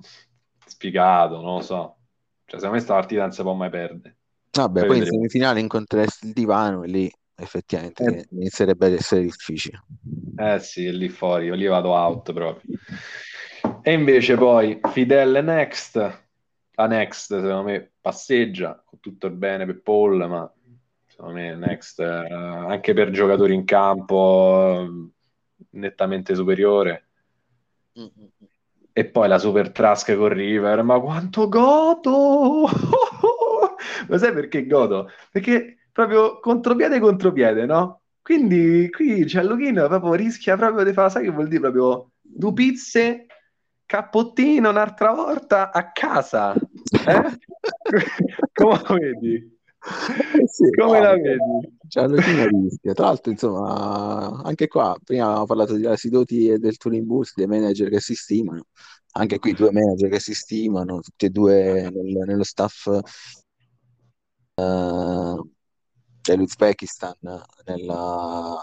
sfigato, 0.66 1.42
non 1.42 1.56
lo 1.56 1.62
so. 1.62 1.98
Cioè, 2.46 2.60
secondo 2.60 2.76
me 2.76 2.82
sta 2.82 2.94
partita 2.94 3.22
non 3.22 3.32
si 3.32 3.42
può 3.42 3.54
mai 3.54 3.70
perdere. 3.70 4.18
Vabbè, 4.52 4.80
Poi 4.82 4.88
poi 4.88 4.98
in 5.00 5.06
semifinale 5.06 5.60
incontreresti 5.60 6.28
il 6.28 6.34
divano 6.34 6.84
e 6.84 6.88
lì 6.88 7.12
effettivamente 7.40 8.04
Eh, 8.04 8.26
inizierebbe 8.32 8.88
ad 8.88 8.94
essere 8.94 9.22
difficile. 9.22 9.84
eh 10.36 10.60
sì, 10.60 10.92
lì 10.96 11.10
fuori, 11.10 11.56
lì 11.56 11.66
vado 11.66 11.90
out 11.94 12.32
proprio. 12.34 12.66
E 13.82 13.94
invece 13.94 14.36
poi 14.36 14.80
Fidel 14.92 15.44
Next, 15.44 15.96
la 16.76 16.88
Next 16.88 17.28
secondo 17.36 17.64
me 17.64 17.92
passeggia 18.00 18.82
con 18.86 19.00
tutto 19.00 19.28
il 19.28 19.34
bene 19.34 19.66
per 19.66 19.82
Paul, 19.82 20.28
ma 20.28 20.54
secondo 21.08 21.34
me 21.34 21.56
Next 21.56 22.00
eh, 22.00 22.06
anche 22.06 22.94
per 22.94 23.12
giocatori 23.12 23.54
in 23.54 23.66
campo 23.66 24.82
eh, 24.82 25.68
nettamente 25.72 26.36
superiore. 26.36 27.08
E 28.94 29.06
poi 29.06 29.28
la 29.28 29.38
Super 29.38 29.72
Trask 29.72 30.16
con 30.16 30.30
River, 30.30 30.84
ma 30.84 31.00
quanto 31.00 31.48
godo! 31.48 32.68
Ma 34.08 34.18
sai 34.18 34.34
perché 34.34 34.66
godo? 34.66 35.10
Perché 35.32 35.78
proprio 36.00 36.40
contropiede 36.40 37.00
contropiede, 37.00 37.66
no? 37.66 38.02
Quindi 38.22 38.90
qui 38.90 39.26
Gianluchino 39.26 39.88
proprio 39.88 40.14
rischia 40.14 40.56
proprio 40.56 40.86
di 40.86 40.94
fare, 40.94 41.10
sai 41.10 41.24
che 41.24 41.32
vuol 41.32 41.48
dire 41.48 41.60
proprio 41.60 42.12
due 42.22 42.54
pizze, 42.54 43.26
cappottino 43.86 44.70
un'altra 44.70 45.12
volta 45.12 45.72
a 45.72 45.92
casa. 45.92 46.54
Eh? 46.54 47.38
Come 48.54 48.82
la 48.82 48.94
vedi? 48.94 49.58
Sì, 50.46 50.70
Come 50.72 51.00
la 51.02 51.16
vedi? 51.16 51.78
Gianluchino 51.82 52.46
rischia. 52.48 52.94
Tra 52.94 53.06
l'altro, 53.06 53.32
insomma, 53.32 54.42
anche 54.44 54.68
qua, 54.68 54.96
prima 55.04 55.26
avevamo 55.26 55.46
parlato 55.46 55.76
di 55.76 55.86
Asidoti 55.86 56.50
e 56.50 56.60
del 56.60 56.78
Turin 56.78 57.06
Bulls, 57.06 57.34
dei 57.36 57.48
manager 57.48 57.90
che 57.90 58.00
si 58.00 58.16
stimano. 58.16 58.68
Anche 59.14 59.40
qui 59.40 59.54
due 59.54 59.72
manager 59.72 60.10
che 60.10 60.20
si 60.20 60.36
stimano, 60.36 61.00
tutti 61.02 61.26
e 61.26 61.30
due 61.30 61.90
nel- 61.92 62.24
nello 62.26 62.44
staff 62.44 62.88
eh, 66.32 66.36
dell'Uzbekistan, 66.36 67.16
nella 67.66 68.62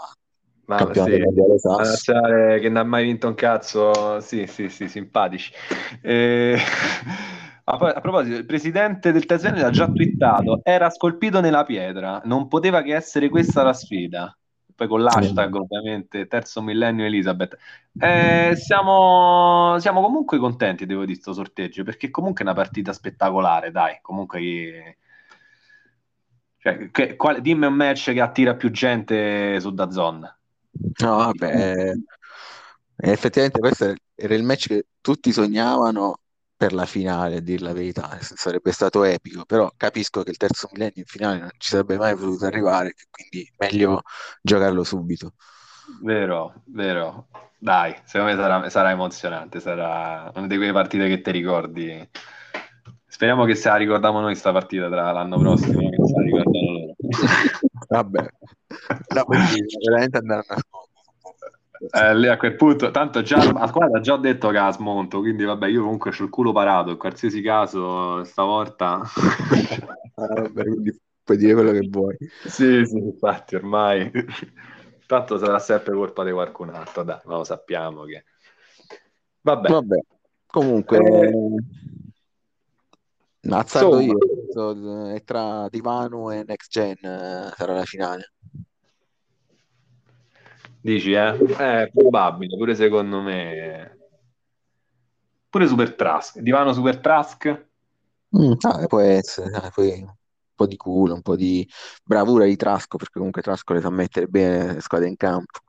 Ma 0.65 0.89
campionato 0.89 0.93
sì, 0.93 1.19
mondiale 1.19 1.57
SAS. 1.59 2.11
che 2.59 2.67
non 2.67 2.77
ha 2.77 2.83
mai 2.83 3.05
vinto 3.05 3.27
un 3.27 3.35
cazzo, 3.35 4.19
sì, 4.19 4.47
sì, 4.47 4.67
sì, 4.69 4.89
simpatici. 4.89 5.53
Eh, 6.01 6.57
a, 7.63 7.77
proposito, 8.01 8.35
il 8.35 8.45
presidente 8.45 9.11
del 9.13 9.25
Tasmania 9.25 9.63
l'ha 9.63 9.69
già 9.69 9.89
twittato, 9.91 10.59
era 10.63 10.89
scolpito 10.89 11.39
nella 11.39 11.63
pietra, 11.63 12.21
non 12.25 12.47
poteva 12.49 12.81
che 12.81 12.93
essere 12.95 13.29
questa 13.29 13.63
la 13.63 13.73
sfida. 13.73 14.37
Poi 14.75 14.87
con 14.87 15.01
l'hashtag, 15.01 15.55
ovviamente, 15.55 16.27
terzo 16.27 16.61
millennio 16.61 17.05
Elizabeth. 17.05 17.57
Eh, 17.97 18.53
siamo, 18.55 19.77
siamo 19.79 20.01
comunque 20.01 20.37
contenti, 20.37 20.85
devo 20.85 21.01
dire, 21.01 21.13
di 21.13 21.19
sto 21.19 21.31
sorteggio, 21.33 21.83
perché 21.83 22.09
comunque 22.11 22.43
è 22.43 22.47
una 22.47 22.55
partita 22.55 22.91
spettacolare, 22.93 23.71
dai, 23.71 23.99
comunque... 24.01 24.39
chi- 24.39 25.05
cioè, 26.67 26.91
che- 26.91 27.15
quale- 27.15 27.41
dimmi 27.41 27.65
un 27.65 27.73
match 27.73 28.11
che 28.11 28.19
attira 28.19 28.55
più 28.55 28.69
gente 28.71 29.59
su 29.61 29.71
DAZN. 29.71 30.35
No, 30.99 31.15
vabbè, 31.15 31.91
eh, 31.91 33.11
effettivamente 33.11 33.59
questo 33.59 33.93
era 34.13 34.33
il 34.35 34.43
match 34.43 34.67
che 34.67 34.85
tutti 34.99 35.31
sognavano 35.31 36.19
per 36.57 36.73
la 36.73 36.85
finale, 36.85 37.37
a 37.37 37.39
dir 37.39 37.61
la 37.61 37.71
verità, 37.71 38.17
sarebbe 38.19 38.71
stato 38.71 39.03
epico, 39.03 39.45
però 39.45 39.71
capisco 39.77 40.23
che 40.23 40.31
il 40.31 40.37
terzo 40.37 40.67
millennio 40.71 40.93
in 40.95 41.05
finale 41.05 41.39
non 41.39 41.49
ci 41.57 41.69
sarebbe 41.69 41.97
mai 41.97 42.15
voluto 42.15 42.45
arrivare, 42.45 42.93
quindi 43.09 43.49
meglio 43.57 44.01
giocarlo 44.41 44.83
subito. 44.83 45.33
Vero, 46.01 46.63
vero. 46.65 47.27
Dai, 47.59 47.95
secondo 48.03 48.33
me 48.33 48.39
sarà, 48.39 48.69
sarà 48.69 48.91
emozionante, 48.91 49.59
sarà 49.59 50.31
una 50.35 50.47
di 50.47 50.57
quelle 50.57 50.73
partite 50.73 51.07
che 51.07 51.21
ti 51.21 51.31
ricordi. 51.31 52.09
Speriamo 53.09 53.45
che 53.45 53.55
se 53.55 53.69
la 53.69 53.77
ricordiamo 53.77 54.19
noi 54.19 54.35
sta 54.35 54.51
partita 54.51 54.89
tra 54.89 55.11
l'anno 55.11 55.39
prossimo, 55.39 55.89
che 55.89 55.95
la. 57.19 57.27
Vabbè, 57.89 58.27
no, 59.15 59.23
quindi 59.25 59.63
veramente 59.85 60.17
andare 60.17 60.45
a. 60.47 60.57
Eh, 61.91 62.15
lì 62.15 62.27
a 62.27 62.37
quel 62.37 62.55
punto, 62.55 62.89
tanto 62.89 63.21
già 63.21 63.51
la 63.51 63.67
squadra 63.67 63.99
ha 63.99 64.01
già 64.01 64.17
detto 64.17 64.49
che 64.49 64.57
ha 64.57 64.71
smonto, 64.71 65.19
quindi 65.19 65.43
vabbè, 65.43 65.67
io 65.67 65.83
comunque 65.83 66.09
ho 66.09 66.23
il 66.23 66.29
culo 66.29 66.51
parato, 66.51 66.89
in 66.91 66.97
qualsiasi 66.97 67.41
caso, 67.41 68.23
stavolta... 68.23 69.01
Ah, 70.19 70.25
vabbè, 70.33 70.63
quindi 70.63 70.99
puoi 71.23 71.37
dire 71.37 71.53
quello 71.53 71.71
che 71.71 71.87
vuoi. 71.91 72.17
Sì, 72.43 72.83
sì, 72.85 72.97
infatti, 72.97 73.53
ormai... 73.53 74.11
Tanto 75.05 75.37
sarà 75.37 75.59
sempre 75.59 75.93
colpa 75.93 76.23
di 76.23 76.31
qualcun 76.31 76.69
altro, 76.69 77.03
dai, 77.03 77.19
ma 77.25 77.35
lo 77.37 77.43
sappiamo 77.43 78.03
che... 78.05 78.25
Vabbè, 79.41 79.69
Vabbè, 79.69 79.99
comunque, 80.47 80.97
Eh, 80.97 81.31
azzardo 83.53 83.99
io, 83.99 84.17
so- 84.49 85.09
è 85.13 85.23
tra 85.23 85.67
Divano 85.69 86.31
e 86.31 86.43
Next 86.45 86.69
Gen 86.71 86.97
eh, 87.01 87.51
sarà 87.55 87.73
la 87.73 87.85
finale. 87.85 88.31
dici, 90.81 91.11
eh? 91.11 91.35
È 91.55 91.89
probabile, 91.93 92.55
pure 92.55 92.75
secondo 92.75 93.21
me... 93.21 93.95
Pure 95.49 95.67
Super 95.67 95.95
Trask, 95.95 96.39
Divano 96.39 96.73
Super 96.73 96.99
Trask? 96.99 97.65
Mm, 98.37 98.53
ah, 98.61 98.85
può 98.87 98.99
essere, 98.99 99.49
dai, 99.49 99.69
poi 99.73 100.01
un 100.01 100.13
po' 100.53 100.67
di 100.67 100.75
culo, 100.75 101.13
un 101.13 101.21
po' 101.21 101.35
di 101.35 101.67
bravura 102.03 102.45
di 102.45 102.55
Trasco, 102.55 102.97
perché 102.97 103.17
comunque 103.17 103.41
Trasco 103.41 103.73
le 103.73 103.81
sa 103.81 103.89
mettere 103.89 104.27
bene 104.27 104.73
le 104.73 104.81
squadre 104.81 105.07
in 105.07 105.15
campo. 105.15 105.59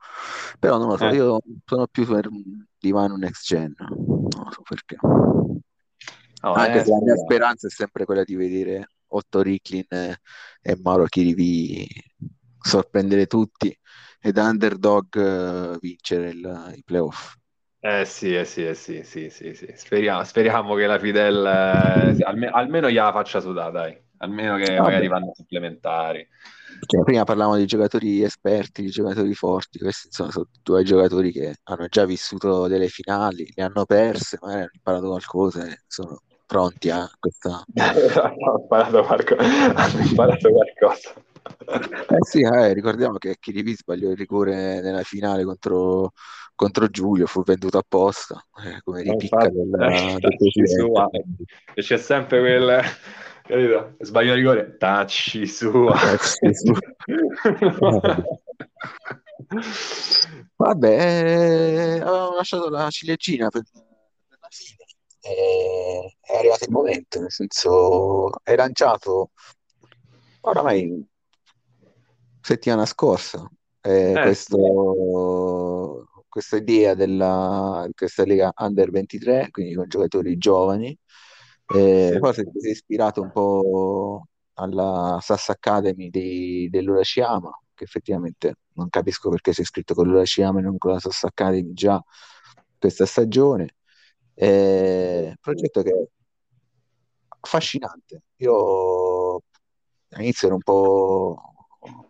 Però 0.59 0.77
non 0.77 0.89
lo 0.89 0.97
so, 0.97 1.05
Eh. 1.05 1.15
io 1.15 1.39
sono 1.65 1.87
più 1.87 2.05
per 2.05 2.27
Divano 2.77 3.15
Next 3.15 3.45
Gen, 3.45 3.73
non 3.77 4.27
lo 4.43 4.51
so 4.51 4.61
perché. 4.63 4.97
No, 6.41 6.53
Anche 6.55 6.83
se 6.83 6.89
la 6.91 6.99
mia 7.01 7.15
speranza 7.15 7.67
è 7.67 7.69
sempre 7.69 8.05
quella 8.05 8.23
di 8.23 8.35
vedere 8.35 8.91
Otto 9.07 9.41
Ricklin 9.41 9.85
e 9.89 10.77
Mauro 10.81 11.05
Chirivi 11.05 11.87
sorprendere 12.61 13.25
tutti 13.25 13.75
ed 14.21 14.37
underdog 14.37 15.15
uh, 15.15 15.79
vincere 15.79 16.29
il, 16.29 16.73
i 16.75 16.83
playoff. 16.83 17.35
Eh 17.81 18.03
sì, 18.03 18.35
eh 18.35 18.43
sì, 18.43 18.65
eh 18.65 18.73
sì, 18.73 19.03
sì, 19.03 19.29
sì, 19.29 19.53
sì. 19.53 19.71
Speriamo, 19.73 20.23
speriamo 20.25 20.75
che 20.75 20.85
la 20.85 20.99
Fidel 20.99 21.45
eh, 21.45 22.23
alme- 22.23 22.49
almeno 22.49 22.89
gliela 22.89 23.11
faccia 23.13 23.39
sudare, 23.39 23.71
dai. 23.71 24.03
Almeno 24.17 24.57
che 24.57 24.65
Vabbè. 24.65 24.81
magari 24.81 25.07
vanno 25.07 25.31
supplementari. 25.33 26.27
Cioè, 26.85 27.03
prima 27.03 27.23
parlavamo 27.23 27.55
di 27.55 27.65
giocatori 27.65 28.21
esperti, 28.21 28.81
di 28.81 28.89
giocatori 28.89 29.33
forti, 29.33 29.79
questi 29.79 30.07
insomma, 30.07 30.31
sono 30.31 30.49
due 30.61 30.83
giocatori 30.83 31.31
che 31.31 31.55
hanno 31.63 31.87
già 31.87 32.05
vissuto 32.05 32.67
delle 32.67 32.89
finali, 32.89 33.49
le 33.55 33.63
hanno 33.63 33.85
perse, 33.85 34.37
magari 34.41 34.61
hanno 34.61 34.71
imparato 34.73 35.07
qualcosa 35.07 35.65
sono 35.87 36.19
pronti 36.49 36.89
a 36.89 37.07
questa... 37.19 37.63
hanno 37.75 38.59
imparato, 38.59 39.03
qualco... 39.03 39.35
hanno 39.37 39.99
imparato 40.01 40.49
qualcosa. 40.49 41.13
Eh 42.09 42.17
sì, 42.21 42.41
eh, 42.41 42.73
ricordiamo 42.73 43.19
che 43.19 43.37
Chirivi 43.39 43.75
sbagliò 43.75 44.09
il 44.09 44.17
rigore 44.17 44.81
nella 44.81 45.03
finale 45.03 45.43
contro, 45.43 46.13
contro 46.55 46.87
Giulio, 46.87 47.27
fu 47.27 47.43
venduto 47.43 47.77
apposta, 47.77 48.43
eh, 48.65 48.81
come 48.83 49.03
ripicca 49.03 49.45
eh, 49.45 49.51
del, 49.51 49.69
del. 49.69 50.19
E 51.75 51.81
c'è 51.81 51.97
sempre 51.97 52.39
quel 52.39 52.81
capito? 53.43 53.95
Sbaglio 53.99 54.33
rigore, 54.33 54.75
tacci 54.77 55.45
su. 55.45 55.85
Tacci 55.85 56.55
su. 56.55 56.73
Vabbè, 60.55 60.87
eh, 60.89 61.99
avevamo 61.99 62.35
lasciato 62.35 62.69
la 62.69 62.89
ciliegina 62.89 63.49
per, 63.49 63.61
per 64.27 64.37
la 64.41 64.47
fine. 64.49 64.88
E 65.21 66.17
è 66.21 66.37
arrivato 66.37 66.65
il 66.65 66.71
momento, 66.71 67.19
nel 67.19 67.31
senso, 67.31 68.29
è 68.43 68.55
lanciato 68.55 69.31
oramai 70.41 71.05
settimana 72.41 72.85
scorsa 72.85 73.49
eh, 73.81 74.11
eh, 74.11 74.21
questo, 74.21 76.07
questa 76.29 76.55
idea 76.55 76.93
della 76.93 77.85
questa 77.93 78.23
Lega 78.23 78.51
Under 78.55 78.89
23, 78.89 79.49
quindi 79.51 79.75
con 79.75 79.87
giocatori 79.87 80.37
giovani 80.37 80.97
eh, 81.75 82.09
sì. 82.13 82.19
Forse 82.19 82.49
si 82.55 82.67
è 82.67 82.71
ispirato 82.71 83.21
un 83.21 83.31
po' 83.31 84.27
alla 84.53 85.19
Sass 85.21 85.49
Academy 85.49 86.09
di, 86.09 86.67
dell'Urashiyama, 86.69 87.51
che 87.75 87.83
effettivamente 87.83 88.55
non 88.73 88.89
capisco 88.89 89.29
perché 89.29 89.53
si 89.53 89.59
è 89.59 89.63
iscritto 89.63 89.93
con 89.93 90.07
l'Urashiyama 90.07 90.59
e 90.59 90.61
non 90.63 90.77
con 90.77 90.93
la 90.93 90.99
Sass 90.99 91.23
Academy 91.23 91.73
già 91.73 92.01
questa 92.77 93.05
stagione. 93.05 93.75
Eh, 94.41 95.35
progetto 95.41 95.81
che 95.81 95.89
è 95.91 96.07
affascinante. 97.41 98.23
Io 98.37 99.41
all'inizio 100.11 100.47
ero 100.47 100.55
un 100.55 100.61
po', 100.61 101.41
un 101.81 102.03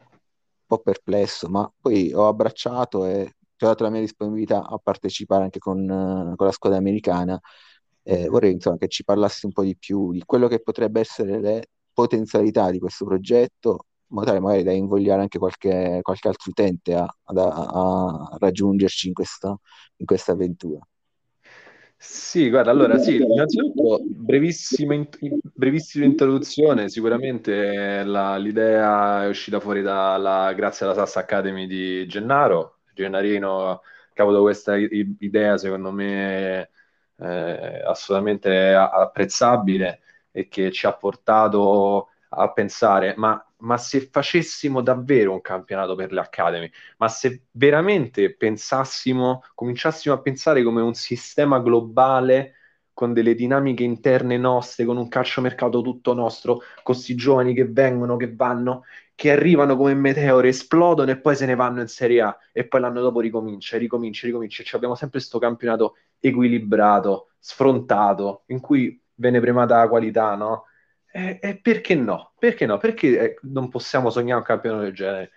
po' 0.66 0.80
perplesso, 0.80 1.50
ma 1.50 1.72
poi 1.80 2.14
ho 2.14 2.28
abbracciato 2.28 3.06
e 3.06 3.22
ho 3.24 3.66
dato 3.66 3.84
la 3.84 3.90
mia 3.90 4.02
disponibilità 4.02 4.68
a 4.68 4.78
partecipare 4.78 5.44
anche 5.44 5.60
con, 5.60 5.86
con 6.36 6.46
la 6.46 6.52
squadra 6.52 6.78
americana 6.78 7.40
eh, 8.04 8.28
vorrei 8.28 8.54
insomma, 8.54 8.78
che 8.78 8.88
ci 8.88 9.04
parlassi 9.04 9.46
un 9.46 9.52
po' 9.52 9.64
di 9.64 9.76
più 9.78 10.12
di 10.12 10.24
quello 10.26 10.48
che 10.48 10.62
potrebbe 10.62 11.00
essere 11.00 11.40
le 11.40 11.68
potenzialità 11.94 12.72
di 12.72 12.80
questo 12.80 13.06
progetto, 13.06 13.86
in 14.08 14.16
modo 14.16 14.28
tale 14.28 14.40
magari 14.40 14.64
da 14.64 14.72
invogliare 14.72 15.22
anche 15.22 15.38
qualche, 15.40 16.00
qualche 16.02 16.28
altro 16.28 16.50
utente 16.52 16.96
a, 16.96 17.04
a, 17.04 17.34
a 17.34 18.38
raggiungerci 18.40 19.08
in 19.08 19.14
questa, 19.14 19.56
in 19.98 20.06
questa 20.06 20.32
avventura. 20.34 20.80
Sì, 22.02 22.50
guarda, 22.50 22.72
allora 22.72 22.98
sì, 22.98 23.18
innanzitutto 23.18 24.00
brevissima, 24.06 24.94
in- 24.94 25.08
brevissima 25.54 26.06
introduzione, 26.06 26.88
sicuramente 26.90 28.04
la- 28.06 28.38
l'idea 28.38 29.24
è 29.26 29.28
uscita 29.28 29.60
fuori 29.60 29.82
dalla, 29.82 30.54
grazie 30.54 30.86
alla 30.86 30.96
Sassa 30.96 31.20
Academy 31.20 31.68
di 31.68 32.08
Gennaro, 32.08 32.80
Gennarino 32.94 33.72
ha 33.72 33.82
avuto 34.16 34.42
questa 34.42 34.76
i- 34.78 35.16
idea 35.20 35.58
secondo 35.58 35.92
me 35.92 36.70
eh, 37.18 37.82
assolutamente 37.86 38.74
apprezzabile 38.74 40.02
e 40.32 40.48
che 40.48 40.72
ci 40.72 40.86
ha 40.86 40.94
portato 40.94 42.09
a 42.30 42.52
pensare, 42.52 43.16
ma, 43.18 43.44
ma, 43.58 43.78
se 43.78 44.08
facessimo 44.12 44.82
davvero 44.82 45.34
un 45.34 45.42
campionato 45.42 45.96
per 45.96 46.12
le 46.12 46.20
Academy, 46.20 46.70
ma 46.98 47.08
se 47.08 47.46
veramente 47.52 48.36
pensassimo, 48.36 49.44
cominciassimo 49.56 50.14
a 50.14 50.22
pensare 50.22 50.64
come 50.64 50.82
un 50.82 50.94
sistema 50.94 51.60
globale 51.60 52.54
con 52.94 53.14
delle 53.14 53.34
dinamiche 53.34 53.84
interne 53.84 54.38
nostre, 54.38 54.86
con 54.86 54.98
un 54.98 55.08
calciomercato 55.08 55.82
tutto 55.82 56.14
nostro, 56.14 56.56
con 56.58 56.84
questi 56.84 57.16
giovani 57.16 57.54
che 57.54 57.66
vengono, 57.66 58.18
che 58.18 58.36
vanno, 58.36 58.84
che 59.16 59.32
arrivano 59.32 59.76
come 59.78 59.94
meteore, 59.94 60.50
esplodono 60.50 61.10
e 61.12 61.18
poi 61.20 61.36
se 61.36 61.46
ne 61.46 61.56
vanno 61.56 61.82
in 61.82 61.88
Serie 61.88 62.22
A 62.22 62.38
e 62.52 62.68
poi 62.68 62.82
l'anno 62.82 63.02
dopo 63.02 63.22
ricomincia, 63.22 63.78
ricomincia, 63.78 64.26
ricomincia. 64.28 64.64
Cioè 64.64 64.76
abbiamo 64.76 64.96
sempre 64.96 65.20
questo 65.20 65.40
campionato 65.40 65.96
equilibrato, 66.20 67.30
sfrontato, 67.40 68.44
in 68.48 68.60
cui 68.60 69.02
viene 69.16 69.40
premata 69.40 69.78
la 69.78 69.88
qualità, 69.88 70.36
no? 70.36 70.66
E, 71.12 71.40
e 71.42 71.60
perché 71.60 71.96
no? 71.96 72.34
Perché 72.38 72.66
no? 72.66 72.78
Perché 72.78 73.20
eh, 73.20 73.40
non 73.44 73.70
possiamo 73.70 74.10
sognare 74.10 74.40
un 74.40 74.46
campionato 74.46 74.84
del 74.84 74.94
genere? 74.94 75.32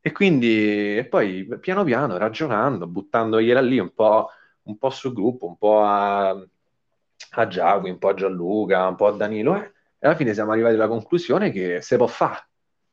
E 0.00 0.12
quindi, 0.12 0.98
e 0.98 1.06
poi 1.06 1.48
piano 1.60 1.84
piano, 1.84 2.16
ragionando, 2.18 2.86
buttandogliela 2.86 3.60
lì 3.60 3.78
un 3.78 3.92
po', 3.94 4.28
un 4.64 4.76
po' 4.76 4.90
sul 4.90 5.14
gruppo, 5.14 5.46
un 5.46 5.56
po' 5.56 5.82
a, 5.82 6.28
a 6.30 7.46
Giacomo, 7.48 7.88
un 7.88 7.98
po' 7.98 8.08
a 8.08 8.14
Gianluca, 8.14 8.86
un 8.88 8.96
po' 8.96 9.06
a 9.06 9.12
Danilo, 9.12 9.56
eh, 9.56 9.72
e 9.98 10.06
alla 10.06 10.16
fine 10.16 10.34
siamo 10.34 10.52
arrivati 10.52 10.74
alla 10.74 10.88
conclusione 10.88 11.50
che 11.50 11.80
se 11.80 11.96
può 11.96 12.06
fare. 12.06 12.48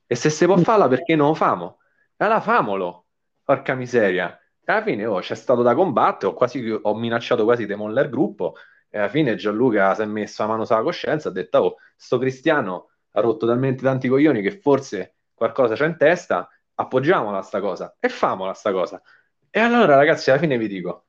E 0.08 0.16
se 0.16 0.30
si 0.30 0.46
può 0.46 0.58
farla, 0.58 0.88
perché 0.88 1.16
non 1.16 1.28
lo 1.30 1.34
famo? 1.34 1.80
Allora 2.18 2.40
famolo, 2.40 3.06
porca 3.44 3.76
miseria 3.76 4.42
alla 4.72 4.84
fine 4.84 5.06
oh, 5.06 5.20
c'è 5.20 5.36
stato 5.36 5.62
da 5.62 5.76
combattere, 5.76 6.32
ho, 6.32 6.36
quasi, 6.36 6.70
ho 6.70 6.96
minacciato 6.96 7.44
quasi 7.44 7.66
di 7.66 7.76
mollare 7.76 8.08
il 8.08 8.12
gruppo 8.12 8.56
e 8.94 9.00
alla 9.00 9.10
fine 9.10 9.36
Gianluca 9.36 9.96
si 9.96 10.02
è 10.02 10.06
messo 10.06 10.44
la 10.44 10.50
mano 10.50 10.66
sulla 10.66 10.84
coscienza 10.84 11.30
e 11.30 11.32
ha 11.32 11.34
detto 11.34 11.58
oh, 11.58 11.76
sto 11.96 12.20
Cristiano 12.20 12.90
ha 13.12 13.22
rotto 13.22 13.48
talmente 13.48 13.84
tanti 13.84 14.08
coglioni 14.08 14.42
che 14.42 14.52
forse 14.52 15.16
qualcosa 15.34 15.74
c'è 15.76 15.88
in 15.88 15.98
testa, 15.98 16.48
appoggiamola 16.76 17.42
sta 17.42 17.60
cosa 17.60 17.96
e 18.00 18.10
famola 18.10 18.54
sta 18.54 18.72
cosa. 18.72 19.02
E 19.50 19.60
allora 19.60 19.96
ragazzi 19.96 20.30
alla 20.30 20.40
fine 20.40 20.58
vi 20.58 20.68
dico, 20.68 21.06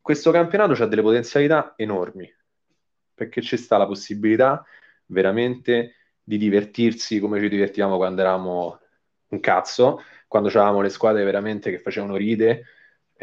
questo 0.00 0.30
campionato 0.30 0.80
ha 0.82 0.86
delle 0.86 1.02
potenzialità 1.02 1.74
enormi, 1.76 2.30
perché 3.14 3.40
ci 3.40 3.56
sta 3.56 3.78
la 3.78 3.86
possibilità 3.86 4.64
veramente 5.06 5.94
di 6.22 6.36
divertirsi 6.36 7.20
come 7.20 7.40
ci 7.40 7.48
divertivamo 7.48 7.96
quando 7.96 8.20
eravamo 8.20 8.80
un 9.28 9.40
cazzo, 9.40 10.02
quando 10.28 10.48
avevamo 10.48 10.80
le 10.80 10.88
squadre 10.88 11.24
veramente 11.24 11.70
che 11.70 11.78
facevano 11.78 12.16
ride, 12.16 12.64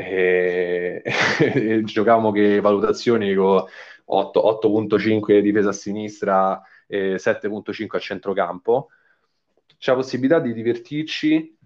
e, 0.08 1.02
e 1.54 1.82
giocavamo 1.86 2.32
che 2.32 2.60
valutazioni 2.60 3.34
con 3.34 3.64
8, 4.06 4.60
8.5 4.64 5.40
difesa 5.40 5.70
a 5.70 5.74
sinistra 5.74 6.62
e 6.88 7.16
7.5 7.16 7.96
a 7.96 8.00
centrocampo. 8.00 8.90
C'è 9.78 9.92
la 9.92 9.98
possibilità 9.98 10.40
di 10.40 10.54
divertirci 10.54 11.58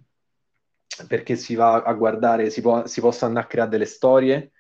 perché 1.07 1.35
si 1.35 1.55
va 1.55 1.81
a 1.81 1.93
guardare, 1.93 2.49
si, 2.49 2.61
può, 2.61 2.85
si 2.85 3.01
possono 3.01 3.37
a 3.39 3.45
creare 3.45 3.69
delle 3.69 3.85
storie, 3.85 4.51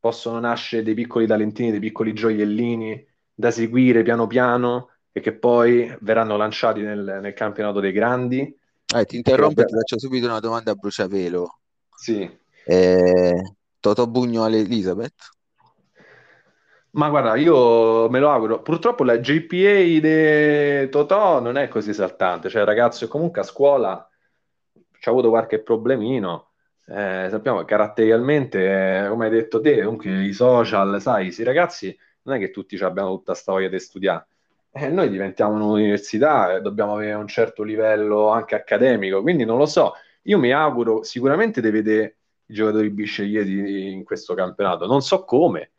possono 0.00 0.40
nascere 0.40 0.82
dei 0.82 0.94
piccoli 0.94 1.26
talentini, 1.26 1.70
dei 1.70 1.80
piccoli 1.80 2.12
gioiellini 2.12 3.06
da 3.32 3.50
seguire 3.50 4.02
piano 4.02 4.26
piano 4.26 4.90
e 5.12 5.20
che 5.20 5.32
poi 5.34 5.94
verranno 6.00 6.36
lanciati 6.36 6.80
nel, 6.80 7.18
nel 7.22 7.32
campionato 7.34 7.80
dei 7.80 7.92
grandi. 7.92 8.58
Eh, 8.94 9.04
ti 9.04 9.16
interrompo 9.16 9.60
e 9.60 9.64
ti 9.64 9.74
faccio 9.74 9.98
subito 9.98 10.26
una 10.26 10.40
domanda 10.40 10.72
a 10.72 10.74
bruciapelo. 10.74 11.58
Sì. 11.94 12.44
Eh, 12.68 13.54
Totò 13.78 14.06
Bugno 14.08 14.42
all'Elizabeth? 14.42 15.14
Ma 16.90 17.08
guarda, 17.10 17.36
io 17.36 18.08
me 18.08 18.18
lo 18.18 18.30
auguro. 18.30 18.60
Purtroppo 18.62 19.04
la 19.04 19.18
GPA 19.18 20.00
di 20.00 20.88
Totò 20.88 21.40
non 21.40 21.56
è 21.56 21.68
così 21.68 21.90
esaltante, 21.90 22.48
cioè 22.48 22.62
il 22.62 22.66
ragazzo 22.66 23.06
comunque 23.06 23.42
a 23.42 23.44
scuola 23.44 24.08
ci 24.98 25.08
ha 25.08 25.12
avuto 25.12 25.28
qualche 25.28 25.60
problemino. 25.62 26.50
Eh, 26.88 27.28
sappiamo 27.30 27.60
che 27.60 27.66
caratterialmente, 27.66 29.04
eh, 29.04 29.08
come 29.08 29.26
hai 29.26 29.30
detto 29.30 29.60
te, 29.60 29.82
comunque 29.82 30.24
i 30.24 30.32
social, 30.32 31.00
sai, 31.00 31.32
i 31.36 31.44
ragazzi 31.44 31.96
non 32.22 32.36
è 32.36 32.38
che 32.40 32.50
tutti 32.50 32.76
abbiamo 32.82 33.10
tutta 33.10 33.32
questa 33.32 33.52
voglia 33.52 33.68
di 33.68 33.78
studiare. 33.78 34.26
Eh, 34.72 34.88
noi 34.88 35.08
diventiamo 35.08 35.54
un'università 35.54 36.56
e 36.56 36.60
dobbiamo 36.62 36.94
avere 36.94 37.14
un 37.14 37.28
certo 37.28 37.62
livello 37.62 38.28
anche 38.28 38.56
accademico, 38.56 39.22
quindi 39.22 39.44
non 39.44 39.58
lo 39.58 39.66
so. 39.66 39.92
Io 40.22 40.38
mi 40.38 40.52
auguro 40.52 41.02
sicuramente 41.04 41.60
di 41.60 41.70
vedere 41.70 42.16
i 42.46 42.54
giocatori 42.54 42.90
bisceglieti 42.90 43.92
in 43.92 44.04
questo 44.04 44.34
campionato. 44.34 44.86
Non 44.86 45.02
so 45.02 45.24
come, 45.24 45.72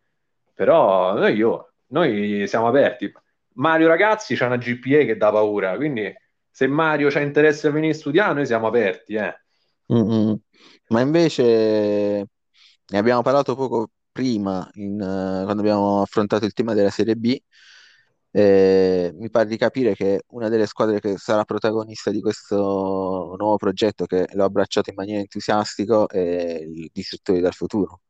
però 0.53 1.13
noi, 1.13 1.35
io, 1.35 1.73
noi 1.87 2.45
siamo 2.47 2.67
aperti. 2.67 3.11
Mario 3.53 3.87
Ragazzi 3.87 4.35
c'ha 4.35 4.45
una 4.45 4.57
GPA 4.57 5.05
che 5.05 5.17
dà 5.17 5.31
paura, 5.31 5.75
quindi 5.75 6.13
se 6.49 6.67
Mario 6.67 7.09
c'ha 7.09 7.19
interesse 7.19 7.67
a 7.67 7.71
venire 7.71 7.93
a 7.93 7.95
studiare, 7.95 8.33
noi 8.33 8.45
siamo 8.45 8.67
aperti. 8.67 9.13
Eh. 9.13 9.35
Ma 10.89 11.01
invece 11.01 12.27
ne 12.87 12.97
abbiamo 12.97 13.21
parlato 13.21 13.55
poco 13.55 13.91
prima, 14.11 14.67
in, 14.73 14.93
uh, 14.93 15.43
quando 15.43 15.61
abbiamo 15.61 16.01
affrontato 16.01 16.45
il 16.45 16.53
tema 16.53 16.73
della 16.73 16.89
Serie 16.89 17.15
B, 17.15 17.37
eh, 18.37 19.11
mi 19.15 19.31
pare 19.31 19.47
di 19.47 19.57
capire 19.57 19.95
che 19.95 20.21
una 20.27 20.47
delle 20.47 20.67
squadre 20.67 20.99
che 20.99 21.17
sarà 21.17 21.43
protagonista 21.43 22.11
di 22.11 22.21
questo 22.21 23.35
nuovo 23.35 23.55
progetto, 23.55 24.05
che 24.05 24.27
l'ho 24.31 24.43
abbracciato 24.43 24.91
in 24.91 24.95
maniera 24.95 25.21
entusiastica, 25.21 26.05
è 26.05 26.59
il 26.61 26.91
Distruttori 26.93 27.41
del 27.41 27.53
Futuro. 27.53 28.01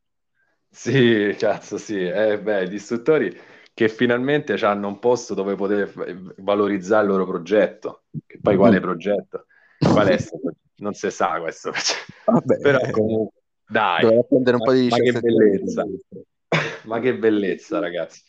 Sì, 0.69 1.33
cazzo, 1.39 1.77
sì. 1.77 2.05
Eh, 2.05 2.41
beh, 2.41 2.67
distruttori 2.67 3.39
che 3.73 3.87
finalmente 3.87 4.55
hanno 4.55 4.89
un 4.89 4.99
posto 4.99 5.33
dove 5.33 5.55
poter 5.55 5.93
valorizzare 6.39 7.05
il 7.05 7.09
loro 7.09 7.25
progetto. 7.25 8.03
Che 8.25 8.39
poi 8.41 8.57
quale 8.57 8.79
mm. 8.79 8.81
progetto? 8.81 9.45
Qual 9.79 10.07
è? 10.07 10.17
Non 10.79 10.93
si 10.93 11.09
sa 11.09 11.39
questo. 11.39 11.71
Vabbè, 12.27 12.57
Però 12.59 12.79
comunque, 12.91 13.41
dai, 13.65 14.01
di 14.27 14.87
ma 14.89 14.97
che 14.97 15.19
bellezza. 15.21 15.85
ma 16.83 16.99
che 16.99 17.17
bellezza, 17.17 17.79
ragazzi. 17.79 18.21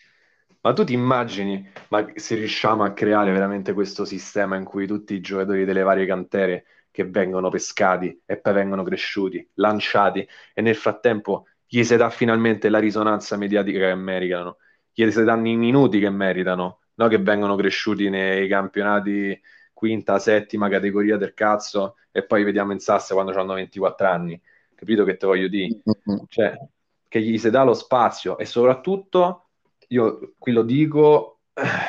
Ma 0.60 0.72
tu 0.72 0.84
ti 0.84 0.92
immagini 0.92 1.70
ma 1.88 2.06
se 2.14 2.34
riusciamo 2.34 2.82
a 2.82 2.92
creare 2.92 3.32
veramente 3.32 3.72
questo 3.72 4.04
sistema 4.04 4.56
in 4.56 4.64
cui 4.64 4.86
tutti 4.86 5.14
i 5.14 5.20
giocatori 5.20 5.64
delle 5.64 5.82
varie 5.82 6.04
cantere 6.04 6.64
che 6.90 7.04
vengono 7.04 7.48
pescati 7.48 8.22
e 8.26 8.38
poi 8.38 8.52
vengono 8.54 8.82
cresciuti, 8.82 9.48
lanciati 9.54 10.26
e 10.52 10.60
nel 10.60 10.74
frattempo 10.74 11.46
gli 11.66 11.84
si 11.84 11.96
dà 11.96 12.10
finalmente 12.10 12.68
la 12.70 12.78
risonanza 12.78 13.36
mediatica 13.36 13.78
che 13.78 13.94
meritano, 13.94 14.56
gli 14.92 15.08
si 15.10 15.22
danno 15.22 15.48
i 15.48 15.56
minuti 15.56 16.00
che 16.00 16.10
meritano, 16.10 16.80
no? 16.94 17.08
che 17.08 17.18
vengono 17.18 17.54
cresciuti 17.54 18.08
nei 18.08 18.48
campionati 18.48 19.40
quinta, 19.72 20.18
settima 20.18 20.68
categoria 20.68 21.16
del 21.16 21.34
cazzo 21.34 21.94
e 22.10 22.24
poi 22.24 22.42
vediamo 22.42 22.72
in 22.72 22.80
Sasse 22.80 23.14
quando 23.14 23.32
hanno 23.38 23.54
24 23.54 24.08
anni. 24.08 24.40
Capito 24.74 25.04
che 25.04 25.16
te 25.16 25.26
voglio 25.26 25.46
dire? 25.46 25.82
Mm-hmm. 25.88 26.24
Cioè, 26.28 26.58
che 27.06 27.20
gli 27.20 27.38
si 27.38 27.50
dà 27.50 27.62
lo 27.62 27.74
spazio 27.74 28.38
e 28.38 28.44
soprattutto 28.44 29.47
io 29.88 30.34
qui 30.38 30.52
lo 30.52 30.62
dico, 30.62 31.40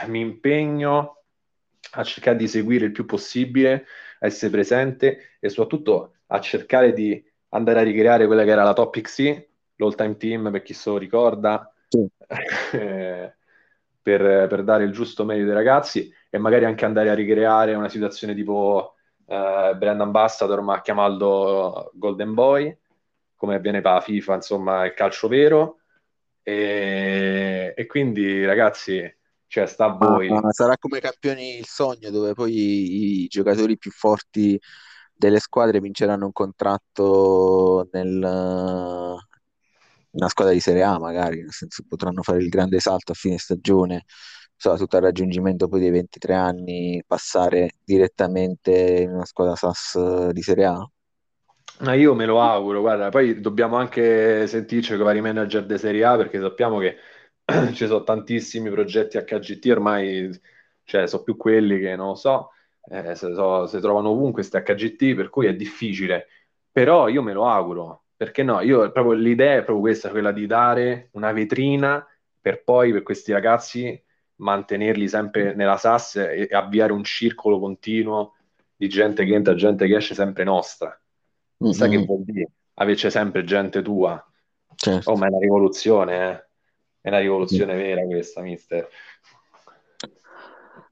mi 0.07 0.19
impegno 0.19 1.23
a 1.91 2.03
cercare 2.03 2.37
di 2.37 2.47
seguire 2.47 2.85
il 2.85 2.91
più 2.91 3.05
possibile, 3.05 3.85
a 4.19 4.27
essere 4.27 4.51
presente 4.51 5.37
e 5.39 5.49
soprattutto 5.49 6.15
a 6.27 6.39
cercare 6.39 6.93
di 6.93 7.23
andare 7.49 7.79
a 7.79 7.83
ricreare 7.83 8.27
quella 8.27 8.43
che 8.43 8.51
era 8.51 8.63
la 8.63 8.73
Top 8.73 8.99
XC, 8.99 9.47
l'all 9.75 9.95
time 9.95 10.17
team 10.17 10.51
per 10.51 10.61
chi 10.61 10.73
se 10.73 10.89
lo 10.89 10.97
ricorda, 10.97 11.71
sì. 11.87 12.07
per, 12.69 13.33
per, 14.01 14.63
dare 14.63 14.83
il 14.83 14.91
giusto 14.91 15.25
meglio 15.25 15.47
ai 15.47 15.53
ragazzi 15.53 16.13
e 16.29 16.37
magari 16.37 16.65
anche 16.65 16.85
andare 16.85 17.09
a 17.09 17.15
ricreare 17.15 17.73
una 17.73 17.89
situazione 17.89 18.35
tipo 18.35 18.93
eh, 19.25 19.73
brand 19.75 20.01
ambassador 20.01 20.61
ma 20.61 20.81
chiamarlo 20.81 21.91
Golden 21.93 22.33
Boy, 22.33 22.77
come 23.35 23.55
avviene 23.55 23.81
per 23.81 23.93
la 23.93 24.01
FIFA, 24.01 24.35
insomma 24.35 24.85
il 24.85 24.93
calcio 24.93 25.27
vero 25.27 25.78
e, 26.49 27.73
e 27.75 27.85
quindi, 27.85 28.43
ragazzi, 28.45 29.01
cioè, 29.47 29.65
sta 29.67 29.85
a 29.85 29.97
voi. 29.97 30.29
Ah, 30.29 30.51
sarà 30.51 30.75
come 30.77 30.99
campioni 30.99 31.57
il 31.57 31.65
sogno, 31.65 32.09
dove 32.09 32.33
poi 32.33 32.53
i, 32.53 33.23
i, 33.23 33.27
giocatori 33.27 33.77
più 33.77 33.91
forti 33.91 34.59
delle 35.13 35.39
squadre 35.39 35.79
vinceranno 35.79 36.25
un 36.25 36.31
contratto 36.31 37.87
nel, 37.91 38.17
una 40.11 40.27
squadra 40.27 40.53
di 40.53 40.59
Serie 40.59 40.83
A, 40.83 40.97
magari, 40.97 41.41
nel 41.41 41.51
senso 41.51 41.83
potranno 41.87 42.23
fare 42.23 42.39
il 42.39 42.49
grande 42.49 42.79
salto 42.79 43.11
a 43.11 43.15
fine 43.15 43.37
stagione, 43.37 44.05
soprattutto 44.55 44.97
al 44.97 45.03
raggiungimento 45.03 45.67
poi 45.67 45.81
dei 45.81 45.91
23 45.91 46.33
anni, 46.33 47.03
passare 47.05 47.71
direttamente 47.83 49.01
in 49.01 49.11
una 49.11 49.25
squadra 49.25 49.55
SAS 49.55 50.29
di 50.29 50.41
Serie 50.41 50.65
A. 50.65 50.89
Ma 51.81 51.93
io 51.93 52.13
me 52.13 52.25
lo 52.25 52.41
auguro, 52.41 52.81
guarda, 52.81 53.07
poi 53.09 53.39
dobbiamo 53.39 53.77
anche 53.77 54.47
sentirci 54.47 54.91
con 54.91 54.99
i 54.99 55.03
vari 55.03 55.21
manager 55.21 55.65
di 55.65 55.77
Serie 55.77 56.03
A 56.03 56.17
perché 56.17 56.37
sappiamo 56.39 56.77
che 56.79 56.97
ci 57.73 57.87
sono 57.87 58.03
tantissimi 58.03 58.69
progetti 58.69 59.17
HGT 59.17 59.65
ormai, 59.71 60.29
cioè 60.83 61.07
sono 61.07 61.23
più 61.23 61.37
quelli 61.37 61.79
che 61.79 61.95
non 61.95 62.07
lo 62.09 62.15
so, 62.15 62.49
eh, 62.83 63.15
si, 63.15 63.33
so, 63.33 63.65
si 63.65 63.79
trovano 63.79 64.09
ovunque 64.09 64.43
questi 64.45 64.57
HGT, 64.57 65.15
per 65.15 65.29
cui 65.29 65.45
è 65.47 65.55
difficile, 65.55 66.27
però 66.69 67.07
io 67.07 67.21
me 67.21 67.31
lo 67.31 67.47
auguro, 67.47 68.07
perché 68.17 68.43
no, 68.43 68.59
io 68.59 68.91
proprio 68.91 69.13
l'idea 69.13 69.53
è 69.53 69.63
proprio 69.63 69.79
questa, 69.79 70.09
quella 70.09 70.33
di 70.33 70.45
dare 70.47 71.09
una 71.13 71.31
vetrina 71.31 72.05
per 72.41 72.61
poi 72.63 72.91
per 72.91 73.03
questi 73.03 73.31
ragazzi 73.31 74.01
mantenerli 74.37 75.07
sempre 75.07 75.53
nella 75.55 75.77
SAS 75.77 76.17
e 76.17 76.47
avviare 76.51 76.91
un 76.91 77.03
circolo 77.05 77.57
continuo 77.59 78.35
di 78.75 78.89
gente 78.89 79.23
che 79.23 79.33
entra, 79.33 79.55
gente 79.55 79.87
che 79.87 79.95
esce 79.95 80.13
sempre 80.13 80.43
nostra. 80.43 80.99
Mm-hmm. 81.63 81.73
Sai 81.73 81.89
che 81.89 82.05
vuol 82.05 82.23
dire? 82.23 82.51
Averci 82.75 83.09
sempre 83.11 83.43
gente 83.43 83.81
tua. 83.81 84.23
Certo. 84.75 85.11
Oh, 85.11 85.17
ma 85.17 85.25
è 85.25 85.29
una 85.29 85.39
rivoluzione, 85.39 86.29
eh? 86.29 86.47
È 87.01 87.07
una 87.09 87.19
rivoluzione 87.19 87.73
sì. 87.73 87.79
vera 87.79 88.05
questa, 88.05 88.41
mister. 88.41 88.87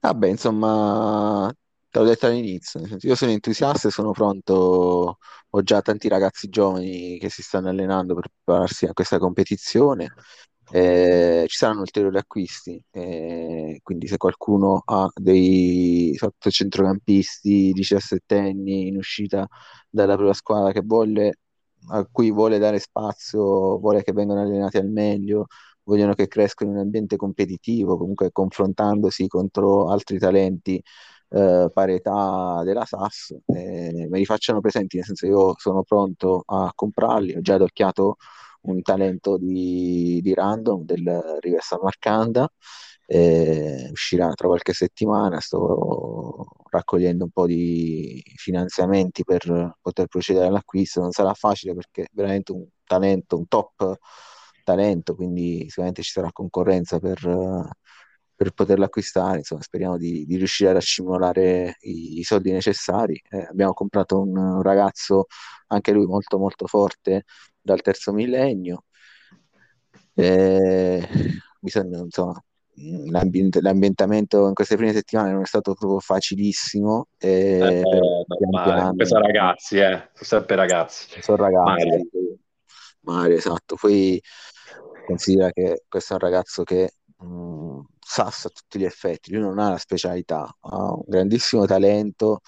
Vabbè, 0.00 0.28
insomma, 0.28 1.52
te 1.90 1.98
l'ho 1.98 2.04
detto 2.04 2.26
all'inizio, 2.26 2.80
io 3.00 3.14
sono 3.14 3.30
entusiasta 3.30 3.88
e 3.88 3.90
sono 3.90 4.12
pronto, 4.12 5.18
ho 5.50 5.62
già 5.62 5.82
tanti 5.82 6.08
ragazzi 6.08 6.48
giovani 6.48 7.18
che 7.18 7.30
si 7.30 7.42
stanno 7.42 7.68
allenando 7.68 8.14
per 8.14 8.28
prepararsi 8.42 8.86
a 8.86 8.92
questa 8.92 9.18
competizione, 9.18 10.12
eh, 10.70 11.44
ci 11.48 11.56
saranno 11.56 11.80
ulteriori 11.80 12.18
acquisti, 12.18 12.82
eh, 12.90 13.80
quindi 13.82 14.06
se 14.06 14.16
qualcuno 14.16 14.82
ha 14.84 15.08
dei 15.14 16.16
centrocampisti 16.50 17.72
17 17.72 18.38
anni 18.38 18.88
in 18.88 18.96
uscita 18.96 19.46
dalla 19.88 20.14
propria 20.14 20.34
squadra 20.34 20.72
che 20.72 20.82
vuole, 20.84 21.38
a 21.90 22.06
cui 22.10 22.30
vuole 22.30 22.58
dare 22.58 22.78
spazio, 22.78 23.78
vuole 23.78 24.02
che 24.02 24.12
vengano 24.12 24.42
allenati 24.42 24.76
al 24.78 24.88
meglio, 24.88 25.46
vogliono 25.84 26.12
che 26.14 26.28
crescano 26.28 26.70
in 26.70 26.76
un 26.76 26.82
ambiente 26.82 27.16
competitivo, 27.16 27.96
comunque 27.96 28.30
confrontandosi 28.30 29.26
contro 29.26 29.88
altri 29.90 30.18
talenti 30.18 30.82
eh, 31.30 31.70
parità 31.72 32.62
della 32.64 32.84
SAS, 32.84 33.34
eh, 33.46 34.06
me 34.08 34.18
li 34.18 34.24
facciano 34.24 34.60
presenti, 34.60 34.96
nel 34.96 35.04
senso 35.06 35.26
io 35.26 35.54
sono 35.58 35.82
pronto 35.82 36.42
a 36.46 36.70
comprarli, 36.74 37.36
ho 37.36 37.40
già 37.40 37.54
adocchiato 37.54 38.16
un 38.62 38.82
talento 38.82 39.36
di, 39.38 40.20
di 40.22 40.34
random 40.34 40.84
del 40.84 41.38
Riversa 41.40 41.78
Marcanda, 41.80 42.50
eh, 43.06 43.88
uscirà 43.90 44.32
tra 44.34 44.48
qualche 44.48 44.72
settimana, 44.74 45.40
sto 45.40 46.46
raccogliendo 46.70 47.24
un 47.24 47.30
po' 47.30 47.46
di 47.46 48.22
finanziamenti 48.36 49.24
per 49.24 49.76
poter 49.80 50.06
procedere 50.08 50.46
all'acquisto, 50.46 51.00
non 51.00 51.12
sarà 51.12 51.32
facile 51.34 51.74
perché 51.74 52.02
è 52.02 52.06
veramente 52.12 52.52
un 52.52 52.66
talento, 52.84 53.36
un 53.38 53.48
top 53.48 53.96
talento, 54.62 55.14
quindi 55.14 55.64
sicuramente 55.68 56.02
ci 56.02 56.10
sarà 56.10 56.30
concorrenza 56.32 56.98
per, 56.98 57.18
per 58.34 58.50
poterlo 58.52 58.84
acquistare, 58.84 59.38
insomma 59.38 59.62
speriamo 59.62 59.96
di, 59.96 60.24
di 60.26 60.36
riuscire 60.36 60.70
a 60.70 60.74
racimolare 60.74 61.76
i, 61.80 62.18
i 62.18 62.22
soldi 62.22 62.52
necessari. 62.52 63.20
Eh, 63.30 63.46
abbiamo 63.50 63.72
comprato 63.72 64.20
un 64.20 64.62
ragazzo, 64.62 65.26
anche 65.68 65.92
lui 65.92 66.06
molto 66.06 66.38
molto 66.38 66.66
forte, 66.66 67.24
dal 67.68 67.82
terzo 67.82 68.12
millennio. 68.12 68.84
Eh, 70.14 71.06
bisogna, 71.60 71.98
insomma, 71.98 72.42
l'ambient- 73.10 73.60
l'ambientamento 73.60 74.48
in 74.48 74.54
queste 74.54 74.76
prime 74.76 74.92
settimane 74.92 75.32
non 75.32 75.42
è 75.42 75.46
stato 75.46 75.74
proprio 75.74 76.00
facilissimo. 76.00 77.08
Eh, 77.18 77.80
eh, 77.80 79.04
sono 79.04 79.20
ragazzi, 79.20 79.78
eh. 79.78 80.10
sono 80.14 80.40
sempre 80.40 80.56
ragazzi. 80.56 81.20
Sono 81.20 81.36
ragazzi. 81.36 81.86
Mario. 81.86 82.08
Mario, 83.00 83.36
esatto. 83.36 83.76
Poi 83.76 84.20
considera 85.06 85.50
che 85.50 85.84
questo 85.88 86.12
è 86.12 86.16
un 86.16 86.22
ragazzo 86.22 86.62
che 86.62 86.92
mh, 87.18 87.26
mm, 87.26 87.80
sassa 87.98 88.48
a 88.48 88.50
tutti 88.50 88.78
gli 88.78 88.84
effetti, 88.84 89.32
lui 89.32 89.40
non 89.40 89.58
ha 89.58 89.70
la 89.70 89.78
specialità, 89.78 90.48
ha 90.60 90.92
un 90.94 91.02
grandissimo 91.06 91.64
talento, 91.66 92.40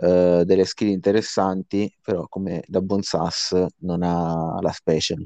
eh, 0.00 0.42
delle 0.44 0.64
skill 0.64 0.88
interessanti, 0.88 1.92
però 2.00 2.26
come 2.28 2.62
da 2.66 2.80
buon 2.80 3.02
SAS 3.02 3.66
non 3.78 4.02
ha 4.02 4.58
la 4.60 4.70
special. 4.70 5.22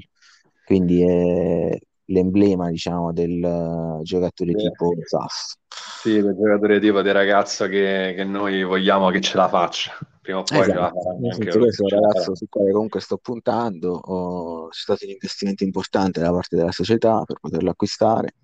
Quindi 0.65 1.03
è 1.03 1.77
l'emblema, 2.05 2.69
diciamo, 2.69 3.13
del 3.13 3.43
uh, 3.43 4.01
giocatore 4.01 4.51
sì. 4.57 4.67
tipo 4.67 4.93
SAS. 5.05 5.57
Sì, 6.01 6.21
quel 6.21 6.35
giocatore 6.35 6.79
tipo 6.79 7.01
di 7.01 7.11
ragazzo 7.11 7.67
che, 7.67 8.13
che, 8.15 8.23
noi 8.23 8.63
vogliamo 8.63 9.09
che 9.09 9.21
ce 9.21 9.37
la 9.37 9.47
faccia. 9.47 9.91
Prima 10.21 10.39
o 10.39 10.43
poi 10.43 10.61
esatto. 10.61 10.79
la 10.79 10.91
farà 10.91 11.33
anche 11.33 11.57
questo 11.59 11.87
ragazzo 11.87 12.35
sul 12.35 12.47
quale 12.49 12.71
comunque 12.71 12.99
sto 12.99 13.17
puntando. 13.17 13.93
Oh, 13.93 14.67
c'è 14.69 14.79
stato 14.79 15.05
un 15.05 15.11
investimento 15.11 15.63
importante 15.63 16.19
da 16.19 16.31
parte 16.31 16.55
della 16.55 16.71
società 16.71 17.23
per 17.25 17.37
poterlo 17.39 17.69
acquistare. 17.69 18.35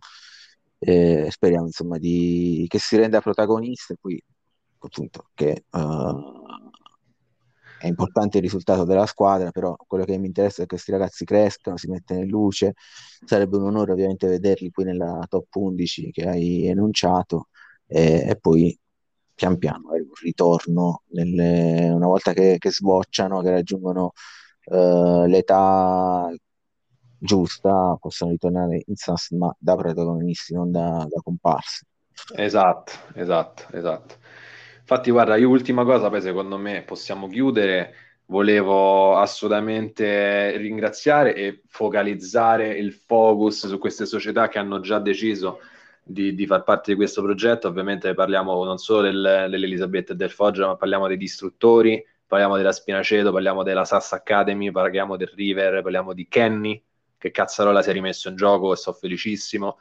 E 0.77 1.27
speriamo 1.29 1.65
insomma 1.65 1.97
di, 1.97 2.65
che 2.69 2.79
si 2.79 2.95
renda 2.97 3.19
protagonista 3.19 3.93
e 3.93 3.97
poi 3.99 4.23
appunto 4.87 5.29
che 5.33 5.65
uh, 5.69 6.47
è 7.79 7.87
importante 7.87 8.37
il 8.37 8.43
risultato 8.43 8.83
della 8.83 9.05
squadra, 9.05 9.51
però 9.51 9.75
quello 9.87 10.03
che 10.03 10.17
mi 10.17 10.27
interessa 10.27 10.57
è 10.57 10.61
che 10.61 10.67
questi 10.67 10.91
ragazzi 10.91 11.23
crescano, 11.25 11.77
si 11.77 11.87
mettano 11.89 12.19
in 12.21 12.27
luce, 12.27 12.73
sarebbe 13.25 13.57
un 13.57 13.63
onore 13.63 13.93
ovviamente 13.93 14.27
vederli 14.27 14.69
qui 14.69 14.83
nella 14.83 15.25
top 15.29 15.55
11 15.55 16.11
che 16.11 16.23
hai 16.27 16.67
enunciato 16.67 17.47
e, 17.87 18.25
e 18.29 18.37
poi 18.37 18.77
pian 19.33 19.57
piano 19.57 19.91
un 19.91 20.13
ritorno 20.21 21.03
nelle, 21.11 21.89
una 21.89 22.07
volta 22.07 22.33
che, 22.33 22.57
che 22.57 22.71
sbocciano, 22.71 23.41
che 23.41 23.49
raggiungono 23.49 24.11
uh, 24.65 25.25
l'età 25.25 26.29
giusta 27.17 27.97
possono 27.99 28.31
ritornare 28.31 28.83
in 28.85 28.95
SAS 28.95 29.31
ma 29.31 29.53
da 29.57 29.75
protagonisti, 29.75 30.53
non 30.53 30.71
da, 30.71 31.05
da 31.09 31.21
comparsi. 31.21 31.85
Esatto, 32.35 32.91
esatto, 33.13 33.63
esatto. 33.71 34.15
Infatti, 34.91 35.11
guarda, 35.11 35.35
io 35.35 35.49
ultima 35.49 35.83
cosa, 35.83 36.09
poi 36.09 36.19
secondo 36.19 36.57
me 36.57 36.81
possiamo 36.81 37.27
chiudere. 37.27 37.93
Volevo 38.25 39.17
assolutamente 39.17 40.57
ringraziare 40.57 41.35
e 41.35 41.61
focalizzare 41.67 42.69
il 42.69 42.91
focus 42.93 43.67
su 43.67 43.77
queste 43.77 44.07
società 44.07 44.47
che 44.47 44.57
hanno 44.57 44.79
già 44.79 44.97
deciso 44.97 45.59
di, 46.01 46.33
di 46.33 46.47
far 46.47 46.63
parte 46.63 46.89
di 46.93 46.97
questo 46.97 47.21
progetto. 47.21 47.67
Ovviamente 47.67 48.15
parliamo 48.15 48.63
non 48.63 48.79
solo 48.79 49.01
del, 49.01 49.45
dell'Elisabetta 49.51 50.13
e 50.13 50.15
del 50.15 50.31
Foggia, 50.31 50.65
ma 50.65 50.75
parliamo 50.75 51.05
dei 51.07 51.17
distruttori, 51.17 52.03
parliamo 52.25 52.57
della 52.57 52.71
Spinaceto, 52.71 53.31
parliamo 53.31 53.61
della 53.61 53.85
Sass 53.85 54.13
Academy, 54.13 54.71
parliamo 54.71 55.17
del 55.17 55.31
River, 55.35 55.83
parliamo 55.83 56.13
di 56.13 56.27
Kenny, 56.27 56.83
che 57.15 57.29
Cazzarola 57.29 57.83
si 57.83 57.91
è 57.91 57.93
rimesso 57.93 58.27
in 58.27 58.35
gioco 58.35 58.73
e 58.73 58.75
sto 58.75 58.93
felicissimo. 58.93 59.77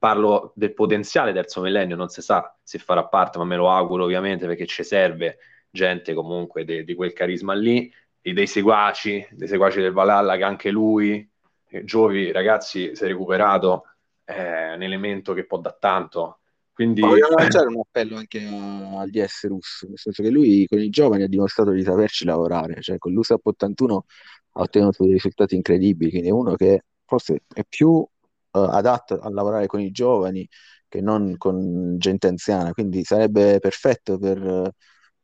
Parlo 0.00 0.52
del 0.56 0.72
potenziale 0.72 1.32
terzo 1.32 1.60
millennio, 1.60 1.94
non 1.94 2.08
si 2.08 2.22
sa 2.22 2.56
se 2.62 2.78
farà 2.78 3.04
parte, 3.04 3.36
ma 3.38 3.44
me 3.44 3.56
lo 3.56 3.70
auguro 3.70 4.04
ovviamente 4.04 4.46
perché 4.46 4.64
ci 4.64 4.82
serve 4.82 5.36
gente 5.70 6.14
comunque 6.14 6.64
di 6.64 6.94
quel 6.94 7.12
carisma 7.12 7.52
lì, 7.52 7.92
e 8.22 8.32
dei 8.32 8.46
seguaci, 8.46 9.26
dei 9.30 9.48
seguaci 9.48 9.80
del 9.80 9.92
Valhalla 9.92 10.36
che 10.36 10.42
anche 10.42 10.70
lui, 10.70 11.28
eh, 11.68 11.84
Giovi 11.84 12.32
ragazzi, 12.32 12.94
si 12.94 13.04
è 13.04 13.06
recuperato, 13.06 13.84
è 14.24 14.72
un 14.74 14.82
elemento 14.82 15.32
che 15.32 15.46
può 15.46 15.58
da 15.58 15.74
tanto. 15.78 16.40
Quindi... 16.72 17.00
Voglio 17.00 17.28
lanciare 17.36 17.68
un 17.68 17.80
appello 17.80 18.16
anche 18.16 18.46
al 18.46 19.08
DS 19.08 19.46
russo, 19.46 19.86
nel 19.86 19.98
senso 19.98 20.22
che 20.22 20.30
lui 20.30 20.66
con 20.66 20.80
i 20.80 20.90
giovani 20.90 21.22
ha 21.22 21.28
dimostrato 21.28 21.70
di 21.70 21.82
saperci 21.82 22.24
lavorare, 22.24 22.80
cioè 22.80 22.98
con 22.98 23.12
l'USAP 23.12 23.44
81 23.46 24.04
ha 24.52 24.60
ottenuto 24.60 25.04
dei 25.04 25.12
risultati 25.12 25.54
incredibili, 25.54 26.10
quindi 26.10 26.28
è 26.28 26.32
uno 26.32 26.54
che 26.56 26.84
forse 27.04 27.42
è 27.52 27.62
più 27.68 28.06
adatto 28.50 29.18
a 29.18 29.30
lavorare 29.30 29.66
con 29.66 29.80
i 29.80 29.90
giovani 29.90 30.48
che 30.90 31.00
non 31.00 31.36
con 31.38 31.96
gente 31.98 32.26
anziana, 32.26 32.72
quindi 32.72 33.04
sarebbe 33.04 33.60
perfetto 33.60 34.18
per, 34.18 34.72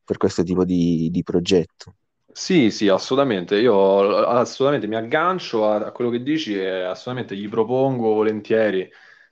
per 0.03 0.17
questo 0.17 0.41
tipo 0.41 0.63
di, 0.63 1.09
di, 1.11 1.23
progetto. 1.23 1.95
Sì, 2.31 2.71
sì, 2.71 2.87
assolutamente. 2.87 3.57
Io 3.57 4.25
assolutamente 4.25 4.87
mi 4.87 4.95
aggancio 4.95 5.69
a, 5.69 5.87
a 5.87 5.91
quello 5.91 6.09
che 6.09 6.23
dici 6.23 6.57
e 6.57 6.83
assolutamente 6.83 7.35
gli 7.35 7.49
propongo 7.49 8.13
volentieri 8.13 8.89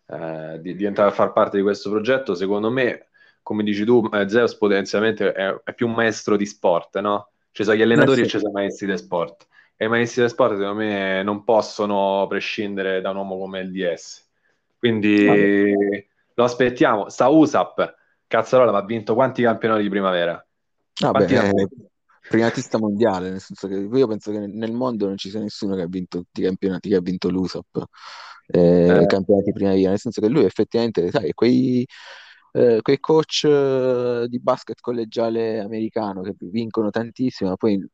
eh, 0.08 0.60
di, 0.60 0.76
di, 0.76 0.84
entrare 0.84 1.10
a 1.10 1.14
far 1.14 1.32
parte 1.32 1.56
di 1.56 1.64
questo 1.64 1.90
progetto. 1.90 2.36
Secondo 2.36 2.70
me, 2.70 3.08
come 3.42 3.64
dici 3.64 3.86
tu, 3.86 4.08
eh, 4.12 4.28
Zeus 4.28 4.58
potenzialmente 4.58 5.32
è, 5.32 5.62
è, 5.64 5.74
più 5.74 5.88
un 5.88 5.94
maestro 5.94 6.36
di 6.36 6.46
sport, 6.46 7.00
no? 7.00 7.32
Ci 7.52 7.64
sono 7.64 7.78
gli 7.78 7.82
allenatori 7.82 8.22
eh 8.22 8.24
sì. 8.24 8.30
e 8.30 8.32
ci 8.32 8.40
sono 8.40 8.50
i 8.50 8.54
maestri 8.54 8.88
di 8.88 8.98
sport 8.98 9.48
e 9.78 9.86
i 9.86 9.90
maestri 9.90 10.22
del 10.22 10.30
sport 10.30 10.58
secondo 10.58 10.76
me 10.76 11.22
non 11.24 11.44
possono 11.44 12.26
prescindere 12.28 13.02
da 13.02 13.10
un 13.10 13.18
uomo 13.18 13.38
come 13.38 13.60
il 13.60 13.72
DS. 13.72 14.24
Quindi 14.78 15.28
ah, 15.28 16.04
lo 16.36 16.44
aspettiamo. 16.44 17.10
Sta 17.10 17.28
USAP, 17.28 17.96
Cazzarola, 18.28 18.72
ma 18.72 18.78
ha 18.80 18.86
vinto 18.86 19.14
quanti 19.14 19.42
campionati 19.42 19.84
di 19.84 19.90
primavera? 19.90 20.46
Vabbè, 21.02 21.50
eh, 21.50 21.68
primatista 22.28 22.78
mondiale, 22.78 23.30
nel 23.30 23.42
senso 23.42 23.68
che 23.68 23.76
io 23.76 24.08
penso 24.08 24.32
che 24.32 24.40
nel 24.40 24.72
mondo 24.72 25.08
non 25.08 25.18
ci 25.18 25.30
sia 25.30 25.40
nessuno 25.40 25.76
che 25.76 25.82
ha 25.82 25.88
vinto 25.88 26.20
tutti 26.20 26.42
i 26.42 26.44
campionati 26.46 26.90
che 26.90 26.96
ha 26.96 27.02
vinto 27.02 27.30
l'USAP, 27.30 27.84
eh, 28.48 29.02
eh. 29.02 29.06
campionati 29.06 29.52
primavera, 29.52 29.90
nel 29.90 30.00
senso 30.00 30.22
che 30.22 30.30
lui 30.30 30.46
effettivamente, 30.46 31.10
sai, 31.12 31.34
quei, 31.34 31.86
eh, 32.54 32.80
quei 32.82 33.00
coach 33.00 33.44
eh, 33.44 34.26
di 34.30 34.40
basket 34.40 34.80
collegiale 34.80 35.60
americano 35.60 36.22
che 36.22 36.36
vincono 36.40 36.90
tantissimo, 36.90 37.50
ma 37.50 37.56
poi 37.58 37.86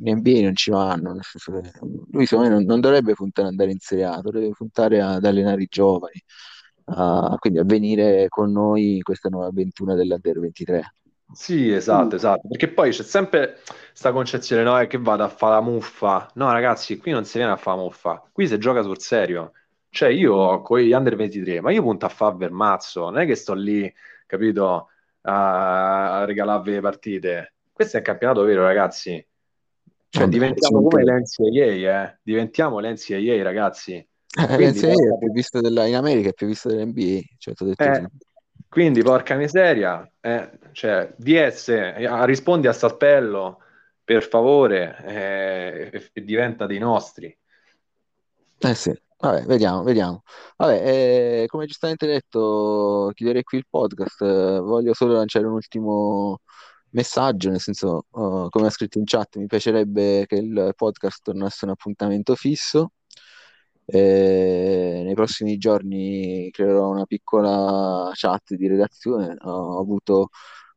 in 0.00 0.16
NBA 0.18 0.42
non 0.42 0.54
ci 0.54 0.70
vanno, 0.70 1.12
nel 1.12 1.24
senso 1.24 1.60
che 1.60 1.70
lui 2.10 2.26
secondo 2.26 2.50
me 2.50 2.56
non, 2.56 2.64
non 2.64 2.80
dovrebbe 2.80 3.14
puntare 3.14 3.48
ad 3.48 3.52
andare 3.52 3.70
in 3.72 3.78
Serie 3.78 4.04
A, 4.04 4.20
dovrebbe 4.20 4.50
puntare 4.50 5.00
ad 5.00 5.24
allenare 5.24 5.62
i 5.62 5.66
giovani, 5.68 6.22
uh, 6.84 7.36
quindi 7.38 7.58
a 7.58 7.64
venire 7.64 8.28
con 8.28 8.52
noi 8.52 8.96
in 8.96 9.02
questa 9.02 9.28
nuova 9.28 9.46
avventura 9.46 9.94
dell'Under 9.94 10.38
23. 10.40 10.94
Sì, 11.30 11.70
esatto, 11.70 12.16
esatto, 12.16 12.48
perché 12.48 12.68
poi 12.68 12.90
c'è 12.90 13.02
sempre 13.02 13.60
questa 13.90 14.12
concezione, 14.12 14.62
no, 14.62 14.78
è 14.78 14.86
che 14.86 14.98
vado 14.98 15.24
a 15.24 15.28
fare 15.28 15.54
la 15.56 15.60
muffa. 15.60 16.30
No, 16.34 16.50
ragazzi, 16.50 16.96
qui 16.96 17.10
non 17.12 17.24
si 17.26 17.36
viene 17.36 17.52
a 17.52 17.56
fare 17.56 17.76
la 17.76 17.82
muffa, 17.82 18.22
qui 18.32 18.46
si 18.48 18.56
gioca 18.58 18.82
sul 18.82 18.98
serio. 18.98 19.52
Cioè, 19.90 20.08
io 20.08 20.62
con 20.62 20.78
gli 20.80 20.92
under 20.92 21.16
23, 21.16 21.60
ma 21.60 21.70
io 21.70 21.82
punto 21.82 22.06
a 22.06 22.08
fare 22.08 22.36
Vermazzo, 22.36 23.04
non 23.10 23.18
è 23.18 23.26
che 23.26 23.34
sto 23.34 23.52
lì, 23.54 23.92
capito, 24.26 24.88
a, 25.22 26.20
a 26.20 26.24
regalarvi 26.24 26.72
le 26.72 26.80
partite. 26.80 27.54
Questo 27.72 27.96
è 27.96 28.00
il 28.00 28.06
campionato 28.06 28.42
vero, 28.44 28.62
ragazzi. 28.62 29.24
Cioè, 30.10 30.22
Vabbè, 30.22 30.32
diventiamo 30.32 30.82
come 30.82 31.02
l'NCAA, 31.04 32.04
eh? 32.04 32.18
Diventiamo 32.22 32.80
l'NCAA, 32.80 33.42
ragazzi. 33.42 33.94
Eh, 33.94 34.06
l'NCAA 34.56 34.92
è 34.92 35.18
più 35.18 35.32
visto 35.32 35.60
della, 35.60 35.84
in 35.84 35.96
America 35.96 36.30
è 36.30 36.32
più 36.32 36.46
visto 36.46 36.68
dell'NBA. 36.68 37.20
Cioè, 37.36 37.54
eh, 37.76 38.08
quindi, 38.68 39.02
porca 39.02 39.34
miseria, 39.34 40.10
eh, 40.20 40.50
cioè, 40.72 41.12
DS, 41.16 41.68
eh, 41.68 42.26
rispondi 42.26 42.66
a 42.68 42.72
Stappello, 42.72 43.58
per 44.02 44.26
favore, 44.26 44.96
eh, 45.04 45.90
e, 45.92 46.10
e 46.12 46.24
diventa 46.24 46.64
dei 46.66 46.78
nostri. 46.78 47.36
Eh 48.60 48.74
sì, 48.74 48.92
vabbè, 49.18 49.42
vediamo, 49.42 49.82
vediamo. 49.82 50.22
Vabbè, 50.56 51.42
eh, 51.42 51.46
come 51.48 51.66
giustamente 51.66 52.06
detto, 52.06 53.10
chiuderei 53.12 53.42
qui 53.42 53.58
il 53.58 53.66
podcast. 53.68 54.24
voglio 54.60 54.94
solo 54.94 55.12
lanciare 55.14 55.46
un 55.46 55.52
ultimo 55.52 56.40
messaggio, 56.90 57.50
nel 57.50 57.60
senso, 57.60 58.06
uh, 58.10 58.48
come 58.48 58.66
ha 58.66 58.70
scritto 58.70 58.98
in 58.98 59.04
chat, 59.04 59.36
mi 59.36 59.46
piacerebbe 59.46 60.26
che 60.26 60.36
il 60.36 60.72
podcast 60.76 61.22
tornasse 61.22 61.64
un 61.64 61.72
appuntamento 61.72 62.34
fisso. 62.34 62.92
E 63.90 65.00
nei 65.04 65.14
prossimi 65.14 65.56
giorni 65.56 66.50
creerò 66.50 66.90
una 66.90 67.06
piccola 67.06 68.10
chat 68.12 68.54
di 68.54 68.68
redazione. 68.68 69.34
Ho 69.40 69.78
avuto 69.80 70.28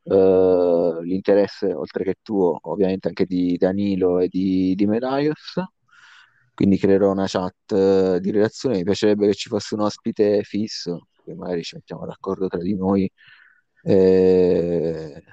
uh, 0.03 1.01
l'interesse, 1.01 1.74
oltre 1.74 2.03
che 2.05 2.16
tuo, 2.22 2.57
ovviamente 2.62 3.09
anche 3.09 3.26
di 3.26 3.57
Danilo 3.57 4.20
e 4.20 4.28
di, 4.30 4.76
di 4.76 4.86
Meraios. 4.86 5.62
Quindi 6.53 6.78
creerò 6.78 7.12
una 7.12 7.26
chat 7.28 7.72
uh, 7.72 8.20
di 8.20 8.32
redazione. 8.32 8.78
Mi 8.78 8.84
piacerebbe 8.84 9.28
che 9.28 9.34
ci 9.34 9.49
fosse 9.49 9.74
un 9.76 9.82
ospite 9.82 10.43
fisso, 10.43 11.07
che 11.26 11.34
magari 11.36 11.64
ci 11.64 11.76
mettiamo 11.76 12.05
d'accordo 12.05 12.47
tra 12.47 12.59
di 12.59 12.76
noi. 12.76 13.12
Eh, 13.84 15.24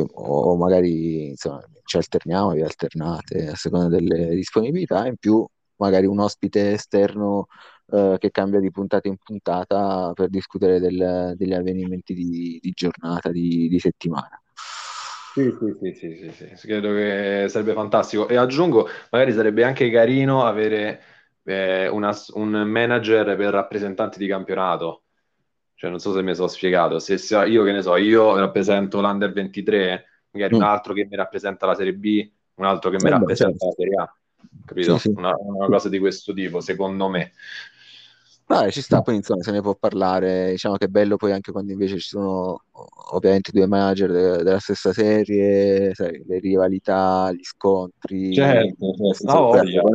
o 0.00 0.56
magari 0.56 1.28
insomma, 1.30 1.62
ci 1.84 1.96
alterniamo, 1.96 2.52
vi 2.52 2.62
alternate 2.62 3.48
a 3.48 3.54
seconda 3.54 3.88
delle 3.88 4.34
disponibilità, 4.34 5.06
in 5.06 5.16
più 5.16 5.46
magari 5.76 6.06
un 6.06 6.20
ospite 6.20 6.72
esterno 6.72 7.46
eh, 7.92 8.16
che 8.18 8.30
cambia 8.30 8.60
di 8.60 8.70
puntata 8.70 9.08
in 9.08 9.16
puntata 9.16 10.12
per 10.14 10.28
discutere 10.28 10.78
del, 10.78 11.34
degli 11.36 11.54
avvenimenti 11.54 12.14
di, 12.14 12.58
di 12.60 12.70
giornata, 12.74 13.30
di, 13.30 13.68
di 13.68 13.78
settimana. 13.78 14.40
Sì, 15.32 15.54
sì, 15.58 15.94
sì, 15.94 16.16
sì, 16.16 16.30
sì, 16.32 16.56
sì, 16.56 16.66
credo 16.66 16.92
che 16.92 17.46
sarebbe 17.48 17.72
fantastico. 17.72 18.28
E 18.28 18.36
aggiungo, 18.36 18.88
magari 19.10 19.32
sarebbe 19.32 19.64
anche 19.64 19.90
carino 19.90 20.44
avere 20.44 21.00
eh, 21.44 21.88
una, 21.88 22.12
un 22.34 22.50
manager 22.50 23.36
per 23.36 23.52
rappresentanti 23.52 24.18
di 24.18 24.26
campionato 24.26 25.04
cioè, 25.80 25.88
non 25.88 25.98
so 25.98 26.12
se 26.12 26.20
mi 26.20 26.34
sono 26.34 26.46
spiegato. 26.46 26.98
Se, 26.98 27.16
se 27.16 27.38
io 27.46 27.64
che 27.64 27.72
ne 27.72 27.80
so, 27.80 27.96
io 27.96 28.36
rappresento 28.36 29.00
l'Under 29.00 29.32
23, 29.32 30.04
magari 30.32 30.54
mm. 30.54 30.58
un 30.58 30.62
altro 30.62 30.92
che 30.92 31.06
mi 31.08 31.16
rappresenta 31.16 31.64
la 31.64 31.74
Serie 31.74 31.94
B, 31.94 32.30
un 32.56 32.66
altro 32.66 32.90
che 32.90 32.98
mi 33.02 33.08
rappresenta 33.08 33.56
certo. 33.56 33.66
la 33.66 33.72
Serie 33.72 33.94
A. 33.98 34.14
Capito? 34.66 34.98
Sì, 34.98 35.08
sì. 35.08 35.14
Una, 35.16 35.32
una, 35.38 35.66
cosa 35.68 35.88
di 35.88 35.98
questo 35.98 36.34
tipo, 36.34 36.60
secondo 36.60 37.08
me. 37.08 37.32
Vabbè, 38.44 38.70
ci 38.70 38.82
sta, 38.82 39.00
poi 39.00 39.14
insomma 39.14 39.42
se 39.42 39.52
ne 39.52 39.62
può 39.62 39.74
parlare, 39.74 40.50
diciamo 40.50 40.76
che 40.76 40.84
è 40.84 40.88
bello 40.88 41.16
poi 41.16 41.32
anche 41.32 41.50
quando 41.50 41.72
invece 41.72 41.98
ci 41.98 42.08
sono 42.08 42.64
ovviamente 43.12 43.50
due 43.50 43.66
manager 43.66 44.10
de- 44.10 44.42
della 44.42 44.58
stessa 44.58 44.92
serie, 44.92 45.94
sai, 45.94 46.22
le 46.26 46.40
rivalità, 46.40 47.32
gli 47.32 47.42
scontri, 47.42 48.34
certo, 48.34 48.92
certo. 49.14 49.32
No, 49.32 49.52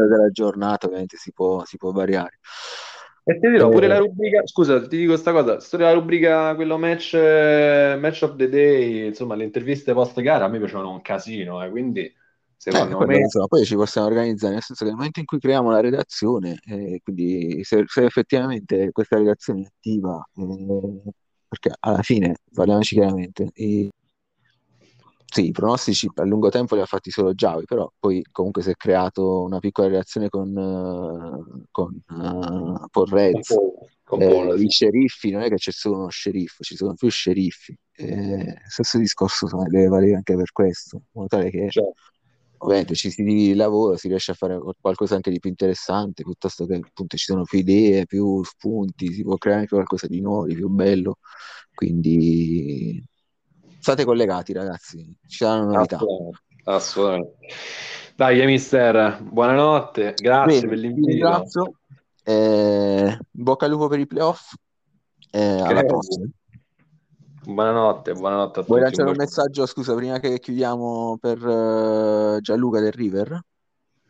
della 0.08 0.30
giornata 0.32 0.88
ovviamente 0.88 1.16
si 1.18 1.32
può, 1.32 1.64
si 1.64 1.78
può 1.78 1.92
variare. 1.92 2.40
E 3.28 3.40
ti 3.40 3.50
dirò 3.50 3.70
pure 3.70 3.88
la 3.88 3.96
eh. 3.96 4.00
rubrica, 4.00 4.46
scusa, 4.46 4.80
ti 4.88 4.98
dico 4.98 5.14
questa 5.14 5.32
cosa, 5.32 5.60
storia 5.60 5.88
la 5.88 5.94
rubrica, 5.94 6.54
quello 6.54 6.78
match, 6.78 7.16
match 7.16 8.22
of 8.22 8.36
the 8.36 8.48
day, 8.48 9.08
insomma, 9.08 9.34
le 9.34 9.46
interviste 9.46 9.94
post 9.94 10.22
gara 10.22 10.46
a 10.46 10.48
me 10.48 10.60
piacevano 10.60 10.92
un 10.92 11.02
casino, 11.02 11.64
eh, 11.64 11.72
quindi 11.72 12.14
secondo 12.56 13.02
eh, 13.02 13.06
me... 13.08 13.18
Insomma, 13.18 13.48
poi 13.48 13.66
ci 13.66 13.74
possiamo 13.74 14.06
organizzare, 14.06 14.54
nel 14.54 14.62
senso 14.62 14.84
che 14.84 14.92
nel 14.92 15.00
momento 15.00 15.22
in 15.22 15.26
cui 15.26 15.40
creiamo 15.40 15.72
la 15.72 15.82
redazione, 15.82 16.60
eh, 16.68 17.00
quindi 17.04 17.64
se, 17.64 17.84
se, 17.88 18.06
effettivamente 18.06 18.92
questa 18.92 19.18
redazione 19.18 19.62
è 19.62 19.66
attiva, 19.66 20.24
eh, 20.36 21.12
perché 21.48 21.72
alla 21.80 22.04
fine, 22.04 22.36
parliamoci 22.54 22.94
chiaramente, 22.94 23.50
i, 23.56 23.90
sì, 25.36 25.48
i 25.48 25.52
pronostici 25.52 26.10
a 26.16 26.24
lungo 26.24 26.48
tempo 26.48 26.76
li 26.76 26.82
ha 26.82 26.86
fatti 26.86 27.12
solo 27.12 27.34
Giavi, 27.34 27.66
però 27.66 27.92
poi 28.00 28.24
comunque 28.32 28.62
si 28.62 28.70
è 28.70 28.74
creato 28.76 29.44
una 29.44 29.60
piccola 29.60 29.90
relazione 29.90 30.30
con, 30.30 30.56
uh, 30.56 31.66
con 31.72 32.02
uh, 32.08 33.04
Reds. 33.04 33.54
Con 34.06 34.20
Paul, 34.20 34.58
eh, 34.58 34.64
I 34.64 34.70
sceriffi, 34.70 35.32
non 35.32 35.42
è 35.42 35.50
che 35.50 35.56
c'è 35.56 35.72
solo 35.72 35.98
uno 35.98 36.10
sceriffo, 36.10 36.64
ci 36.64 36.78
sono 36.78 36.94
più 36.94 37.10
sceriffi. 37.10 37.78
Eh, 37.98 38.62
stesso 38.66 38.98
discorso 38.98 39.48
deve 39.68 39.88
valere 39.88 40.16
anche 40.16 40.36
per 40.38 40.54
questo, 40.54 40.98
in 40.98 41.04
modo 41.12 41.28
tale 41.28 41.50
che 41.50 41.70
certo. 41.70 41.94
ovviamente 42.60 42.96
ci 42.96 43.10
si 43.10 43.54
lavora, 43.56 43.98
si 43.98 44.08
riesce 44.08 44.32
a 44.32 44.36
fare 44.36 44.58
qualcosa 44.80 45.16
anche 45.16 45.32
di 45.32 45.40
più 45.40 45.50
interessante, 45.50 46.24
piuttosto 46.24 46.66
che 46.66 46.76
appunto 46.76 47.18
ci 47.18 47.26
sono 47.26 47.44
più 47.44 47.60
idee, 47.60 48.06
più 48.06 48.42
spunti, 48.42 49.12
si 49.12 49.24
può 49.24 49.36
creare 49.36 49.62
anche 49.62 49.74
qualcosa 49.74 50.08
di 50.08 50.22
nuovo, 50.22 50.46
di 50.46 50.56
più 50.56 50.70
bello. 50.70 51.18
Quindi 51.74 53.04
state 53.86 54.04
collegati, 54.04 54.52
ragazzi, 54.52 55.16
ci 55.28 55.38
saranno 55.38 55.74
novità. 55.74 55.98
Assolutamente. 55.98 56.42
assolutamente. 56.64 57.38
Dai, 58.16 58.44
mister, 58.48 59.22
buonanotte, 59.22 60.16
grazie 60.18 60.62
Bene, 60.62 60.68
per 60.68 60.78
vi 60.78 60.82
l'invito. 60.82 61.08
ringrazio, 61.12 61.74
eh, 62.24 63.20
bocca 63.30 63.66
al 63.66 63.72
lupo 63.72 63.88
per 63.88 64.00
i 64.00 64.08
playoff, 64.08 64.54
eh, 65.30 65.40
alla 65.40 65.84
Grazie. 65.84 65.86
prossima. 65.86 66.28
Buonanotte, 67.44 68.14
buonanotte 68.14 68.60
a 68.62 68.64
Vuoi 68.64 68.80
tutti. 68.80 68.82
lanciare 68.82 69.10
un 69.12 69.16
messaggio, 69.18 69.66
scusa, 69.68 69.94
prima 69.94 70.18
che 70.18 70.40
chiudiamo 70.40 71.18
per 71.22 71.38
eh, 71.46 72.42
Gianluca 72.42 72.80
del 72.80 72.92
River? 72.92 73.40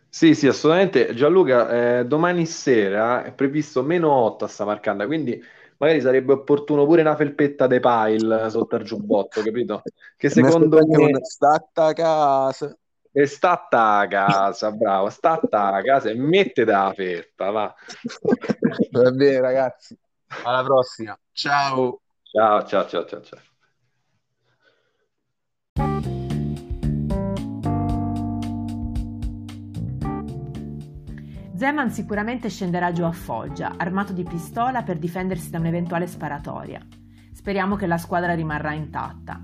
Sì, 0.07 0.33
sì, 0.35 0.47
assolutamente. 0.47 1.13
Gianluca, 1.13 1.99
eh, 1.99 2.05
domani 2.05 2.45
sera 2.45 3.25
è 3.25 3.33
previsto 3.33 3.83
meno 3.83 4.09
8 4.09 4.45
a 4.45 4.47
Samarcanda, 4.47 5.05
quindi 5.05 5.43
magari 5.77 6.01
sarebbe 6.01 6.33
opportuno 6.33 6.85
pure 6.85 7.01
una 7.01 7.15
felpetta 7.15 7.67
de 7.67 7.79
pile 7.79 8.49
sotto 8.49 8.75
al 8.75 8.83
giubbotto, 8.83 9.41
capito? 9.41 9.81
Che 10.17 10.29
secondo 10.29 10.79
me 10.85 10.97
un 10.97 11.23
statta 11.23 11.85
a 11.85 11.93
casa. 11.93 12.75
è 13.11 13.25
stata 13.25 13.97
a 13.97 14.07
casa, 14.07 14.71
bravo, 14.71 15.09
stata 15.09 15.73
a 15.73 15.81
casa 15.81 16.09
e 16.09 16.15
mettete 16.15 16.71
la 16.71 16.93
felpa, 16.95 17.49
va. 17.49 17.75
Va 18.91 19.11
bene, 19.11 19.39
ragazzi. 19.39 19.97
Alla 20.43 20.63
prossima. 20.63 21.17
Ciao. 21.31 22.01
Ciao, 22.23 22.65
ciao, 22.65 22.87
ciao, 22.87 23.05
ciao, 23.05 23.21
ciao. 23.21 23.39
Zeman 31.55 31.89
sicuramente 31.89 32.49
scenderà 32.49 32.91
giù 32.91 33.03
a 33.03 33.13
Foggia, 33.13 33.75
armato 33.77 34.11
di 34.11 34.23
pistola 34.23 34.83
per 34.83 34.97
difendersi 34.97 35.49
da 35.49 35.57
un'eventuale 35.57 36.05
sparatoria. 36.05 36.85
Speriamo 37.31 37.77
che 37.77 37.87
la 37.87 37.97
squadra 37.97 38.33
rimarrà 38.33 38.73
intatta. 38.73 39.41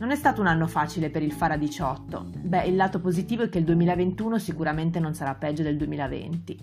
Non 0.00 0.10
è 0.10 0.16
stato 0.16 0.42
un 0.42 0.48
anno 0.48 0.66
facile 0.66 1.08
per 1.08 1.22
il 1.22 1.32
Fara 1.32 1.56
18. 1.56 2.30
Beh, 2.42 2.64
il 2.64 2.76
lato 2.76 3.00
positivo 3.00 3.44
è 3.44 3.48
che 3.48 3.56
il 3.56 3.64
2021 3.64 4.38
sicuramente 4.38 5.00
non 5.00 5.14
sarà 5.14 5.34
peggio 5.34 5.62
del 5.62 5.78
2020. 5.78 6.58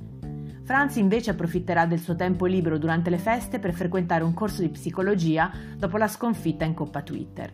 Franzi 0.64 1.00
invece 1.00 1.32
approfitterà 1.32 1.88
del 1.88 2.00
suo 2.00 2.16
tempo 2.16 2.46
libero 2.46 2.78
durante 2.78 3.10
le 3.10 3.18
feste 3.18 3.58
per 3.58 3.74
frequentare 3.74 4.24
un 4.24 4.36
corso 4.36 4.62
di 4.62 4.70
psicologia 4.70 5.52
dopo 5.76 5.98
la 5.98 6.08
sconfitta 6.08 6.66
in 6.66 6.76
Coppa 6.76 7.02
Twitter. 7.02 7.52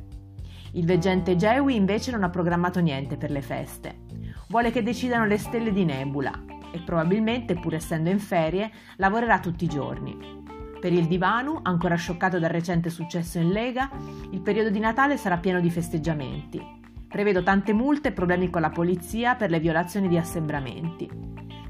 Il 0.74 0.86
veggente 0.86 1.38
Jewi 1.38 1.76
invece 1.76 2.12
non 2.12 2.24
ha 2.24 2.30
programmato 2.30 2.82
niente 2.82 3.16
per 3.16 3.32
le 3.32 3.42
feste. 3.42 4.02
Vuole 4.50 4.72
che 4.72 4.84
decidano 4.84 5.26
le 5.26 5.38
stelle 5.38 5.72
di 5.72 5.86
Nebula 5.86 6.54
e 6.74 6.80
probabilmente, 6.80 7.54
pur 7.54 7.76
essendo 7.76 8.10
in 8.10 8.20
ferie, 8.20 8.72
lavorerà 8.98 9.40
tutti 9.40 9.64
i 9.64 9.70
giorni. 9.70 10.42
Per 10.82 10.92
il 10.92 11.08
Divanu, 11.08 11.60
ancora 11.62 11.96
scioccato 11.96 12.40
dal 12.40 12.50
recente 12.50 12.90
successo 12.90 13.38
in 13.38 13.52
Lega, 13.52 13.90
il 14.32 14.42
periodo 14.42 14.70
di 14.70 14.80
Natale 14.80 15.16
sarà 15.16 15.38
pieno 15.38 15.62
di 15.62 15.70
festeggiamenti. 15.70 16.62
Prevedo 17.08 17.44
tante 17.44 17.72
multe 17.72 18.10
e 18.10 18.12
problemi 18.12 18.50
con 18.50 18.60
la 18.60 18.72
polizia 18.72 19.36
per 19.36 19.50
le 19.50 19.60
violazioni 19.60 20.08
di 20.10 20.18
assembramenti. 20.18 21.10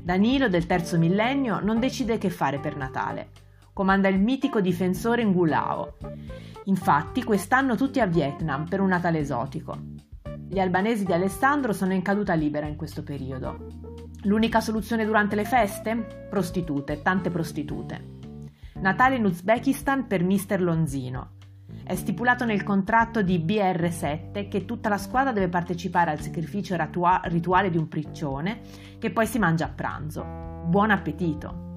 Danilo, 0.02 0.48
del 0.48 0.66
terzo 0.66 0.98
millennio, 0.98 1.60
non 1.60 1.80
decide 1.80 2.18
che 2.18 2.30
fare 2.30 2.60
per 2.60 2.76
Natale. 2.76 3.30
Comanda 3.72 4.08
il 4.08 4.20
mitico 4.20 4.62
difensore 4.62 5.24
Ngulao. 5.24 5.98
Infatti, 6.66 7.24
quest'anno 7.24 7.76
tutti 7.76 8.00
a 8.00 8.08
Vietnam 8.08 8.68
per 8.68 8.80
un 8.80 8.88
Natale 8.88 9.20
esotico. 9.20 9.78
Gli 10.48 10.60
albanesi 10.60 11.06
di 11.06 11.14
Alessandro 11.14 11.74
sono 11.74 11.94
in 11.94 12.02
caduta 12.02 12.34
libera 12.34 12.68
in 12.68 12.76
questo 12.76 13.04
periodo. 13.04 13.93
L'unica 14.26 14.62
soluzione 14.62 15.06
durante 15.06 15.36
le 15.36 15.44
feste? 15.44 16.28
Prostitute, 16.30 17.02
tante 17.02 17.30
prostitute. 17.30 18.20
Natale 18.76 19.18
in 19.18 19.26
Uzbekistan 19.26 20.08
per 20.08 20.24
Mister 20.24 20.62
Lonzino. 20.62 21.32
È 21.84 21.94
stipulato 21.96 22.46
nel 22.46 22.64
contratto 22.64 23.22
di 23.22 23.40
BR7 23.40 24.48
che 24.48 24.64
tutta 24.64 24.88
la 24.88 24.98
squadra 24.98 25.34
deve 25.34 25.50
partecipare 25.50 26.12
al 26.12 26.22
sacrificio 26.22 26.78
ratua- 26.78 27.20
rituale 27.26 27.70
di 27.70 27.78
un 27.78 27.90
priccione 27.90 28.62
che 28.98 29.12
poi 29.12 29.26
si 29.28 29.40
mangia 29.40 29.66
a 29.66 29.74
pranzo. 29.76 30.24
Buon 30.68 30.92
appetito! 30.92 31.72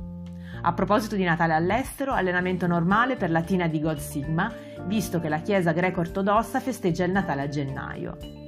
A 0.62 0.72
proposito 0.72 1.16
di 1.16 1.24
Natale 1.24 1.52
all'estero, 1.52 2.12
allenamento 2.12 2.68
normale 2.68 3.16
per 3.16 3.32
la 3.32 3.42
Tina 3.42 3.66
di 3.66 3.80
God 3.80 3.98
Sigma, 3.98 4.52
visto 4.84 5.18
che 5.18 5.28
la 5.28 5.40
Chiesa 5.40 5.72
greco-ortodossa 5.72 6.60
festeggia 6.60 7.04
il 7.04 7.10
Natale 7.10 7.42
a 7.42 7.48
gennaio. 7.48 8.45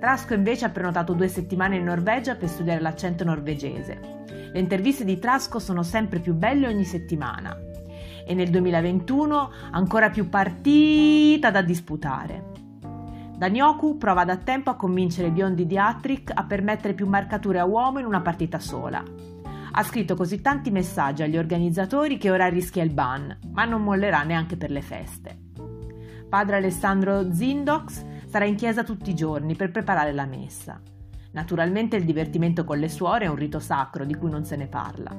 Trasco 0.00 0.32
invece 0.32 0.64
ha 0.64 0.70
prenotato 0.70 1.12
due 1.12 1.28
settimane 1.28 1.76
in 1.76 1.84
Norvegia 1.84 2.34
per 2.34 2.48
studiare 2.48 2.80
l'accento 2.80 3.22
norvegese. 3.22 4.24
Le 4.50 4.58
interviste 4.58 5.04
di 5.04 5.18
Trasco 5.18 5.58
sono 5.58 5.82
sempre 5.82 6.20
più 6.20 6.32
belle 6.32 6.66
ogni 6.66 6.84
settimana 6.84 7.54
e 8.24 8.32
nel 8.32 8.48
2021 8.48 9.50
ancora 9.72 10.08
più 10.08 10.30
partita 10.30 11.50
da 11.50 11.60
disputare. 11.60 12.48
Danioku 13.36 13.98
prova 13.98 14.24
da 14.24 14.38
tempo 14.38 14.70
a 14.70 14.76
convincere 14.76 15.28
i 15.28 15.32
biondi 15.32 15.66
di 15.66 15.76
Attrick 15.76 16.32
a 16.34 16.44
permettere 16.44 16.94
più 16.94 17.06
marcature 17.06 17.58
a 17.58 17.66
uomo 17.66 17.98
in 17.98 18.06
una 18.06 18.22
partita 18.22 18.58
sola. 18.58 19.02
Ha 19.72 19.82
scritto 19.82 20.16
così 20.16 20.40
tanti 20.40 20.70
messaggi 20.70 21.22
agli 21.22 21.36
organizzatori 21.36 22.16
che 22.16 22.30
ora 22.30 22.48
rischia 22.48 22.82
il 22.82 22.90
ban, 22.90 23.38
ma 23.52 23.66
non 23.66 23.82
mollerà 23.82 24.22
neanche 24.22 24.56
per 24.56 24.70
le 24.70 24.80
feste. 24.80 25.38
Padre 26.26 26.56
Alessandro 26.56 27.32
Zindox 27.32 28.08
sarà 28.30 28.44
in 28.44 28.54
chiesa 28.54 28.84
tutti 28.84 29.10
i 29.10 29.14
giorni 29.14 29.56
per 29.56 29.72
preparare 29.72 30.12
la 30.12 30.24
messa. 30.24 30.80
Naturalmente 31.32 31.96
il 31.96 32.04
divertimento 32.04 32.64
con 32.64 32.78
le 32.78 32.88
suore 32.88 33.24
è 33.24 33.28
un 33.28 33.34
rito 33.34 33.58
sacro 33.58 34.04
di 34.04 34.14
cui 34.14 34.30
non 34.30 34.44
se 34.44 34.54
ne 34.54 34.68
parla. 34.68 35.10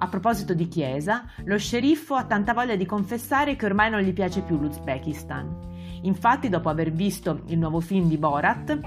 A 0.00 0.08
proposito 0.08 0.52
di 0.52 0.66
chiesa, 0.66 1.24
lo 1.44 1.56
sceriffo 1.56 2.14
ha 2.14 2.24
tanta 2.24 2.54
voglia 2.54 2.74
di 2.74 2.86
confessare 2.86 3.54
che 3.54 3.66
ormai 3.66 3.90
non 3.90 4.00
gli 4.00 4.12
piace 4.12 4.42
più 4.42 4.58
l'Uzbekistan. 4.58 6.00
Infatti, 6.02 6.48
dopo 6.48 6.68
aver 6.68 6.90
visto 6.90 7.42
il 7.46 7.58
nuovo 7.58 7.78
film 7.78 8.08
di 8.08 8.18
Borat, 8.18 8.78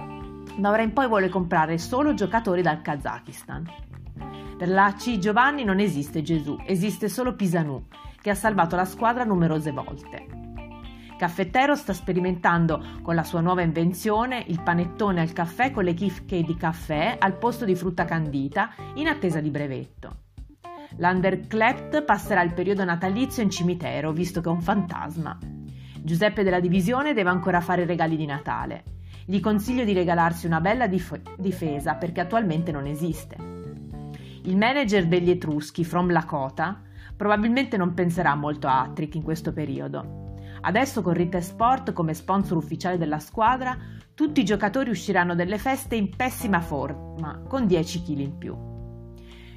da 0.57 0.69
ora 0.69 0.81
in 0.81 0.91
poi 0.91 1.07
vuole 1.07 1.29
comprare 1.29 1.77
solo 1.77 2.13
giocatori 2.13 2.61
dal 2.61 2.81
Kazakistan. 2.81 3.65
Per 4.57 4.69
la 4.69 4.93
C 4.97 5.17
Giovanni 5.17 5.63
non 5.63 5.79
esiste 5.79 6.21
Gesù, 6.21 6.57
esiste 6.65 7.07
solo 7.07 7.33
Pisanu, 7.33 7.87
che 8.21 8.29
ha 8.29 8.35
salvato 8.35 8.75
la 8.75 8.85
squadra 8.85 9.23
numerose 9.23 9.71
volte. 9.71 10.40
Caffettero 11.21 11.75
sta 11.75 11.93
sperimentando 11.93 12.83
con 13.03 13.13
la 13.13 13.23
sua 13.23 13.41
nuova 13.41 13.61
invenzione 13.61 14.43
il 14.47 14.59
panettone 14.63 15.21
al 15.21 15.33
caffè 15.33 15.69
con 15.69 15.83
le 15.83 15.93
chicche 15.93 16.41
di 16.41 16.55
caffè 16.55 17.17
al 17.19 17.37
posto 17.37 17.63
di 17.63 17.75
frutta 17.75 18.05
candita 18.05 18.71
in 18.95 19.05
attesa 19.05 19.39
di 19.39 19.51
brevetto. 19.51 20.15
L'Underclept 20.97 22.01
passerà 22.01 22.41
il 22.41 22.55
periodo 22.55 22.83
natalizio 22.83 23.43
in 23.43 23.51
cimitero, 23.51 24.11
visto 24.11 24.41
che 24.41 24.49
è 24.49 24.51
un 24.51 24.63
fantasma. 24.63 25.37
Giuseppe 26.01 26.41
della 26.41 26.59
Divisione 26.59 27.13
deve 27.13 27.29
ancora 27.29 27.61
fare 27.61 27.85
regali 27.85 28.17
di 28.17 28.25
Natale. 28.25 28.83
Gli 29.23 29.39
consiglio 29.39 29.83
di 29.83 29.93
regalarsi 29.93 30.47
una 30.47 30.59
bella 30.59 30.87
dif- 30.87 31.37
difesa 31.37 31.93
perché 31.93 32.21
attualmente 32.21 32.71
non 32.71 32.87
esiste. 32.87 33.35
Il 34.45 34.57
manager 34.57 35.05
degli 35.05 35.29
Etruschi, 35.29 35.85
From 35.85 36.11
Lakota, 36.11 36.81
probabilmente 37.15 37.77
non 37.77 37.93
penserà 37.93 38.33
molto 38.33 38.65
a 38.65 38.81
Attrick 38.81 39.13
in 39.13 39.21
questo 39.21 39.53
periodo. 39.53 40.29
Adesso 40.63 41.01
con 41.01 41.13
Rite 41.13 41.41
Sport 41.41 41.91
come 41.91 42.13
sponsor 42.13 42.55
ufficiale 42.57 42.97
della 42.97 43.19
squadra, 43.19 43.75
tutti 44.13 44.41
i 44.41 44.45
giocatori 44.45 44.91
usciranno 44.91 45.33
dalle 45.33 45.57
feste 45.57 45.95
in 45.95 46.15
pessima 46.15 46.61
forma, 46.61 47.41
con 47.47 47.65
10 47.65 48.03
kg 48.03 48.19
in 48.19 48.37
più. 48.37 48.55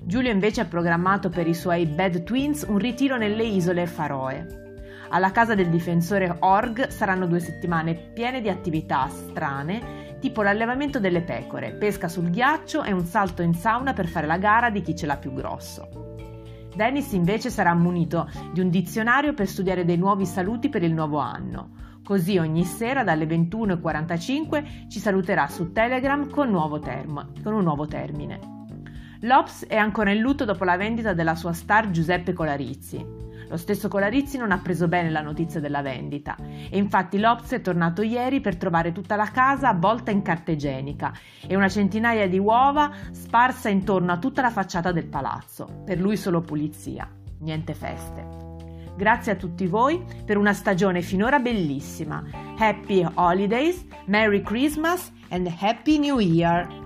Giulio 0.02 0.31
invece 0.31 0.62
ha 0.62 0.66
programmato 0.66 1.28
per 1.28 1.47
i 1.47 1.55
suoi 1.55 1.86
Bad 1.86 2.22
Twins 2.22 2.64
un 2.66 2.78
ritiro 2.78 3.18
nelle 3.18 3.44
isole 3.44 3.86
Faroe. 3.86 4.62
Alla 5.10 5.31
casa 5.31 5.55
del 5.55 5.68
difensore 5.68 6.36
Org 6.40 6.89
saranno 6.89 7.26
due 7.26 7.40
settimane 7.40 7.94
piene 7.94 8.40
di 8.40 8.48
attività 8.48 9.06
strane, 9.09 10.16
tipo 10.20 10.43
l'allevamento 10.43 10.98
delle 10.98 11.20
pecore, 11.20 11.72
pesca 11.72 12.09
sul 12.09 12.31
ghiaccio 12.31 12.82
e 12.82 12.93
un 12.93 13.05
salto 13.05 13.43
in 13.43 13.52
sauna 13.52 13.93
per 13.93 14.06
fare 14.06 14.26
la 14.26 14.39
gara 14.39 14.70
di 14.70 14.81
chi 14.81 14.97
ce 14.97 15.05
l'ha 15.05 15.18
più 15.18 15.35
grosso. 15.35 16.14
Dennis 16.74 17.12
invece 17.12 17.51
sarà 17.51 17.74
munito 17.74 18.28
di 18.52 18.60
un 18.60 18.68
dizionario 18.68 19.34
per 19.34 19.46
studiare 19.46 19.84
dei 19.84 19.96
nuovi 19.96 20.26
saluti 20.26 20.68
per 20.68 20.82
il 20.82 20.92
nuovo 20.92 21.18
anno. 21.18 21.82
Così 22.05 22.36
ogni 22.36 22.64
sera 22.64 23.02
dalle 23.02 23.24
21.45 23.24 24.88
ci 24.88 24.98
saluterà 24.98 25.46
su 25.48 25.72
Telegram 25.72 26.28
con, 26.28 26.51
nuovo 26.51 26.78
term- 26.78 27.42
con 27.42 27.55
un 27.55 27.62
nuovo 27.62 27.86
termine. 27.86 28.38
L'Ops 29.20 29.66
è 29.66 29.76
ancora 29.76 30.10
in 30.10 30.20
lutto 30.20 30.44
dopo 30.44 30.64
la 30.64 30.76
vendita 30.76 31.14
della 31.14 31.34
sua 31.34 31.55
star 31.55 31.90
Giuseppe 31.90 32.34
Colarizzi. 32.34 33.02
Lo 33.55 33.60
stesso 33.60 33.86
Colarizzi 33.86 34.36
non 34.36 34.51
ha 34.51 34.59
preso 34.59 34.89
bene 34.89 35.10
la 35.10 35.20
notizia 35.20 35.60
della 35.60 35.81
vendita 35.81 36.35
e 36.36 36.76
infatti 36.76 37.20
l'Ops 37.20 37.52
è 37.52 37.60
tornato 37.60 38.02
ieri 38.02 38.40
per 38.40 38.56
trovare 38.56 38.90
tutta 38.90 39.14
la 39.14 39.31
casa 39.31 39.68
avvolta 39.68 40.10
in 40.10 40.22
carta 40.22 40.51
igienica 40.51 41.12
e 41.47 41.55
una 41.55 41.68
centinaia 41.68 42.28
di 42.28 42.40
uova 42.40 42.90
sparsa 43.12 43.68
intorno 43.68 44.10
a 44.10 44.18
tutta 44.18 44.43
la 44.43 44.51
facciata 44.51 44.90
del 44.90 45.06
palazzo. 45.06 45.82
Per 45.85 46.01
lui 46.01 46.16
solo 46.16 46.40
pulizia, 46.40 47.09
niente 47.43 47.74
feste. 47.74 48.26
Grazie 48.97 49.31
a 49.31 49.36
tutti 49.36 49.68
voi 49.68 50.05
per 50.24 50.36
una 50.36 50.52
stagione 50.52 51.01
finora 51.01 51.39
bellissima. 51.39 52.24
Happy 52.59 53.06
Holidays, 53.14 53.86
Merry 54.06 54.43
Christmas 54.43 55.12
and 55.28 55.47
Happy 55.60 55.98
New 55.98 56.18
Year! 56.18 56.82